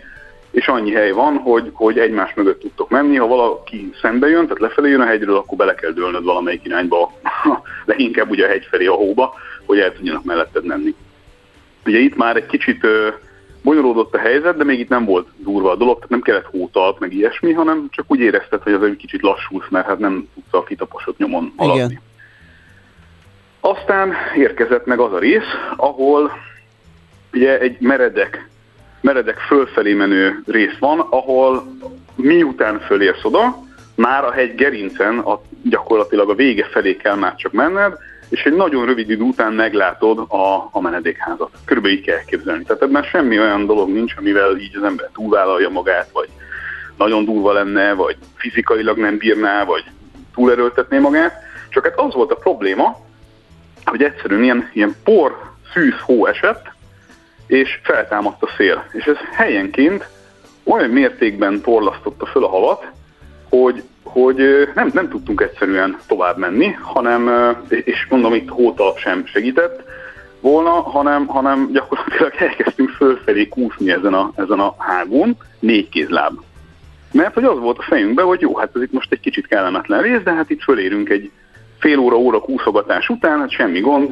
és 0.51 0.67
annyi 0.67 0.91
hely 0.91 1.11
van, 1.11 1.37
hogy, 1.37 1.69
hogy 1.73 1.99
egymás 1.99 2.33
mögött 2.33 2.59
tudtok 2.59 2.89
menni. 2.89 3.15
Ha 3.15 3.27
valaki 3.27 3.91
szembe 4.01 4.27
jön, 4.27 4.43
tehát 4.43 4.59
lefelé 4.59 4.89
jön 4.89 5.01
a 5.01 5.05
hegyről, 5.05 5.35
akkor 5.35 5.57
bele 5.57 5.75
kell 5.75 5.91
dőlnöd 5.91 6.23
valamelyik 6.23 6.65
irányba, 6.65 7.11
leginkább 7.85 8.29
ugye 8.29 8.45
a 8.45 8.49
hegy 8.49 8.67
felé 8.69 8.85
a 8.85 8.93
hóba, 8.93 9.33
hogy 9.67 9.79
el 9.79 9.93
tudjanak 9.93 10.23
melletted 10.23 10.65
menni. 10.65 10.95
Ugye 11.85 11.99
itt 11.99 12.15
már 12.15 12.35
egy 12.35 12.45
kicsit 12.45 12.83
ö, 12.83 13.07
bonyolódott 13.63 14.13
a 14.13 14.17
helyzet, 14.17 14.57
de 14.57 14.63
még 14.63 14.79
itt 14.79 14.89
nem 14.89 15.05
volt 15.05 15.27
durva 15.35 15.71
a 15.71 15.75
dolog, 15.75 15.95
tehát 15.95 16.09
nem 16.09 16.21
kellett 16.21 16.45
hótalt, 16.45 16.99
meg 16.99 17.13
ilyesmi, 17.13 17.51
hanem 17.51 17.87
csak 17.89 18.05
úgy 18.07 18.19
érezted, 18.19 18.61
hogy 18.61 18.73
az 18.73 18.83
egy 18.83 18.95
kicsit 18.95 19.21
lassulsz, 19.21 19.69
mert 19.69 19.85
hát 19.85 19.99
nem 19.99 20.27
tudsz 20.33 20.53
a 20.53 20.63
kitaposott 20.63 21.17
nyomon 21.17 21.53
haladni. 21.57 21.81
Igen. 21.81 22.01
Aztán 23.59 24.13
érkezett 24.35 24.85
meg 24.85 24.99
az 24.99 25.13
a 25.13 25.19
rész, 25.19 25.51
ahol 25.75 26.31
ugye 27.33 27.59
egy 27.59 27.79
meredek, 27.79 28.49
meredek 29.01 29.37
fölfelé 29.37 29.93
menő 29.93 30.41
rész 30.45 30.77
van, 30.79 30.99
ahol 30.99 31.63
miután 32.15 32.79
fölérsz 32.79 33.23
oda, 33.23 33.57
már 33.95 34.23
a 34.23 34.31
hegy 34.31 34.55
gerincen 34.55 35.19
a, 35.19 35.41
gyakorlatilag 35.63 36.29
a 36.29 36.35
vége 36.35 36.65
felé 36.65 36.95
kell 36.95 37.15
már 37.15 37.35
csak 37.35 37.51
menned, 37.51 37.93
és 38.29 38.43
egy 38.43 38.55
nagyon 38.55 38.85
rövid 38.85 39.09
idő 39.09 39.23
után 39.23 39.53
meglátod 39.53 40.17
a, 40.17 40.69
a 40.71 40.81
menedékházat. 40.81 41.49
Körülbelül 41.65 41.97
így 41.97 42.03
kell 42.03 42.23
képzelni. 42.25 42.63
Tehát 42.63 42.81
ebben 42.81 43.03
semmi 43.03 43.39
olyan 43.39 43.65
dolog 43.65 43.89
nincs, 43.89 44.13
amivel 44.17 44.57
így 44.57 44.75
az 44.77 44.83
ember 44.83 45.09
túlvállalja 45.13 45.69
magát, 45.69 46.09
vagy 46.13 46.29
nagyon 46.97 47.25
durva 47.25 47.53
lenne, 47.53 47.93
vagy 47.93 48.15
fizikailag 48.35 48.97
nem 48.97 49.17
bírná, 49.17 49.63
vagy 49.63 49.83
túlerőltetné 50.33 50.97
magát. 50.97 51.33
Csak 51.69 51.83
hát 51.83 51.99
az 51.99 52.13
volt 52.13 52.31
a 52.31 52.35
probléma, 52.35 53.05
hogy 53.85 54.03
egyszerűen 54.03 54.43
ilyen, 54.43 54.69
ilyen 54.73 54.95
por, 55.03 55.51
szűz 55.73 55.99
hó 56.01 56.25
esett, 56.25 56.65
és 57.47 57.79
feltámadt 57.83 58.43
a 58.43 58.49
szél. 58.57 58.83
És 58.91 59.05
ez 59.05 59.17
helyenként 59.31 60.07
olyan 60.63 60.89
mértékben 60.89 61.61
porlasztotta 61.61 62.25
föl 62.25 62.43
a 62.43 62.49
havat, 62.49 62.85
hogy, 63.49 63.83
hogy 64.07 64.69
nem, 64.75 64.89
nem 64.93 65.09
tudtunk 65.09 65.41
egyszerűen 65.41 65.97
tovább 66.07 66.37
menni, 66.37 66.71
hanem, 66.81 67.29
és 67.69 68.07
mondom, 68.09 68.33
itt 68.33 68.49
hótalap 68.49 68.97
sem 68.97 69.25
segített 69.25 69.83
volna, 70.39 70.71
hanem, 70.71 71.25
hanem 71.25 71.69
gyakorlatilag 71.71 72.33
elkezdtünk 72.47 72.89
fölfelé 72.89 73.47
kúszni 73.47 73.91
ezen 73.91 74.13
a, 74.13 74.31
ezen 74.35 74.59
a 74.59 74.75
hágón, 74.77 75.37
négy 75.59 75.89
kézláb. 75.89 76.39
Mert 77.11 77.33
hogy 77.33 77.43
az 77.43 77.59
volt 77.59 77.77
a 77.77 77.81
fejünkben, 77.81 78.25
hogy 78.25 78.41
jó, 78.41 78.57
hát 78.57 78.71
ez 78.75 78.81
itt 78.81 78.91
most 78.91 79.11
egy 79.11 79.19
kicsit 79.19 79.47
kellemetlen 79.47 80.01
rész, 80.01 80.21
de 80.23 80.33
hát 80.33 80.49
itt 80.49 80.61
fölérünk 80.61 81.09
egy 81.09 81.31
fél 81.79 81.99
óra-óra 81.99 82.39
kúszogatás 82.39 83.09
után, 83.09 83.39
hát 83.39 83.51
semmi 83.51 83.79
gond, 83.79 84.09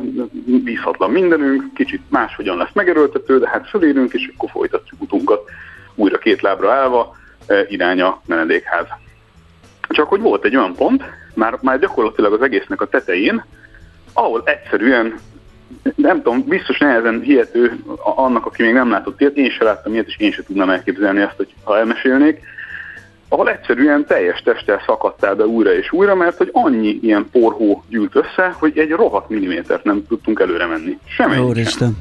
bízhatlan 0.64 1.12
mindenünk, 1.12 1.74
kicsit 1.74 2.02
máshogyan 2.10 2.58
lesz 2.58 2.74
megerőltető, 2.74 3.39
de 3.39 3.50
hát 3.50 3.70
fölérünk, 3.70 4.14
és 4.14 4.32
akkor 4.36 4.50
folytatjuk 4.50 5.02
utunkat 5.02 5.50
újra 5.96 6.18
két 6.18 6.41
lábra 6.41 6.72
állva, 6.72 7.16
e, 7.48 7.66
irány 7.70 8.02
a 8.02 8.22
menedékház. 8.26 8.86
Csak 9.88 10.10
hogy 10.10 10.22
volt 10.22 10.46
egy 10.46 10.56
olyan 10.56 10.76
pont, 10.76 11.04
már, 11.34 11.58
már 11.62 11.80
gyakorlatilag 11.80 12.34
az 12.34 12.42
egésznek 12.42 12.82
a 12.82 12.88
tetején, 12.88 13.46
ahol 14.14 14.42
egyszerűen, 14.46 15.20
nem 15.96 16.22
tudom, 16.22 16.44
biztos 16.48 16.78
nehezen 16.78 17.22
hihető 17.22 17.80
annak, 18.16 18.46
aki 18.46 18.64
még 18.64 18.74
nem 18.74 18.90
látott 18.90 19.22
ilyet, 19.22 19.38
én 19.38 19.50
sem 19.50 19.68
láttam 19.68 19.94
ilyet, 19.94 20.08
és 20.08 20.18
én 20.18 20.32
sem 20.32 20.44
tudnám 20.44 20.70
elképzelni 20.70 21.22
ezt, 21.22 21.36
hogy 21.36 21.54
ha 21.64 21.78
elmesélnék, 21.78 22.42
ahol 23.30 23.50
egyszerűen 23.50 24.06
teljes 24.06 24.42
testtel 24.42 24.82
szakadtál 24.86 25.36
be 25.36 25.46
újra 25.46 25.74
és 25.74 25.92
újra, 25.92 26.16
mert 26.16 26.38
hogy 26.38 26.50
annyi 26.52 27.00
ilyen 27.02 27.30
porhó 27.32 27.84
gyűlt 27.90 28.16
össze, 28.16 28.56
hogy 28.60 28.78
egy 28.78 28.90
rohadt 28.90 29.30
millimétert 29.30 29.84
nem 29.84 30.06
tudtunk 30.08 30.40
előre 30.40 30.66
menni. 30.66 30.98
Semmennyit 31.08 31.70
sem. 31.70 31.98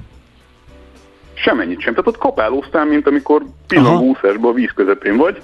Semmennyit 1.34 1.80
sem. 1.80 1.94
Tehát 1.94 2.08
ott 2.08 2.18
kapálóztál, 2.18 2.84
mint 2.84 3.06
amikor 3.06 3.42
pillangószásban 3.66 4.50
a 4.50 4.54
víz 4.54 4.70
közepén 4.74 5.16
vagy, 5.16 5.42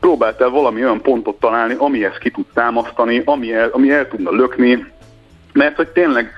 próbáltál 0.00 0.48
valami 0.48 0.82
olyan 0.82 1.00
pontot 1.00 1.40
találni, 1.40 1.74
amihez 1.78 2.18
ki 2.18 2.30
tud 2.30 2.46
támasztani, 2.54 3.22
ami 3.24 3.52
el, 3.52 3.68
ami 3.72 3.90
el 3.90 4.08
tudna 4.08 4.30
lökni, 4.30 4.86
mert 5.52 5.76
hogy 5.76 5.88
tényleg 5.88 6.32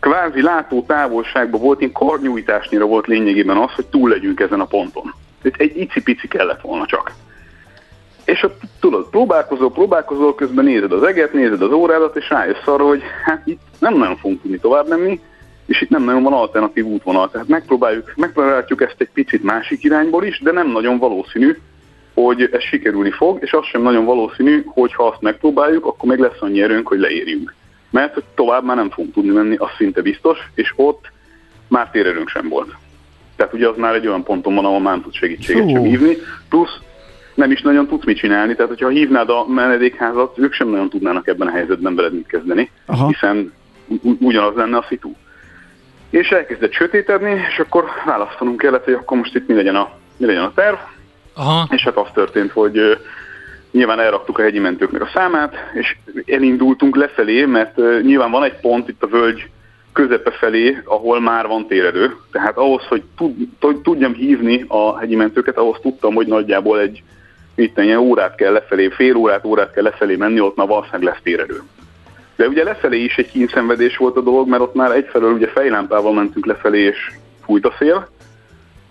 kvázi 0.00 0.42
látó 0.42 0.84
távolságban 0.86 1.60
volt, 1.60 1.80
én 1.80 1.92
karnyújtásnyira 1.92 2.84
volt 2.84 3.06
lényegében 3.06 3.56
az, 3.56 3.72
hogy 3.72 3.86
túl 3.86 4.08
legyünk 4.08 4.40
ezen 4.40 4.60
a 4.60 4.64
ponton. 4.64 5.14
Egy, 5.42 5.76
icipici 5.76 6.28
kellett 6.28 6.60
volna 6.60 6.86
csak. 6.86 7.12
És 8.24 8.42
ott 8.42 8.60
tudod, 8.80 9.08
próbálkozol, 9.10 9.72
próbálkozol, 9.72 10.34
közben 10.34 10.64
nézed 10.64 10.92
az 10.92 11.02
eget, 11.02 11.32
nézed 11.32 11.62
az 11.62 11.72
órádat, 11.72 12.16
és 12.16 12.30
rájössz 12.30 12.66
arra, 12.66 12.86
hogy 12.86 13.02
hát 13.24 13.46
itt 13.46 13.60
nem 13.78 13.96
nagyon 13.96 14.16
fogunk 14.16 14.42
tudni 14.42 14.58
tovább 14.58 14.88
menni, 14.88 15.20
és 15.66 15.80
itt 15.80 15.88
nem 15.88 16.02
nagyon 16.02 16.22
van 16.22 16.32
alternatív 16.32 16.84
útvonal. 16.84 17.30
Tehát 17.30 17.48
megpróbáljuk, 17.48 18.12
megpróbáljuk 18.16 18.82
ezt 18.82 18.94
egy 18.98 19.10
picit 19.12 19.42
másik 19.42 19.84
irányból 19.84 20.24
is, 20.24 20.40
de 20.40 20.52
nem 20.52 20.70
nagyon 20.70 20.98
valószínű, 20.98 21.56
hogy 22.22 22.48
ez 22.52 22.62
sikerülni 22.62 23.10
fog, 23.10 23.38
és 23.42 23.52
az 23.52 23.64
sem 23.64 23.82
nagyon 23.82 24.04
valószínű, 24.04 24.62
hogy 24.66 24.94
ha 24.94 25.06
azt 25.06 25.20
megpróbáljuk, 25.20 25.86
akkor 25.86 26.08
meg 26.08 26.18
lesz 26.18 26.40
annyi 26.40 26.62
erőnk, 26.62 26.88
hogy 26.88 26.98
leérjünk. 26.98 27.54
Mert 27.90 28.14
hogy 28.14 28.24
tovább 28.34 28.64
már 28.64 28.76
nem 28.76 28.90
fogunk 28.90 29.14
tudni 29.14 29.30
menni, 29.30 29.56
az 29.56 29.68
szinte 29.76 30.02
biztos, 30.02 30.38
és 30.54 30.72
ott 30.76 31.10
már 31.68 31.90
térerőnk 31.90 32.28
sem 32.28 32.48
volt. 32.48 32.74
Tehát 33.36 33.52
ugye 33.52 33.68
az 33.68 33.76
már 33.76 33.94
egy 33.94 34.06
olyan 34.06 34.22
ponton 34.22 34.54
van, 34.54 34.64
ahol 34.64 34.80
már 34.80 34.92
nem 34.92 35.02
tud 35.02 35.14
segítséget 35.14 35.70
sem 35.70 35.82
hívni, 35.82 36.16
plusz 36.48 36.78
nem 37.34 37.50
is 37.50 37.60
nagyon 37.60 37.86
tudsz 37.86 38.04
mit 38.04 38.16
csinálni, 38.16 38.54
tehát 38.54 38.70
hogyha 38.70 38.88
hívnád 38.88 39.30
a 39.30 39.46
menedékházat, 39.48 40.38
ők 40.38 40.52
sem 40.52 40.68
nagyon 40.68 40.88
tudnának 40.88 41.26
ebben 41.26 41.48
a 41.48 41.50
helyzetben 41.50 41.94
veled 41.94 42.12
mit 42.12 42.26
kezdeni, 42.26 42.70
Aha. 42.86 43.06
hiszen 43.06 43.52
ugyanaz 44.20 44.54
lenne 44.54 44.76
a 44.76 44.84
szitu. 44.88 45.12
És 46.10 46.30
elkezdett 46.30 46.72
sötétedni, 46.72 47.30
és 47.48 47.58
akkor 47.58 47.84
választanunk 48.06 48.58
kellett, 48.58 48.84
hogy 48.84 48.92
akkor 48.92 49.16
most 49.16 49.34
itt 49.34 49.48
mi 49.48 49.54
legyen 49.54 49.76
a, 49.76 49.90
mi 50.16 50.26
legyen 50.26 50.42
a 50.42 50.52
terv. 50.54 50.76
Aha. 51.38 51.66
És 51.70 51.82
hát 51.82 51.96
az 51.96 52.08
történt, 52.14 52.52
hogy 52.52 52.98
nyilván 53.70 54.00
elraktuk 54.00 54.38
a 54.38 54.42
hegyi 54.42 54.58
mentőknek 54.58 55.02
a 55.02 55.10
számát, 55.14 55.54
és 55.74 55.96
elindultunk 56.26 56.96
lefelé, 56.96 57.44
mert 57.44 57.76
nyilván 58.02 58.30
van 58.30 58.44
egy 58.44 58.60
pont 58.60 58.88
itt 58.88 59.02
a 59.02 59.06
völgy 59.06 59.50
közepe 59.92 60.30
felé, 60.30 60.82
ahol 60.84 61.20
már 61.20 61.46
van 61.46 61.66
térerő. 61.66 62.16
Tehát 62.32 62.56
ahhoz, 62.56 62.82
hogy 62.82 63.02
tud, 63.58 63.82
tudjam 63.82 64.14
hívni 64.14 64.64
a 64.68 64.98
hegyi 64.98 65.16
mentőket, 65.16 65.56
ahhoz 65.56 65.78
tudtam, 65.82 66.14
hogy 66.14 66.26
nagyjából 66.26 66.80
egy 66.80 67.02
itt 67.54 67.78
ilyen 67.78 67.98
órát 67.98 68.34
kell 68.34 68.52
lefelé, 68.52 68.88
fél 68.88 69.16
órát, 69.16 69.44
órát 69.44 69.72
kell 69.72 69.82
lefelé 69.82 70.16
menni, 70.16 70.40
ott 70.40 70.56
már 70.56 70.66
valószínűleg 70.66 71.02
lesz 71.02 71.22
térerő. 71.22 71.62
De 72.36 72.48
ugye 72.48 72.64
lefelé 72.64 73.04
is 73.04 73.16
egy 73.16 73.30
kínszenvedés 73.30 73.96
volt 73.96 74.16
a 74.16 74.20
dolog, 74.20 74.48
mert 74.48 74.62
ott 74.62 74.74
már 74.74 74.90
egyfelől 74.90 75.32
ugye 75.32 75.48
fejlámpával 75.48 76.12
mentünk 76.12 76.46
lefelé, 76.46 76.80
és 76.80 77.10
fújt 77.44 77.66
a 77.66 77.74
szél. 77.78 78.08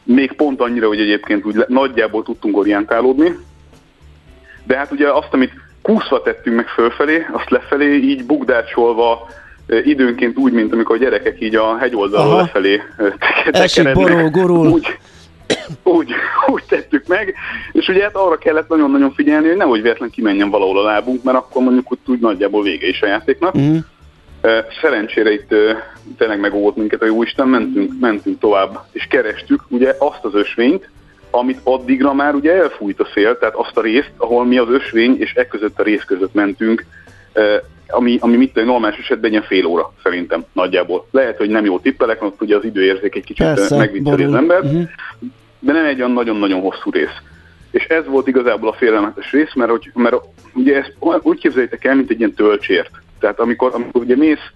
Még 0.07 0.31
pont 0.31 0.61
annyira, 0.61 0.87
hogy 0.87 0.99
egyébként 0.99 1.45
úgy 1.45 1.65
nagyjából 1.67 2.23
tudtunk 2.23 2.57
orientálódni. 2.57 3.37
De 4.63 4.77
hát 4.77 4.91
ugye 4.91 5.11
azt, 5.11 5.33
amit 5.33 5.51
kúszva 5.81 6.21
tettünk 6.21 6.55
meg 6.55 6.67
fölfelé, 6.67 7.25
azt 7.31 7.49
lefelé 7.49 7.93
így 7.95 8.25
bugdácsolva, 8.25 9.27
időnként 9.83 10.37
úgy, 10.37 10.51
mint 10.51 10.73
amikor 10.73 10.95
a 10.95 10.99
gyerekek 10.99 11.41
így 11.41 11.55
a 11.55 11.77
hegyoldalról 11.77 12.35
lefelé 12.35 12.81
borul. 13.93 14.67
Úgy, 14.67 14.97
úgy, 15.83 16.11
úgy 16.47 16.63
tettük 16.67 17.07
meg, 17.07 17.35
és 17.71 17.87
ugye 17.87 18.03
hát 18.03 18.15
arra 18.15 18.37
kellett 18.37 18.67
nagyon-nagyon 18.67 19.13
figyelni, 19.13 19.47
hogy 19.47 19.57
nehogy 19.57 19.81
véletlen 19.81 20.09
kimenjen 20.09 20.49
valahol 20.49 20.79
a 20.79 20.83
lábunk, 20.83 21.23
mert 21.23 21.37
akkor 21.37 21.63
mondjuk 21.63 21.91
úgy, 21.91 21.99
úgy 22.05 22.19
nagyjából 22.19 22.63
vége 22.63 22.87
is 22.87 23.01
a 23.01 23.07
játéknak. 23.07 23.57
Mm. 23.57 23.77
Szerencsére 24.81 25.31
itt 25.31 25.53
tényleg 26.17 26.39
megóvott 26.39 26.75
minket 26.75 27.01
a 27.01 27.05
Jóisten, 27.05 27.47
mentünk, 27.47 27.91
mentünk 27.99 28.39
tovább, 28.39 28.79
és 28.91 29.07
kerestük 29.09 29.61
ugye 29.67 29.95
azt 29.99 30.23
az 30.23 30.33
ösvényt, 30.33 30.89
amit 31.31 31.59
addigra 31.63 32.13
már 32.13 32.35
ugye 32.35 32.53
elfújt 32.53 32.99
a 32.99 33.07
szél, 33.13 33.37
tehát 33.37 33.55
azt 33.55 33.77
a 33.77 33.81
részt, 33.81 34.11
ahol 34.17 34.45
mi 34.45 34.57
az 34.57 34.69
ösvény 34.69 35.19
és 35.19 35.33
e 35.35 35.47
között 35.47 35.79
a 35.79 35.83
rész 35.83 36.03
között 36.03 36.33
mentünk, 36.33 36.85
ami, 37.87 38.17
ami 38.21 38.37
mit 38.37 38.53
tudom, 38.53 38.69
normális 38.69 38.97
esetben 38.97 39.33
egy 39.33 39.45
fél 39.45 39.65
óra 39.65 39.93
szerintem 40.03 40.45
nagyjából. 40.53 41.07
Lehet, 41.11 41.37
hogy 41.37 41.49
nem 41.49 41.65
jó 41.65 41.79
tippelek, 41.79 42.21
mert 42.21 42.41
ugye 42.41 42.55
az 42.55 42.63
időérzék 42.63 43.15
egy 43.15 43.23
kicsit 43.23 43.69
megvicceli 43.69 44.23
az 44.23 44.33
ember, 44.33 44.63
uh-huh. 44.63 44.83
de 45.59 45.71
nem 45.71 45.85
egy 45.85 45.97
olyan 45.97 46.11
nagyon-nagyon 46.11 46.61
hosszú 46.61 46.91
rész. 46.91 47.17
és 47.71 47.85
ez 47.85 48.05
volt 48.05 48.27
igazából 48.27 48.69
a 48.69 48.73
félelmetes 48.73 49.31
rész, 49.31 49.53
mert, 49.53 49.71
hogy, 49.71 49.91
mert 49.93 50.15
ugye 50.53 50.77
ezt 50.77 50.93
úgy 51.21 51.39
képzeljétek 51.39 51.85
el, 51.85 51.95
mint 51.95 52.09
egy 52.09 52.19
ilyen 52.19 52.33
tölcsért. 52.33 52.91
Tehát 53.19 53.39
amikor, 53.39 53.71
amikor 53.73 54.01
ugye 54.01 54.15
mész, 54.15 54.51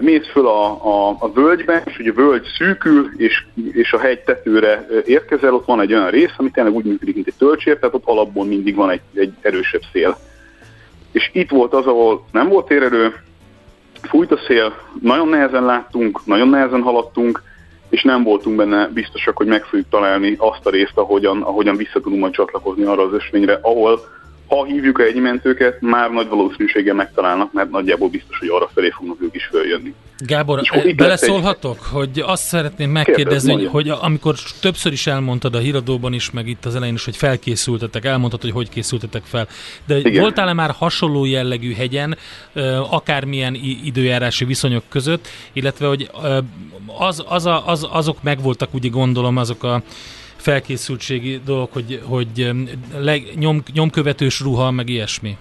mész 0.00 0.26
föl 0.32 0.46
a, 0.46 0.66
a, 0.66 1.16
a 1.18 1.32
völgybe, 1.32 1.82
és 1.86 1.98
ugye 1.98 2.10
a 2.10 2.14
völgy 2.14 2.46
szűkül, 2.58 3.10
és, 3.16 3.44
és 3.72 3.92
a 3.92 3.98
hegy 3.98 4.20
tetőre 4.20 4.86
érkezel, 5.04 5.54
ott 5.54 5.66
van 5.66 5.80
egy 5.80 5.92
olyan 5.92 6.10
rész, 6.10 6.32
ami 6.36 6.50
tényleg 6.50 6.74
úgy 6.74 6.84
működik, 6.84 7.14
mint 7.14 7.26
egy 7.26 7.34
tölcsért, 7.38 7.80
tehát 7.80 7.94
ott 7.94 8.06
alapból 8.06 8.44
mindig 8.44 8.74
van 8.74 8.90
egy, 8.90 9.00
egy 9.14 9.32
erősebb 9.40 9.82
szél. 9.92 10.18
És 11.12 11.30
itt 11.32 11.50
volt 11.50 11.74
az, 11.74 11.86
ahol 11.86 12.24
nem 12.32 12.48
volt 12.48 12.66
térerő, 12.66 13.14
fújt 14.02 14.32
a 14.32 14.38
szél, 14.46 14.74
nagyon 15.02 15.28
nehezen 15.28 15.64
láttunk, 15.64 16.26
nagyon 16.26 16.48
nehezen 16.48 16.82
haladtunk, 16.82 17.42
és 17.88 18.02
nem 18.02 18.22
voltunk 18.22 18.56
benne 18.56 18.88
biztosak, 18.88 19.36
hogy 19.36 19.46
meg 19.46 19.64
fogjuk 19.64 19.88
találni 19.88 20.34
azt 20.38 20.66
a 20.66 20.70
részt, 20.70 20.92
ahogyan, 20.98 21.42
ahogyan 21.42 21.76
vissza 21.76 22.00
tudunk 22.00 22.20
majd 22.20 22.32
csatlakozni 22.32 22.84
arra 22.84 23.02
az 23.02 23.12
ösvényre, 23.12 23.58
ahol 23.62 24.00
ha 24.46 24.64
hívjuk 24.64 25.00
egy 25.00 25.20
mentőket, 25.20 25.80
már 25.80 26.10
nagy 26.10 26.28
valószínűséggel 26.28 26.94
megtalálnak, 26.94 27.52
mert 27.52 27.70
nagyjából 27.70 28.08
biztos, 28.08 28.38
hogy 28.38 28.48
arra 28.48 28.70
felé 28.74 28.90
fognak 28.90 29.16
ők 29.20 29.34
is 29.34 29.44
följönni. 29.44 29.94
Gábor, 30.18 30.60
beleszólhatok, 30.96 31.78
egy... 31.82 31.92
hogy 31.92 32.22
azt 32.26 32.42
szeretném 32.42 32.90
megkérdezni, 32.90 33.54
Kérdez, 33.54 33.70
hogy, 33.72 33.88
amikor 33.88 34.34
többször 34.60 34.92
is 34.92 35.06
elmondtad 35.06 35.54
a 35.54 35.58
híradóban 35.58 36.12
is, 36.12 36.30
meg 36.30 36.48
itt 36.48 36.64
az 36.64 36.74
elején 36.74 36.94
is, 36.94 37.04
hogy 37.04 37.16
felkészültetek, 37.16 38.04
elmondtad, 38.04 38.40
hogy 38.40 38.50
hogy 38.50 38.68
készültetek 38.68 39.22
fel, 39.22 39.48
de 39.86 39.98
Igen. 39.98 40.20
voltál-e 40.20 40.52
már 40.52 40.70
hasonló 40.70 41.24
jellegű 41.24 41.74
hegyen, 41.74 42.16
akármilyen 42.90 43.54
időjárási 43.84 44.44
viszonyok 44.44 44.82
között, 44.88 45.28
illetve 45.52 45.86
hogy 45.86 46.10
az, 46.98 47.24
az 47.28 47.46
a, 47.46 47.68
az, 47.68 47.86
azok 47.90 48.22
megvoltak, 48.22 48.74
ugye 48.74 48.88
gondolom, 48.88 49.36
azok 49.36 49.64
a 49.64 49.82
felkészültségi 50.46 51.40
dolog, 51.44 51.68
hogy, 51.72 52.00
hogy 52.04 52.52
leg, 52.98 53.22
nyom, 53.34 53.62
nyomkövetős 53.72 54.40
ruha, 54.40 54.70
meg 54.70 54.88
ilyesmi? 54.88 55.36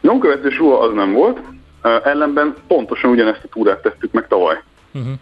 Nyomkövetős 0.00 0.56
ruha 0.56 0.78
az 0.78 0.94
nem 0.94 1.12
volt, 1.12 1.38
ellenben 2.04 2.54
pontosan 2.66 3.10
ugyanezt 3.10 3.44
a 3.44 3.48
túrát 3.48 3.82
tettük 3.82 4.12
meg 4.12 4.28
tavaly. 4.28 4.62
Uh-huh. 4.92 5.12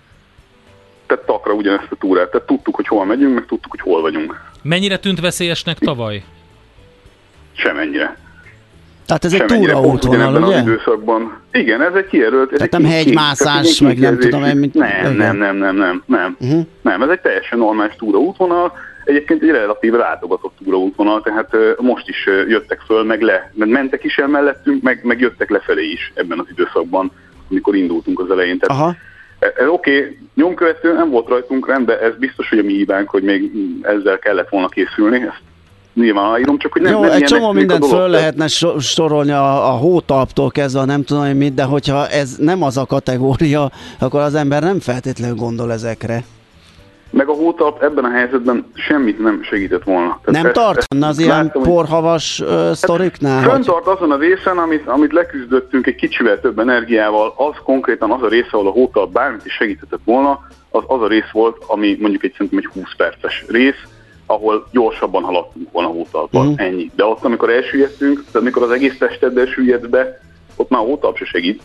Tehát 1.07 1.25
takra 1.25 1.53
ugyanezt 1.53 1.87
a 1.91 1.97
túrát. 1.97 2.31
Tehát 2.31 2.47
tudtuk, 2.47 2.75
hogy 2.75 2.87
hol 2.87 3.05
megyünk, 3.05 3.35
meg 3.35 3.47
tudtuk, 3.47 3.71
hogy 3.71 3.81
hol 3.81 4.01
vagyunk. 4.01 4.41
Mennyire 4.63 4.99
tűnt 4.99 5.21
veszélyesnek 5.21 5.79
tavaly? 5.79 6.25
Semennyire. 7.53 8.19
Tehát 9.09 9.25
ez 9.25 9.33
egy 9.33 9.45
túraútvonal, 9.45 10.43
ugye? 10.43 10.57
Az 10.57 10.67
időszakban. 10.67 11.41
Igen, 11.53 11.83
ez 11.83 11.95
egy 11.95 12.07
kijelölt. 12.07 12.51
Tehát 12.51 12.71
nem 12.71 12.85
hegymászás, 12.85 13.81
meg 13.81 13.99
nem 13.99 14.19
tudom 14.19 14.45
én, 14.45 14.57
mint... 14.57 14.75
Nem, 14.75 15.13
nem, 15.13 15.37
nem, 15.37 15.57
nem, 15.57 15.77
nem, 15.77 16.03
nem. 16.07 16.37
Uh-huh. 16.41 16.61
Nem, 16.83 17.03
ez 17.03 17.09
egy 17.09 17.21
teljesen 17.21 17.59
normális 17.59 17.95
túraútvonal. 17.99 18.73
Egyébként 19.05 19.43
egy 19.43 19.49
relatív 19.49 19.93
látogatott 19.93 20.53
túraútvonal, 20.65 21.23
tehát 21.23 21.57
most 21.79 22.09
is 22.09 22.27
jöttek 22.49 22.81
föl, 22.87 23.05
meg 23.05 23.21
le, 23.21 23.53
mert 23.55 23.71
mentek 23.71 24.05
is 24.05 24.19
el 24.19 24.29
mellettünk, 24.29 24.83
meg, 24.83 25.01
meg 25.03 25.21
jöttek 25.21 25.51
lefelé 25.51 25.91
is 25.91 26.13
ebben 26.15 26.39
az 26.39 26.47
időszakban, 26.51 27.13
amikor 27.51 27.77
indultunk 27.77 28.21
az 28.21 28.31
elején. 28.31 28.59
Tehát 28.59 28.83
Aha. 28.83 28.95
Ez 29.39 29.69
oké, 29.69 29.99
okay, 29.99 30.19
nyomkövető 30.35 30.93
nem 30.93 31.11
volt 31.11 31.29
rajtunk 31.29 31.69
rendben, 31.69 31.99
ez 31.99 32.17
biztos, 32.19 32.49
hogy 32.49 32.59
a 32.59 32.63
mi 32.63 32.73
hibánk, 32.73 33.09
hogy 33.11 33.23
még 33.23 33.51
ezzel 33.83 34.19
kellett 34.19 34.49
volna 34.49 34.69
készülni, 34.69 35.17
ezt 35.17 35.43
nyilván 35.99 36.41
írom, 36.41 36.59
csak 36.59 36.73
hogy 36.73 36.83
nem, 36.83 36.93
Jó, 36.93 37.01
nem 37.01 37.11
egy 37.11 37.23
csomó 37.23 37.53
mindent 37.53 37.87
föl 37.87 38.09
lehetne 38.09 38.47
sorolni 38.79 39.31
a, 39.31 39.73
a 39.73 39.77
hótalptól 39.77 40.51
kezdve, 40.51 40.85
nem 40.85 41.05
tudom 41.05 41.25
én 41.25 41.37
mit, 41.37 41.55
de 41.55 41.63
hogyha 41.63 42.09
ez 42.09 42.37
nem 42.39 42.63
az 42.63 42.77
a 42.77 42.87
kategória, 42.87 43.71
akkor 43.99 44.21
az 44.21 44.35
ember 44.35 44.63
nem 44.63 44.81
feltétlenül 44.81 45.37
gondol 45.37 45.73
ezekre. 45.73 46.25
Meg 47.11 47.29
a 47.29 47.33
hótalp 47.33 47.83
ebben 47.83 48.05
a 48.05 48.11
helyzetben 48.11 48.71
semmit 48.75 49.19
nem 49.19 49.43
segített 49.43 49.83
volna. 49.83 50.21
Tehát 50.25 50.43
nem 50.43 50.53
tart 50.53 50.87
az 51.01 51.19
ilyen 51.19 51.45
látom, 51.45 51.63
porhavas 51.63 52.41
uh, 52.41 52.73
sztoriknál? 52.73 53.41
Hát, 53.41 53.65
tart 53.65 53.87
azon 53.87 54.11
a 54.11 54.17
részen, 54.17 54.59
amit, 54.59 54.87
amit 54.87 55.13
leküzdöttünk 55.13 55.87
egy 55.87 55.95
kicsivel 55.95 56.41
több 56.41 56.59
energiával, 56.59 57.35
az 57.37 57.55
konkrétan 57.65 58.11
az 58.11 58.23
a 58.23 58.29
része, 58.29 58.49
ahol 58.51 58.67
a 58.67 58.71
hótalp 58.71 59.13
bármit 59.13 59.45
is 59.45 59.53
segített 59.53 60.01
volna, 60.05 60.47
az 60.71 60.83
az 60.87 61.03
a 61.03 61.09
rész 61.09 61.31
volt, 61.33 61.57
ami 61.67 61.97
mondjuk 62.01 62.25
egy 62.25 62.33
szerintem 62.33 62.59
egy 62.59 62.67
20 62.75 62.95
perces 62.97 63.45
rész, 63.49 63.83
ahol 64.29 64.69
gyorsabban 64.71 65.23
haladtunk 65.23 65.73
volna 65.73 65.89
hótalpon, 65.89 66.47
uh-huh. 66.47 66.67
ennyi. 66.67 66.91
De 66.97 67.05
ott, 67.05 67.25
amikor 67.25 67.51
elsüllyedtünk, 67.51 68.19
tehát 68.19 68.35
amikor 68.35 68.63
az 68.63 68.71
egész 68.71 68.99
testeddel 68.99 69.47
süllyedsz 69.47 69.87
be, 69.87 70.21
ott 70.57 70.69
már 70.69 70.81
a 70.81 70.85
hótalp 70.85 71.17
se 71.17 71.25
segít. 71.25 71.63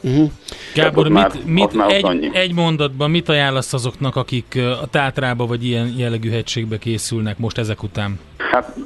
Uh-huh. 0.00 0.30
Gábor, 0.74 1.04
mit, 1.04 1.12
már, 1.12 1.32
mit 1.44 1.72
már 1.72 1.90
egy, 1.90 2.30
egy 2.32 2.54
mondatban 2.54 3.10
mit 3.10 3.28
ajánlasz 3.28 3.72
azoknak, 3.72 4.16
akik 4.16 4.58
a 4.82 4.86
Tátrába 4.90 5.46
vagy 5.46 5.64
ilyen 5.64 5.94
jellegű 5.96 6.30
hegységbe 6.30 6.78
készülnek 6.78 7.38
most 7.38 7.58
ezek 7.58 7.82
után? 7.82 8.20
Hát 8.50 8.76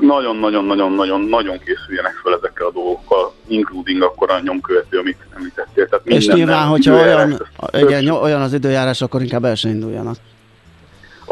nagyon-nagyon-nagyon-nagyon-nagyon 0.00 1.58
készüljenek 1.58 2.20
fel 2.22 2.34
ezekkel 2.34 2.66
a 2.66 2.70
dolgokkal, 2.70 3.32
including 3.46 4.02
akkor 4.02 4.30
a 4.30 4.40
nyomkövető, 4.40 4.98
amit 4.98 5.16
említettél. 5.36 5.88
Tehát 5.88 6.06
És 6.06 6.26
nyilván, 6.26 6.66
hogyha 6.66 6.94
olyan, 6.94 7.46
igen, 7.72 8.08
olyan 8.08 8.40
az 8.40 8.52
időjárás, 8.52 9.02
akkor 9.02 9.22
inkább 9.22 9.44
el 9.44 9.54
sem 9.54 9.70
induljanak. 9.70 10.16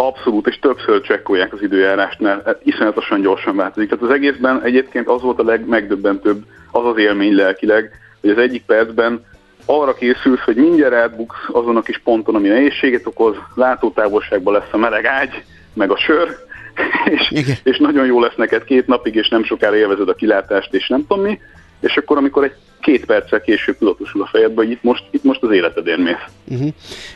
Abszolút, 0.01 0.47
és 0.47 0.59
többször 0.59 1.01
csekkolják 1.01 1.53
az 1.53 1.63
időjárást, 1.63 2.21
mert 2.21 2.67
iszonyatosan 2.67 3.21
gyorsan 3.21 3.57
változik. 3.57 3.89
Tehát 3.89 4.05
az 4.05 4.11
egészben 4.11 4.63
egyébként 4.63 5.09
az 5.09 5.23
volt 5.23 5.39
a 5.39 5.45
legmegdöbbentőbb, 5.45 6.43
az 6.71 6.85
az 6.85 6.99
élmény 6.99 7.35
lelkileg, 7.35 7.91
hogy 8.21 8.31
az 8.31 8.39
egyik 8.39 8.65
percben 8.65 9.25
arra 9.67 9.95
készülsz, 9.95 10.41
hogy 10.41 10.57
mindjárt 10.57 10.95
átbuksz 10.95 11.39
azon 11.53 11.77
a 11.77 11.83
kis 11.83 11.99
ponton, 11.99 12.35
ami 12.35 12.49
nehézséget 12.49 13.07
okoz, 13.07 13.37
látótávolságban 13.55 14.53
lesz 14.53 14.73
a 14.73 14.77
meleg 14.77 15.05
ágy, 15.05 15.45
meg 15.73 15.91
a 15.91 15.97
sör, 15.97 16.37
és, 17.15 17.61
és 17.63 17.79
nagyon 17.79 18.07
jó 18.07 18.21
lesz 18.21 18.37
neked 18.37 18.65
két 18.65 18.87
napig, 18.87 19.15
és 19.15 19.29
nem 19.29 19.45
sokára 19.45 19.77
élvezed 19.77 20.09
a 20.09 20.15
kilátást, 20.15 20.75
és 20.75 20.89
nem 20.89 21.07
tudom 21.07 21.25
mi, 21.25 21.41
és 21.81 21.97
akkor, 21.97 22.17
amikor 22.17 22.45
egy 22.45 22.55
két 22.81 23.05
perccel 23.05 23.41
később 23.41 23.79
tudatosul 23.79 24.23
a 24.23 24.29
fejedbe, 24.33 24.63
hogy 24.63 24.71
itt 24.71 24.83
most, 24.83 25.05
itt 25.11 25.25
most 25.25 25.43
az 25.43 25.51
életedért 25.51 25.99
mész. 25.99 26.15
Uh-huh. 26.49 26.69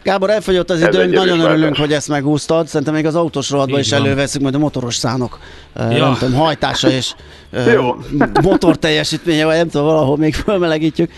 Gábor, 0.02 0.30
elfogyott 0.30 0.70
az 0.70 0.80
időnk, 0.80 1.14
nagyon 1.14 1.40
örülünk, 1.40 1.76
hogy 1.76 1.92
ezt 1.92 2.08
megúsztad. 2.08 2.66
Szerintem 2.66 2.94
még 2.94 3.06
az 3.06 3.14
autós 3.14 3.50
rovatban 3.50 3.80
is 3.80 3.92
előveszünk, 3.92 4.42
majd 4.42 4.54
a 4.54 4.58
motoros 4.58 4.94
szánok, 4.94 5.38
ja. 5.76 5.84
nem 5.88 6.16
tudom, 6.18 6.34
hajtása 6.34 6.90
és 6.90 7.14
motor 8.42 8.76
teljesítménye, 8.76 9.44
vagy 9.44 9.56
nem 9.56 9.68
tudom, 9.68 9.86
valahol 9.86 10.16
még 10.16 10.34
fölmelegítjük. 10.34 11.10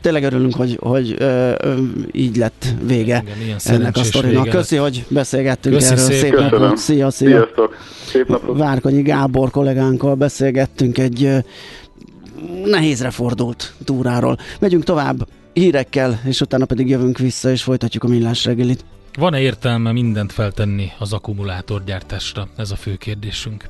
Tényleg 0.00 0.22
örülünk, 0.22 0.54
hogy, 0.54 0.78
hogy 0.80 1.16
így 2.12 2.36
lett 2.36 2.64
vége 2.86 3.24
Igen, 3.42 3.56
ennek 3.64 3.96
a 3.96 4.02
sztorinak. 4.02 4.48
Köszi, 4.48 4.76
hogy 4.76 5.04
beszélgettünk 5.08 5.74
Köszi 5.74 5.92
erről. 5.92 6.04
Szép, 6.04 6.20
szép 6.20 6.34
napot. 6.34 6.76
Szia, 6.76 7.10
szia. 7.10 7.28
Sziasztok. 7.28 7.76
Szép 8.06 8.28
napot. 8.28 8.58
Várkonyi 8.58 9.02
Gábor 9.02 9.50
kollégánkkal 9.50 10.14
beszélgettünk 10.14 10.98
egy 10.98 11.30
nehézre 12.64 13.10
fordult 13.10 13.74
túráról. 13.84 14.38
Megyünk 14.60 14.84
tovább 14.84 15.28
hírekkel, 15.52 16.20
és 16.24 16.40
utána 16.40 16.64
pedig 16.64 16.88
jövünk 16.88 17.18
vissza, 17.18 17.50
és 17.50 17.62
folytatjuk 17.62 18.04
a 18.04 18.08
millás 18.08 18.44
reggelit. 18.44 18.84
Van-e 19.18 19.40
értelme 19.40 19.92
mindent 19.92 20.32
feltenni 20.32 20.92
az 20.98 21.12
akkumulátorgyártásra? 21.12 22.48
Ez 22.56 22.70
a 22.70 22.76
fő 22.76 22.96
kérdésünk. 22.96 23.68